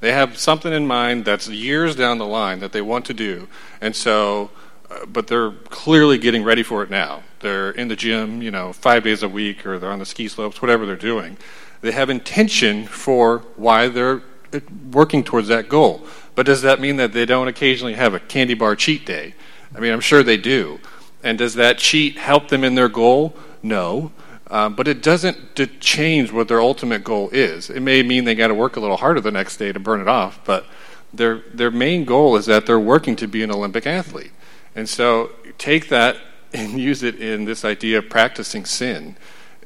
They 0.00 0.12
have 0.12 0.36
something 0.36 0.72
in 0.72 0.86
mind 0.86 1.24
that's 1.24 1.48
years 1.48 1.94
down 1.94 2.18
the 2.18 2.26
line 2.26 2.58
that 2.60 2.72
they 2.72 2.82
want 2.82 3.04
to 3.06 3.14
do. 3.14 3.48
And 3.80 3.94
so, 3.94 4.50
uh, 4.90 5.06
but 5.06 5.28
they're 5.28 5.52
clearly 5.52 6.18
getting 6.18 6.42
ready 6.42 6.62
for 6.62 6.82
it 6.82 6.90
now. 6.90 7.22
They're 7.40 7.70
in 7.70 7.88
the 7.88 7.96
gym, 7.96 8.42
you 8.42 8.50
know, 8.50 8.72
five 8.72 9.04
days 9.04 9.22
a 9.22 9.28
week, 9.28 9.64
or 9.66 9.78
they're 9.78 9.92
on 9.92 10.00
the 10.00 10.06
ski 10.06 10.26
slopes, 10.26 10.60
whatever 10.60 10.86
they're 10.86 10.96
doing. 10.96 11.36
They 11.82 11.92
have 11.92 12.10
intention 12.10 12.86
for 12.86 13.40
why 13.56 13.88
they're 13.88 14.22
uh, 14.52 14.60
working 14.90 15.22
towards 15.22 15.48
that 15.48 15.68
goal. 15.68 16.04
But 16.34 16.46
does 16.46 16.62
that 16.62 16.80
mean 16.80 16.96
that 16.96 17.12
they 17.12 17.26
don't 17.26 17.48
occasionally 17.48 17.94
have 17.94 18.14
a 18.14 18.20
candy 18.20 18.54
bar 18.54 18.74
cheat 18.74 19.06
day? 19.06 19.34
I 19.74 19.80
mean, 19.80 19.92
I'm 19.92 20.00
sure 20.00 20.22
they 20.22 20.36
do. 20.36 20.80
And 21.22 21.38
does 21.38 21.54
that 21.54 21.78
cheat 21.78 22.18
help 22.18 22.48
them 22.48 22.64
in 22.64 22.74
their 22.74 22.88
goal? 22.88 23.34
No. 23.62 24.12
Um, 24.52 24.74
but 24.74 24.86
it 24.86 25.02
doesn't 25.02 25.80
change 25.80 26.30
what 26.30 26.48
their 26.48 26.60
ultimate 26.60 27.04
goal 27.04 27.30
is. 27.30 27.70
It 27.70 27.80
may 27.80 28.02
mean 28.02 28.24
they 28.24 28.34
got 28.34 28.48
to 28.48 28.54
work 28.54 28.76
a 28.76 28.80
little 28.80 28.98
harder 28.98 29.20
the 29.20 29.30
next 29.30 29.56
day 29.56 29.72
to 29.72 29.80
burn 29.80 30.00
it 30.00 30.08
off, 30.08 30.44
but 30.44 30.66
their 31.12 31.38
their 31.54 31.70
main 31.70 32.04
goal 32.04 32.36
is 32.36 32.46
that 32.46 32.66
they're 32.66 32.78
working 32.78 33.16
to 33.16 33.26
be 33.26 33.42
an 33.42 33.50
Olympic 33.50 33.86
athlete. 33.86 34.32
And 34.74 34.88
so 34.88 35.30
take 35.58 35.88
that 35.88 36.16
and 36.52 36.78
use 36.78 37.02
it 37.02 37.14
in 37.14 37.46
this 37.46 37.64
idea 37.64 37.98
of 37.98 38.10
practicing 38.10 38.66
sin. 38.66 39.16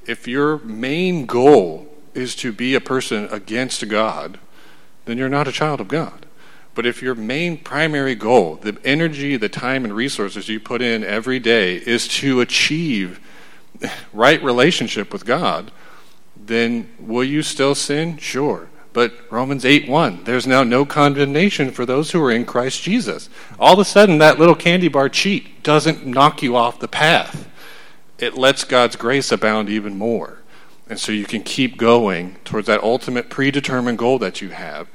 If 0.06 0.28
your 0.28 0.58
main 0.58 1.26
goal 1.26 1.88
is 2.14 2.36
to 2.36 2.52
be 2.52 2.76
a 2.76 2.80
person 2.80 3.28
against 3.32 3.86
God, 3.88 4.38
then 5.04 5.18
you're 5.18 5.28
not 5.28 5.48
a 5.48 5.52
child 5.52 5.80
of 5.80 5.88
God. 5.88 6.25
But 6.76 6.86
if 6.86 7.02
your 7.02 7.14
main 7.14 7.56
primary 7.56 8.14
goal, 8.14 8.56
the 8.56 8.76
energy, 8.84 9.38
the 9.38 9.48
time, 9.48 9.84
and 9.84 9.94
resources 9.94 10.50
you 10.50 10.60
put 10.60 10.82
in 10.82 11.02
every 11.02 11.40
day 11.40 11.76
is 11.76 12.06
to 12.08 12.42
achieve 12.42 13.18
right 14.12 14.42
relationship 14.42 15.10
with 15.10 15.24
God, 15.24 15.72
then 16.36 16.90
will 17.00 17.24
you 17.24 17.42
still 17.42 17.74
sin? 17.74 18.18
Sure. 18.18 18.68
But 18.92 19.14
Romans 19.30 19.64
8 19.64 19.88
1, 19.88 20.24
there's 20.24 20.46
now 20.46 20.62
no 20.62 20.84
condemnation 20.84 21.70
for 21.70 21.86
those 21.86 22.10
who 22.10 22.22
are 22.22 22.30
in 22.30 22.44
Christ 22.44 22.82
Jesus. 22.82 23.30
All 23.58 23.72
of 23.72 23.78
a 23.78 23.84
sudden, 23.84 24.18
that 24.18 24.38
little 24.38 24.54
candy 24.54 24.88
bar 24.88 25.08
cheat 25.08 25.62
doesn't 25.62 26.06
knock 26.06 26.42
you 26.42 26.56
off 26.56 26.78
the 26.78 26.88
path. 26.88 27.48
It 28.18 28.36
lets 28.36 28.64
God's 28.64 28.96
grace 28.96 29.32
abound 29.32 29.70
even 29.70 29.96
more. 29.96 30.40
And 30.88 31.00
so 31.00 31.10
you 31.10 31.24
can 31.24 31.42
keep 31.42 31.78
going 31.78 32.36
towards 32.44 32.66
that 32.66 32.82
ultimate 32.82 33.30
predetermined 33.30 33.98
goal 33.98 34.18
that 34.18 34.42
you 34.42 34.50
have. 34.50 34.88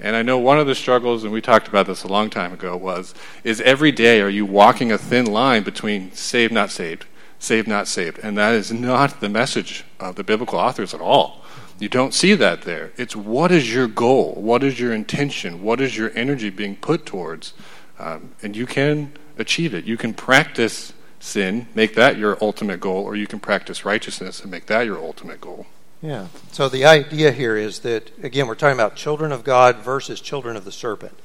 And 0.00 0.14
I 0.14 0.22
know 0.22 0.38
one 0.38 0.58
of 0.58 0.66
the 0.66 0.74
struggles, 0.74 1.24
and 1.24 1.32
we 1.32 1.40
talked 1.40 1.68
about 1.68 1.86
this 1.86 2.04
a 2.04 2.08
long 2.08 2.30
time 2.30 2.52
ago, 2.52 2.76
was 2.76 3.14
is 3.42 3.60
every 3.62 3.92
day 3.92 4.20
are 4.20 4.28
you 4.28 4.46
walking 4.46 4.92
a 4.92 4.98
thin 4.98 5.26
line 5.26 5.62
between 5.64 6.12
saved, 6.12 6.52
not 6.52 6.70
saved? 6.70 7.06
saved, 7.38 7.68
not 7.68 7.88
saved. 7.88 8.18
And 8.22 8.36
that 8.36 8.54
is 8.54 8.72
not 8.72 9.20
the 9.20 9.28
message 9.28 9.84
of 10.00 10.16
the 10.16 10.24
biblical 10.24 10.58
authors 10.58 10.94
at 10.94 11.00
all. 11.00 11.44
You 11.78 11.88
don't 11.88 12.12
see 12.12 12.34
that 12.34 12.62
there. 12.62 12.92
It's 12.96 13.14
what 13.14 13.52
is 13.52 13.72
your 13.72 13.86
goal? 13.86 14.34
What 14.34 14.64
is 14.64 14.80
your 14.80 14.92
intention? 14.92 15.62
What 15.62 15.80
is 15.80 15.96
your 15.96 16.10
energy 16.14 16.50
being 16.50 16.76
put 16.76 17.06
towards? 17.06 17.54
Um, 17.98 18.34
and 18.42 18.56
you 18.56 18.66
can 18.66 19.12
achieve 19.38 19.74
it. 19.74 19.84
You 19.84 19.96
can 19.96 20.12
practice 20.14 20.92
sin, 21.20 21.68
make 21.74 21.94
that 21.94 22.16
your 22.16 22.36
ultimate 22.42 22.80
goal, 22.80 23.04
or 23.04 23.14
you 23.14 23.26
can 23.26 23.38
practice 23.38 23.84
righteousness 23.84 24.40
and 24.40 24.50
make 24.50 24.66
that 24.66 24.86
your 24.86 24.98
ultimate 24.98 25.40
goal. 25.40 25.66
Yeah. 26.00 26.28
So 26.52 26.68
the 26.68 26.84
idea 26.84 27.32
here 27.32 27.56
is 27.56 27.80
that, 27.80 28.10
again, 28.22 28.46
we're 28.46 28.54
talking 28.54 28.76
about 28.76 28.94
children 28.94 29.32
of 29.32 29.42
God 29.42 29.78
versus 29.78 30.20
children 30.20 30.56
of 30.56 30.64
the 30.64 30.72
serpent. 30.72 31.18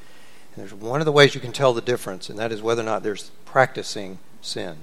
And 0.55 0.63
there's 0.63 0.73
one 0.73 0.99
of 0.99 1.05
the 1.05 1.11
ways 1.11 1.35
you 1.35 1.41
can 1.41 1.51
tell 1.51 1.73
the 1.73 1.81
difference, 1.81 2.29
and 2.29 2.39
that 2.39 2.51
is 2.51 2.61
whether 2.61 2.81
or 2.81 2.85
not 2.85 3.03
there's 3.03 3.31
practicing 3.45 4.19
sin. 4.41 4.77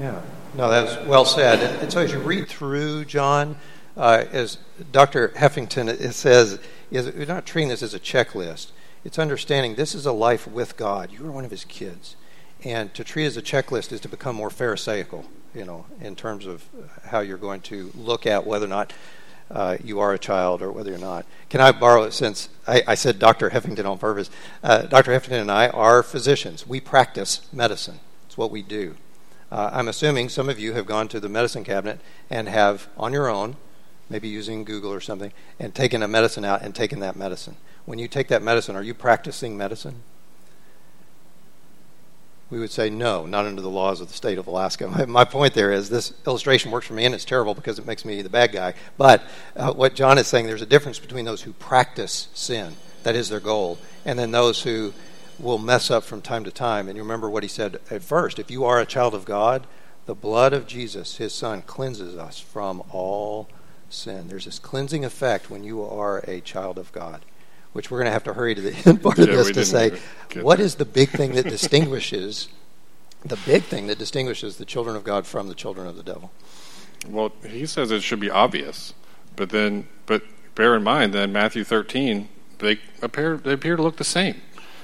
Yeah, 0.00 0.22
no, 0.54 0.68
that's 0.68 1.06
well 1.06 1.24
said. 1.24 1.82
And, 1.82 1.92
so 1.92 2.00
as 2.00 2.12
you 2.12 2.18
read 2.18 2.48
through 2.48 3.04
John, 3.06 3.56
uh, 3.96 4.24
as 4.30 4.58
Dr. 4.92 5.28
Heffington 5.30 6.12
says, 6.12 6.60
is 6.90 7.12
we're 7.12 7.26
not 7.26 7.46
treating 7.46 7.68
this 7.68 7.82
as 7.82 7.94
a 7.94 8.00
checklist. 8.00 8.68
It's 9.04 9.18
understanding 9.18 9.74
this 9.74 9.94
is 9.94 10.06
a 10.06 10.12
life 10.12 10.46
with 10.46 10.76
God. 10.76 11.10
You 11.10 11.26
are 11.26 11.32
one 11.32 11.44
of 11.44 11.50
His 11.50 11.64
kids, 11.64 12.14
and 12.64 12.94
to 12.94 13.02
treat 13.02 13.24
it 13.24 13.28
as 13.28 13.36
a 13.36 13.42
checklist 13.42 13.92
is 13.92 14.00
to 14.00 14.08
become 14.08 14.36
more 14.36 14.50
pharisaical. 14.50 15.24
You 15.54 15.64
know, 15.64 15.86
in 16.00 16.14
terms 16.14 16.46
of 16.46 16.64
how 17.06 17.20
you're 17.20 17.38
going 17.38 17.62
to 17.62 17.90
look 17.96 18.26
at 18.26 18.46
whether 18.46 18.66
or 18.66 18.68
not 18.68 18.92
uh, 19.50 19.78
you 19.82 19.98
are 19.98 20.12
a 20.12 20.18
child 20.18 20.62
or 20.62 20.70
whether 20.70 20.90
you're 20.90 20.98
not. 20.98 21.26
Can 21.48 21.60
I 21.60 21.72
borrow 21.72 22.02
it 22.04 22.12
since 22.12 22.48
I, 22.66 22.82
I 22.86 22.94
said 22.94 23.18
Dr. 23.18 23.50
Heffington 23.50 23.86
on 23.86 23.98
purpose? 23.98 24.30
Uh, 24.62 24.82
Dr. 24.82 25.12
Heffington 25.12 25.40
and 25.40 25.50
I 25.50 25.68
are 25.68 26.02
physicians. 26.02 26.66
We 26.66 26.80
practice 26.80 27.48
medicine, 27.52 28.00
it's 28.26 28.36
what 28.36 28.50
we 28.50 28.62
do. 28.62 28.94
Uh, 29.50 29.70
I'm 29.72 29.88
assuming 29.88 30.28
some 30.28 30.48
of 30.48 30.58
you 30.58 30.74
have 30.74 30.86
gone 30.86 31.08
to 31.08 31.20
the 31.20 31.28
medicine 31.28 31.64
cabinet 31.64 32.00
and 32.28 32.48
have, 32.48 32.88
on 32.96 33.12
your 33.12 33.28
own, 33.28 33.56
maybe 34.10 34.28
using 34.28 34.64
Google 34.64 34.92
or 34.92 35.00
something, 35.00 35.32
and 35.58 35.74
taken 35.74 36.02
a 36.02 36.08
medicine 36.08 36.44
out 36.44 36.62
and 36.62 36.74
taken 36.74 37.00
that 37.00 37.16
medicine. 37.16 37.56
When 37.86 37.98
you 37.98 38.08
take 38.08 38.28
that 38.28 38.42
medicine, 38.42 38.76
are 38.76 38.82
you 38.82 38.94
practicing 38.94 39.56
medicine? 39.56 40.02
we 42.50 42.58
would 42.58 42.70
say 42.70 42.88
no, 42.88 43.26
not 43.26 43.44
under 43.44 43.60
the 43.60 43.70
laws 43.70 44.00
of 44.00 44.08
the 44.08 44.14
state 44.14 44.38
of 44.38 44.46
Alaska. 44.46 44.88
My, 45.08 45.24
point 45.24 45.54
there 45.54 45.70
is 45.72 45.90
this 45.90 46.14
illustration 46.26 46.70
works 46.70 46.86
for 46.86 46.94
me, 46.94 47.04
and 47.04 47.14
it's 47.14 47.24
terrible 47.24 47.54
because 47.54 47.78
it 47.78 47.86
makes 47.86 48.04
me 48.04 48.22
the 48.22 48.30
bad 48.30 48.52
guy. 48.52 48.74
But 48.96 49.22
uh, 49.54 49.72
what 49.72 49.94
John 49.94 50.18
is 50.18 50.26
saying, 50.26 50.46
there's 50.46 50.62
a 50.62 50.66
difference 50.66 50.98
between 50.98 51.24
those 51.24 51.42
who 51.42 51.52
practice 51.52 52.28
sin, 52.34 52.74
that 53.02 53.14
is 53.14 53.28
their 53.28 53.40
goal, 53.40 53.78
and 54.04 54.18
then 54.18 54.30
those 54.30 54.62
who 54.62 54.94
will 55.38 55.58
mess 55.58 55.90
up 55.90 56.04
from 56.04 56.20
time 56.20 56.44
to 56.44 56.50
time. 56.50 56.88
And 56.88 56.96
you 56.96 57.02
remember 57.02 57.30
what 57.30 57.42
he 57.42 57.48
said 57.48 57.80
at 57.90 58.02
first 58.02 58.38
if 58.38 58.50
you 58.50 58.64
are 58.64 58.80
a 58.80 58.86
child 58.86 59.14
of 59.14 59.24
God, 59.24 59.66
the 60.06 60.14
blood 60.14 60.52
of 60.52 60.66
Jesus, 60.66 61.16
his 61.16 61.34
son, 61.34 61.62
cleanses 61.62 62.16
us 62.16 62.40
from 62.40 62.82
all 62.90 63.48
sin. 63.88 64.28
There's 64.28 64.46
this 64.46 64.58
cleansing 64.58 65.04
effect 65.04 65.50
when 65.50 65.64
you 65.64 65.82
are 65.82 66.18
a 66.26 66.40
child 66.40 66.78
of 66.78 66.92
God 66.92 67.24
which 67.72 67.90
we're 67.90 67.98
going 67.98 68.06
to 68.06 68.12
have 68.12 68.24
to 68.24 68.32
hurry 68.32 68.54
to 68.54 68.60
the 68.60 68.72
end 68.88 69.02
part 69.02 69.18
yeah, 69.18 69.24
of 69.24 69.30
this 69.30 69.50
to 69.52 69.64
say, 69.64 69.96
what 70.40 70.58
is 70.58 70.76
the 70.76 70.84
big 70.84 71.10
thing 71.10 71.32
that 71.32 71.48
distinguishes 71.48 72.48
the 73.24 73.38
big 73.46 73.64
thing 73.64 73.88
that 73.88 73.98
distinguishes 73.98 74.56
the 74.56 74.64
children 74.64 74.96
of 74.96 75.04
God 75.04 75.26
from 75.26 75.48
the 75.48 75.54
children 75.54 75.86
of 75.86 75.96
the 75.96 76.02
devil? 76.02 76.30
Well, 77.08 77.32
he 77.46 77.66
says 77.66 77.90
it 77.90 78.02
should 78.02 78.20
be 78.20 78.30
obvious, 78.30 78.94
but 79.36 79.50
then, 79.50 79.88
but 80.06 80.22
bear 80.54 80.74
in 80.74 80.82
mind 80.82 81.14
that 81.14 81.28
Matthew 81.28 81.64
13 81.64 82.28
they 82.58 82.80
appear 83.02 83.36
they 83.36 83.52
appear 83.52 83.76
to 83.76 83.82
look 83.82 83.96
the 83.96 84.04
same. 84.04 84.40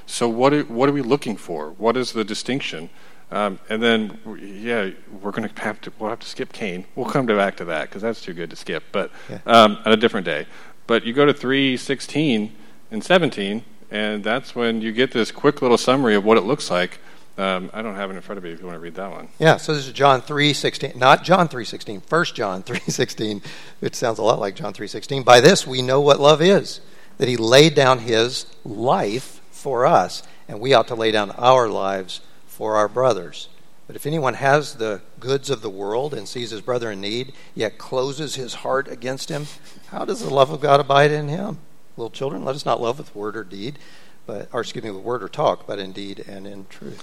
So 0.06 0.28
what 0.28 0.52
are, 0.52 0.62
what 0.64 0.88
are 0.88 0.92
we 0.92 1.02
looking 1.02 1.36
for? 1.36 1.70
What 1.70 1.96
is 1.96 2.12
the 2.12 2.24
distinction? 2.24 2.90
Um, 3.30 3.58
and 3.68 3.82
then, 3.82 4.18
yeah, 4.40 4.90
we're 5.20 5.30
going 5.30 5.48
to 5.48 5.62
have 5.62 5.80
to 5.82 5.92
we'll 5.98 6.10
have 6.10 6.20
to 6.20 6.28
skip 6.28 6.52
Cain. 6.52 6.84
We'll 6.94 7.10
come 7.10 7.26
back 7.26 7.56
to 7.56 7.64
that 7.66 7.88
because 7.88 8.02
that's 8.02 8.20
too 8.20 8.32
good 8.32 8.50
to 8.50 8.56
skip, 8.56 8.84
but 8.92 9.10
yeah. 9.28 9.38
um, 9.46 9.78
on 9.84 9.92
a 9.92 9.96
different 9.96 10.24
day. 10.24 10.46
But 10.86 11.04
you 11.04 11.12
go 11.12 11.24
to 11.24 11.32
three 11.32 11.76
sixteen 11.76 12.52
and 12.90 13.02
17, 13.02 13.64
and 13.90 14.22
that's 14.22 14.54
when 14.54 14.80
you 14.80 14.92
get 14.92 15.10
this 15.10 15.32
quick 15.32 15.62
little 15.62 15.78
summary 15.78 16.14
of 16.14 16.24
what 16.24 16.36
it 16.36 16.42
looks 16.42 16.70
like. 16.70 17.00
Um, 17.36 17.70
I 17.74 17.82
don't 17.82 17.96
have 17.96 18.10
it 18.10 18.14
in 18.14 18.20
front 18.20 18.38
of 18.38 18.44
me 18.44 18.52
if 18.52 18.60
you 18.60 18.66
want 18.66 18.76
to 18.76 18.80
read 18.80 18.94
that 18.94 19.10
one. 19.10 19.26
Yeah, 19.40 19.56
so 19.56 19.74
this 19.74 19.88
is 19.88 19.92
John 19.92 20.22
3:16, 20.22 20.94
not 20.94 21.24
John 21.24 21.48
3:16, 21.48 22.02
1 22.08 22.24
John 22.34 22.62
3:16. 22.62 23.42
It 23.80 23.96
sounds 23.96 24.18
a 24.18 24.22
lot 24.22 24.38
like 24.38 24.54
John 24.54 24.72
3:16. 24.72 25.24
By 25.24 25.40
this 25.40 25.66
we 25.66 25.82
know 25.82 26.00
what 26.00 26.20
love 26.20 26.40
is, 26.40 26.80
that 27.18 27.28
he 27.28 27.36
laid 27.36 27.74
down 27.74 28.00
his 28.00 28.46
life 28.64 29.40
for 29.64 29.86
us, 29.86 30.22
and 30.46 30.60
we 30.60 30.74
ought 30.74 30.88
to 30.88 30.94
lay 30.94 31.10
down 31.10 31.30
our 31.30 31.70
lives 31.70 32.20
for 32.46 32.76
our 32.76 32.86
brothers. 32.86 33.48
But 33.86 33.96
if 33.96 34.04
anyone 34.04 34.34
has 34.34 34.74
the 34.74 35.00
goods 35.18 35.48
of 35.48 35.62
the 35.62 35.70
world 35.70 36.12
and 36.12 36.28
sees 36.28 36.50
his 36.50 36.60
brother 36.60 36.90
in 36.90 37.00
need, 37.00 37.32
yet 37.54 37.78
closes 37.78 38.34
his 38.34 38.56
heart 38.56 38.88
against 38.88 39.30
him, 39.30 39.46
how 39.86 40.04
does 40.04 40.20
the 40.20 40.28
love 40.28 40.50
of 40.50 40.60
God 40.60 40.80
abide 40.80 41.10
in 41.10 41.28
him? 41.28 41.60
Little 41.96 42.10
children, 42.10 42.44
let 42.44 42.54
us 42.54 42.66
not 42.66 42.82
love 42.82 42.98
with 42.98 43.16
word 43.16 43.38
or 43.38 43.44
deed, 43.44 43.78
but 44.26 44.50
or 44.52 44.60
excuse 44.60 44.84
me, 44.84 44.90
with 44.90 45.02
word 45.02 45.22
or 45.22 45.30
talk, 45.30 45.66
but 45.66 45.78
in 45.78 45.92
deed 45.92 46.22
and 46.28 46.46
in 46.46 46.66
truth. 46.68 47.02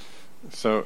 So, 0.51 0.86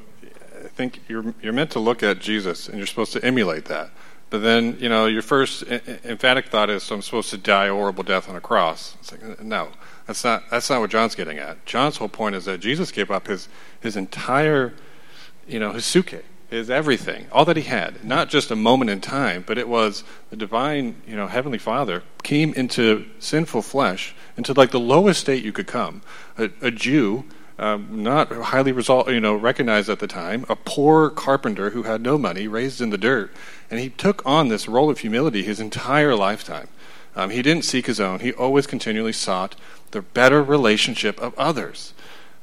I 0.63 0.69
think 0.69 1.01
you're 1.09 1.33
you're 1.41 1.51
meant 1.51 1.71
to 1.71 1.79
look 1.79 2.03
at 2.03 2.19
Jesus, 2.19 2.69
and 2.69 2.77
you're 2.77 2.87
supposed 2.87 3.11
to 3.13 3.25
emulate 3.25 3.65
that. 3.65 3.89
But 4.29 4.39
then, 4.43 4.77
you 4.79 4.87
know, 4.87 5.07
your 5.07 5.21
first 5.21 5.63
emphatic 5.63 6.47
thought 6.47 6.69
is, 6.69 6.89
I'm 6.89 7.01
supposed 7.01 7.31
to 7.31 7.37
die 7.37 7.65
a 7.65 7.73
horrible 7.73 8.03
death 8.03 8.29
on 8.29 8.37
a 8.37 8.41
cross. 8.41 8.95
It's 9.01 9.11
like, 9.11 9.41
no, 9.41 9.69
that's 10.05 10.23
not 10.23 10.49
that's 10.49 10.69
not 10.69 10.81
what 10.81 10.89
John's 10.89 11.15
getting 11.15 11.37
at. 11.37 11.65
John's 11.65 11.97
whole 11.97 12.09
point 12.09 12.35
is 12.35 12.45
that 12.45 12.59
Jesus 12.59 12.91
gave 12.91 13.09
up 13.09 13.27
his 13.27 13.47
his 13.81 13.95
entire, 13.95 14.73
you 15.47 15.59
know, 15.59 15.71
his 15.71 15.83
psuche 15.83 16.21
is 16.51 16.69
everything, 16.69 17.27
all 17.31 17.45
that 17.45 17.57
he 17.57 17.63
had, 17.63 18.03
not 18.03 18.29
just 18.29 18.51
a 18.51 18.55
moment 18.55 18.89
in 18.89 19.01
time, 19.01 19.43
but 19.45 19.57
it 19.57 19.67
was 19.67 20.03
the 20.29 20.35
divine, 20.35 21.01
you 21.07 21.15
know, 21.15 21.27
heavenly 21.27 21.57
Father 21.57 22.03
came 22.23 22.53
into 22.53 23.05
sinful 23.19 23.61
flesh, 23.61 24.15
into 24.37 24.53
like 24.53 24.71
the 24.71 24.79
lowest 24.79 25.21
state 25.21 25.43
you 25.43 25.51
could 25.51 25.67
come. 25.67 26.01
A, 26.37 26.49
a 26.61 26.71
Jew, 26.71 27.25
um, 27.57 28.03
not 28.03 28.31
highly 28.31 28.71
result, 28.71 29.09
you 29.09 29.19
know, 29.19 29.35
recognized 29.35 29.89
at 29.89 29.99
the 29.99 30.07
time, 30.07 30.45
a 30.47 30.55
poor 30.55 31.09
carpenter 31.09 31.71
who 31.71 31.83
had 31.83 32.01
no 32.01 32.17
money, 32.17 32.47
raised 32.47 32.79
in 32.79 32.89
the 32.89 32.97
dirt, 32.97 33.33
and 33.71 33.79
he 33.79 33.89
took 33.89 34.21
on 34.25 34.47
this 34.47 34.67
role 34.67 34.89
of 34.89 34.99
humility 34.99 35.41
his 35.43 35.59
entire 35.59 36.15
lifetime. 36.15 36.67
Um, 37.15 37.29
he 37.29 37.41
didn't 37.41 37.65
seek 37.65 37.85
his 37.87 37.99
own; 37.99 38.19
he 38.19 38.33
always 38.33 38.67
continually 38.67 39.13
sought 39.13 39.55
the 39.91 40.01
better 40.01 40.43
relationship 40.43 41.19
of 41.19 41.33
others. 41.37 41.93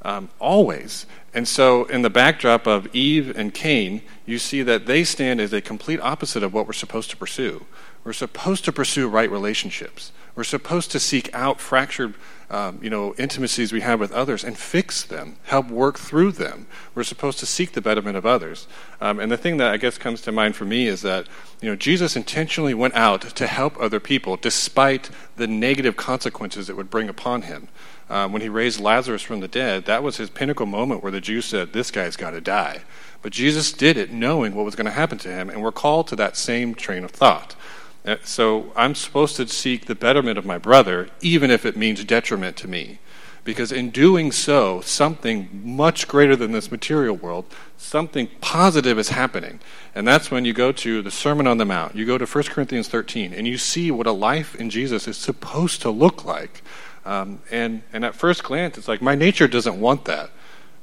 Um, 0.03 0.31
always. 0.41 1.07
And 1.35 1.47
so, 1.49 1.85
in 1.85 2.03
the 2.03 2.11
backdrop 2.11 2.67
of 2.67 2.95
Eve 2.95 3.37
and 3.37 3.55
Cain, 3.55 4.03
you 4.27 4.39
see 4.39 4.63
that 4.63 4.87
they 4.87 5.05
stand 5.05 5.41
as 5.41 5.53
a 5.53 5.61
complete 5.61 6.01
opposite 6.01 6.43
of 6.43 6.53
what 6.53 6.67
we're 6.67 6.73
supposed 6.73 7.11
to 7.11 7.17
pursue. 7.17 7.65
We're 8.05 8.13
supposed 8.13 8.65
to 8.65 8.73
pursue 8.73 9.09
right 9.09 9.31
relationships. 9.31 10.13
We're 10.35 10.45
supposed 10.45 10.91
to 10.93 11.01
seek 11.01 11.33
out 11.35 11.61
fractured, 11.61 12.15
um, 12.53 12.79
you 12.81 12.91
know, 12.91 13.15
intimacies 13.19 13.73
we 13.73 13.81
have 13.81 13.99
with 13.99 14.13
others 14.13 14.45
and 14.45 14.57
fix 14.57 15.03
them, 15.03 15.37
help 15.45 15.69
work 15.69 15.99
through 15.99 16.33
them. 16.33 16.67
We're 16.95 17.03
supposed 17.03 17.41
to 17.41 17.47
seek 17.47 17.73
the 17.73 17.81
betterment 17.81 18.17
of 18.17 18.25
others. 18.25 18.69
Um, 19.01 19.19
and 19.19 19.33
the 19.33 19.37
thing 19.37 19.57
that 19.57 19.73
I 19.73 19.79
guess 19.79 19.99
comes 19.99 20.21
to 20.21 20.33
mind 20.33 20.55
for 20.55 20.65
me 20.65 20.87
is 20.87 21.03
that, 21.03 21.27
you 21.61 21.69
know, 21.69 21.77
Jesus 21.77 22.15
intentionally 22.15 22.75
went 22.75 22.95
out 22.95 23.23
to 23.23 23.47
help 23.49 23.81
other 23.81 23.99
people 23.99 24.37
despite 24.37 25.11
the 25.37 25.49
negative 25.49 25.97
consequences 25.97 26.71
it 26.71 26.77
would 26.77 26.91
bring 26.91 27.09
upon 27.09 27.43
him 27.43 27.69
um, 28.13 28.31
when 28.31 28.43
he 28.43 28.49
raised 28.51 28.79
Lazarus 28.79 29.23
from 29.23 29.41
the 29.41 29.49
dead, 29.49 29.87
that 29.87 30.03
was 30.03 30.19
his 30.19 30.29
pinnacle 30.29 30.67
moment 30.67 31.03
where 31.03 31.11
the 31.11 31.21
Jews 31.21 31.47
said, 31.47 31.73
This 31.73 31.91
guy's 31.91 32.15
got 32.15 32.33
to 32.33 32.43
die. 32.43 32.83
But 33.23 33.33
Jesus 33.33 33.73
did 33.73 33.97
it 33.97 34.13
knowing 34.13 34.55
what 34.55 34.67
was 34.67 34.75
going 34.75 34.85
to 34.85 34.91
happen 34.93 35.17
to 35.19 35.29
him, 35.29 35.49
and 35.49 35.63
we're 35.63 35.73
called 35.73 36.09
to 36.09 36.17
that 36.17 36.37
same 36.37 36.75
train 36.75 37.05
of 37.05 37.11
thought. 37.11 37.55
Uh, 38.05 38.17
so 38.25 38.73
I'm 38.75 38.95
supposed 38.95 39.37
to 39.37 39.47
seek 39.47 39.87
the 39.87 39.95
betterment 39.95 40.39
of 40.39 40.45
my 40.45 40.59
brother, 40.59 41.09
even 41.21 41.51
if 41.51 41.65
it 41.65 41.77
means 41.77 42.05
detriment 42.05 42.57
to 42.59 42.69
me. 42.69 42.99
Because 43.45 43.73
in 43.73 43.91
doing 43.91 44.31
so, 44.31 44.81
something 44.83 45.49
much 45.65 46.07
greater 46.07 46.37
than 46.37 46.53
this 46.53 46.71
material 46.71 47.17
world, 47.17 47.45
something 47.77 48.29
positive 48.41 48.99
is 48.99 49.09
happening. 49.09 49.59
And 49.97 50.07
that's 50.07 50.31
when 50.31 50.45
you 50.45 50.53
go 50.53 50.71
to 50.71 51.03
the 51.03 51.11
Sermon 51.11 51.49
on 51.49 51.59
the 51.59 51.65
Mount. 51.65 51.97
You 51.97 52.07
go 52.07 52.19
to 52.19 52.25
1 52.25 52.45
Corinthians 52.45 52.89
13, 52.89 53.33
and 53.33 53.47
you 53.47 53.59
see 53.59 53.91
what 53.91 54.07
a 54.07 54.13
life 54.13 54.55
in 54.55 54.71
Jesus 54.71 55.09
is 55.09 55.17
supposed 55.17 55.83
to 55.83 55.91
look 55.91 56.25
like. 56.25 56.63
Um, 57.05 57.41
and, 57.51 57.83
and 57.93 58.05
at 58.05 58.15
first 58.15 58.45
glance, 58.45 58.79
it's 58.79 58.87
like 58.87 59.03
my 59.03 59.17
nature 59.17 59.49
doesn't 59.49 59.81
want 59.81 60.05
that. 60.05 60.31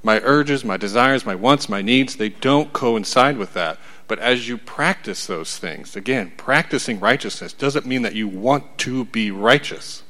My 0.04 0.20
urges, 0.24 0.66
my 0.66 0.78
desires, 0.78 1.26
my 1.26 1.36
wants, 1.36 1.70
my 1.70 1.82
needs, 1.82 2.16
they 2.18 2.30
don't 2.30 2.74
coincide 2.74 3.38
with 3.38 3.54
that. 3.54 3.78
But 4.10 4.18
as 4.18 4.50
you 4.50 4.58
practice 4.58 5.28
those 5.28 5.60
things, 5.60 5.96
again, 5.96 6.34
practicing 6.36 7.00
righteousness 7.00 7.54
doesn't 7.54 7.86
mean 7.86 8.02
that 8.02 8.16
you 8.16 8.28
want 8.28 8.80
to 8.80 9.06
be 9.06 9.30
righteous. 9.30 10.02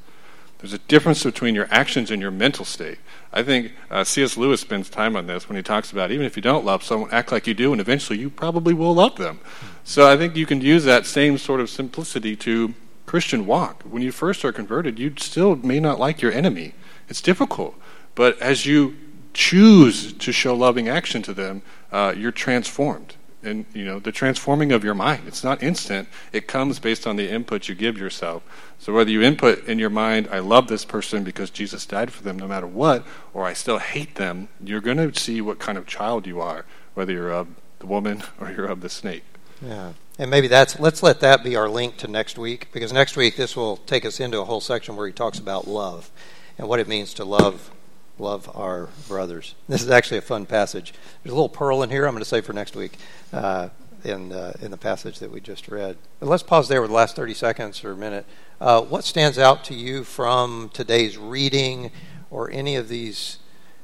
There's 0.58 0.72
a 0.72 0.78
difference 0.78 1.22
between 1.22 1.54
your 1.54 1.68
actions 1.70 2.10
and 2.10 2.20
your 2.20 2.30
mental 2.30 2.64
state. 2.64 2.96
I 3.30 3.42
think 3.42 3.72
uh, 3.90 4.02
C.S. 4.04 4.38
Lewis 4.38 4.62
spends 4.62 4.88
time 4.88 5.16
on 5.16 5.26
this 5.26 5.50
when 5.50 5.56
he 5.56 5.62
talks 5.62 5.92
about 5.92 6.10
even 6.10 6.24
if 6.24 6.34
you 6.34 6.40
don't 6.40 6.64
love 6.64 6.82
someone, 6.82 7.10
act 7.12 7.30
like 7.30 7.46
you 7.46 7.52
do, 7.52 7.72
and 7.72 7.80
eventually 7.80 8.18
you 8.18 8.30
probably 8.30 8.72
will 8.72 8.94
love 8.94 9.16
them. 9.16 9.38
So 9.84 10.10
I 10.10 10.16
think 10.16 10.34
you 10.34 10.46
can 10.46 10.62
use 10.62 10.84
that 10.84 11.04
same 11.04 11.36
sort 11.36 11.60
of 11.60 11.68
simplicity 11.68 12.34
to 12.36 12.72
Christian 13.04 13.44
walk. 13.44 13.82
When 13.82 14.00
you 14.00 14.12
first 14.12 14.46
are 14.46 14.52
converted, 14.52 14.98
you 14.98 15.12
still 15.18 15.56
may 15.56 15.78
not 15.78 16.00
like 16.00 16.22
your 16.22 16.32
enemy. 16.32 16.72
It's 17.10 17.20
difficult. 17.20 17.74
But 18.14 18.38
as 18.40 18.64
you 18.64 18.96
choose 19.34 20.14
to 20.14 20.32
show 20.32 20.54
loving 20.54 20.88
action 20.88 21.20
to 21.22 21.34
them, 21.34 21.60
uh, 21.92 22.14
you're 22.16 22.32
transformed. 22.32 23.16
And, 23.42 23.64
you 23.72 23.84
know, 23.84 23.98
the 23.98 24.12
transforming 24.12 24.70
of 24.70 24.84
your 24.84 24.94
mind, 24.94 25.22
it's 25.26 25.42
not 25.42 25.62
instant. 25.62 26.08
It 26.32 26.46
comes 26.46 26.78
based 26.78 27.06
on 27.06 27.16
the 27.16 27.30
input 27.30 27.68
you 27.68 27.74
give 27.74 27.96
yourself. 27.96 28.42
So 28.78 28.92
whether 28.92 29.10
you 29.10 29.22
input 29.22 29.66
in 29.66 29.78
your 29.78 29.90
mind, 29.90 30.28
I 30.30 30.40
love 30.40 30.68
this 30.68 30.84
person 30.84 31.24
because 31.24 31.50
Jesus 31.50 31.86
died 31.86 32.12
for 32.12 32.22
them 32.22 32.38
no 32.38 32.46
matter 32.46 32.66
what, 32.66 33.06
or 33.32 33.46
I 33.46 33.54
still 33.54 33.78
hate 33.78 34.16
them, 34.16 34.48
you're 34.62 34.80
going 34.80 34.98
to 34.98 35.18
see 35.18 35.40
what 35.40 35.58
kind 35.58 35.78
of 35.78 35.86
child 35.86 36.26
you 36.26 36.40
are, 36.40 36.66
whether 36.94 37.12
you're 37.12 37.32
of 37.32 37.48
the 37.78 37.86
woman 37.86 38.22
or 38.40 38.50
you're 38.50 38.66
of 38.66 38.82
the 38.82 38.90
snake. 38.90 39.24
Yeah. 39.62 39.92
And 40.18 40.30
maybe 40.30 40.48
that's, 40.48 40.78
let's 40.78 41.02
let 41.02 41.20
that 41.20 41.42
be 41.42 41.56
our 41.56 41.68
link 41.68 41.96
to 41.98 42.08
next 42.08 42.38
week, 42.38 42.68
because 42.72 42.92
next 42.92 43.16
week 43.16 43.36
this 43.36 43.56
will 43.56 43.78
take 43.78 44.04
us 44.04 44.20
into 44.20 44.38
a 44.40 44.44
whole 44.44 44.60
section 44.60 44.96
where 44.96 45.06
he 45.06 45.12
talks 45.12 45.38
about 45.38 45.66
love 45.66 46.10
and 46.58 46.68
what 46.68 46.78
it 46.78 46.88
means 46.88 47.14
to 47.14 47.24
love 47.24 47.70
love 48.20 48.50
our 48.54 48.88
brothers. 49.08 49.54
This 49.68 49.82
is 49.82 49.90
actually 49.90 50.18
a 50.18 50.22
fun 50.22 50.46
passage. 50.46 50.92
There's 51.22 51.32
a 51.32 51.34
little 51.34 51.48
pearl 51.48 51.82
in 51.82 51.90
here 51.90 52.06
I'm 52.06 52.12
going 52.12 52.22
to 52.22 52.28
say 52.28 52.40
for 52.40 52.52
next 52.52 52.76
week 52.76 52.98
uh, 53.32 53.70
in, 54.04 54.32
uh, 54.32 54.52
in 54.60 54.70
the 54.70 54.76
passage 54.76 55.18
that 55.18 55.30
we 55.30 55.40
just 55.40 55.68
read. 55.68 55.96
But 56.20 56.28
let's 56.28 56.42
pause 56.42 56.68
there 56.68 56.80
with 56.80 56.90
the 56.90 56.96
last 56.96 57.16
30 57.16 57.34
seconds 57.34 57.82
or 57.82 57.92
a 57.92 57.96
minute. 57.96 58.26
Uh, 58.60 58.82
what 58.82 59.04
stands 59.04 59.38
out 59.38 59.64
to 59.64 59.74
you 59.74 60.04
from 60.04 60.70
today's 60.74 61.16
reading 61.16 61.90
or 62.30 62.50
any 62.50 62.76
of 62.76 62.88
these 62.88 63.38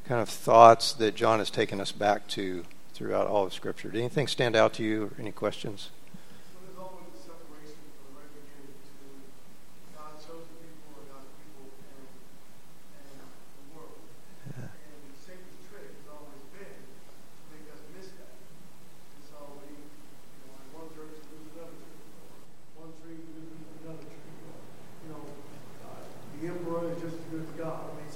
kind 0.04 0.20
of 0.20 0.28
thoughts 0.28 0.92
that 0.92 1.14
John 1.16 1.38
has 1.38 1.50
taken 1.50 1.80
us 1.80 1.90
back 1.90 2.28
to 2.28 2.64
throughout 2.92 3.26
all 3.26 3.46
of 3.46 3.54
Scripture? 3.54 3.90
Did 3.90 4.00
anything 4.00 4.26
stand 4.26 4.54
out 4.54 4.74
to 4.74 4.84
you 4.84 5.04
or 5.04 5.10
any 5.18 5.32
questions? 5.32 5.90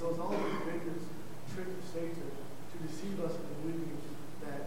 so 0.01 0.09
it's 0.09 0.19
all 0.19 0.33
a 0.33 0.65
maker's 0.65 1.05
trick 1.53 1.67
of 1.67 1.85
Satan 1.93 2.25
to 2.25 2.87
deceive 2.87 3.19
us 3.21 3.37
into 3.37 3.53
believing 3.61 3.97
that 4.41 4.65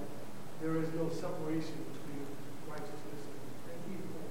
there 0.62 0.76
is 0.76 0.86
no 0.94 1.10
separation 1.10 1.74
between 1.90 2.22
righteousness 2.70 3.26
and 3.66 3.98
evil. 3.98 4.22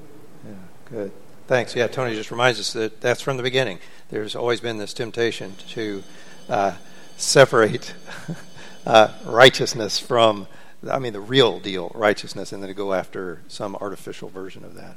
Yeah, 0.48 0.90
good. 0.90 1.12
Thanks. 1.46 1.76
Yeah, 1.76 1.88
Tony 1.88 2.16
just 2.16 2.32
reminds 2.32 2.60
us 2.60 2.72
that 2.74 3.02
that's 3.02 3.22
from 3.22 3.36
the 3.36 3.44
beginning. 3.44 3.80
There's 4.10 4.34
always 4.34 4.62
been 4.62 4.78
this 4.78 4.94
temptation 4.94 5.56
to 5.70 6.04
uh, 6.48 6.76
separate 7.18 7.94
uh, 8.86 9.10
righteousness 9.26 10.00
from, 10.00 10.48
I 10.90 11.00
mean, 11.00 11.12
the 11.12 11.20
real 11.20 11.60
deal 11.60 11.92
righteousness, 11.96 12.54
and 12.54 12.64
then 12.64 12.70
to 12.70 12.74
go 12.74 12.94
after 12.94 13.42
some 13.50 13.76
artificial 13.76 14.30
version 14.30 14.64
of 14.64 14.76
that. 14.76 14.96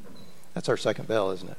That's 0.55 0.68
our 0.68 0.76
second 0.76 1.09
bell, 1.09 1.32
isn't 1.32 1.51
it? 1.51 1.59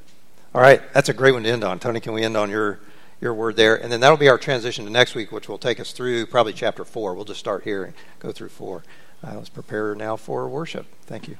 All 0.54 0.62
right, 0.62 0.80
that's 0.94 1.10
a 1.10 1.14
great 1.14 1.32
one 1.32 1.42
to 1.42 1.50
end 1.50 1.64
on. 1.64 1.78
Tony, 1.78 2.00
can 2.00 2.14
we 2.14 2.22
end 2.22 2.36
on 2.36 2.48
your 2.48 2.80
your 3.20 3.34
word 3.34 3.56
there? 3.56 3.76
And 3.76 3.92
then 3.92 4.00
that'll 4.00 4.16
be 4.16 4.28
our 4.28 4.38
transition 4.38 4.86
to 4.86 4.90
next 4.90 5.14
week, 5.14 5.30
which 5.32 5.48
will 5.48 5.58
take 5.58 5.80
us 5.80 5.92
through 5.92 6.26
probably 6.26 6.54
chapter 6.54 6.84
four. 6.84 7.14
We'll 7.14 7.24
just 7.26 7.40
start 7.40 7.64
here 7.64 7.84
and 7.84 7.94
go 8.20 8.32
through 8.32 8.48
four. 8.48 8.84
Uh, 9.22 9.34
let's 9.34 9.50
prepare 9.50 9.94
now 9.94 10.16
for 10.16 10.48
worship. 10.48 10.86
Thank 11.02 11.28
you. 11.28 11.36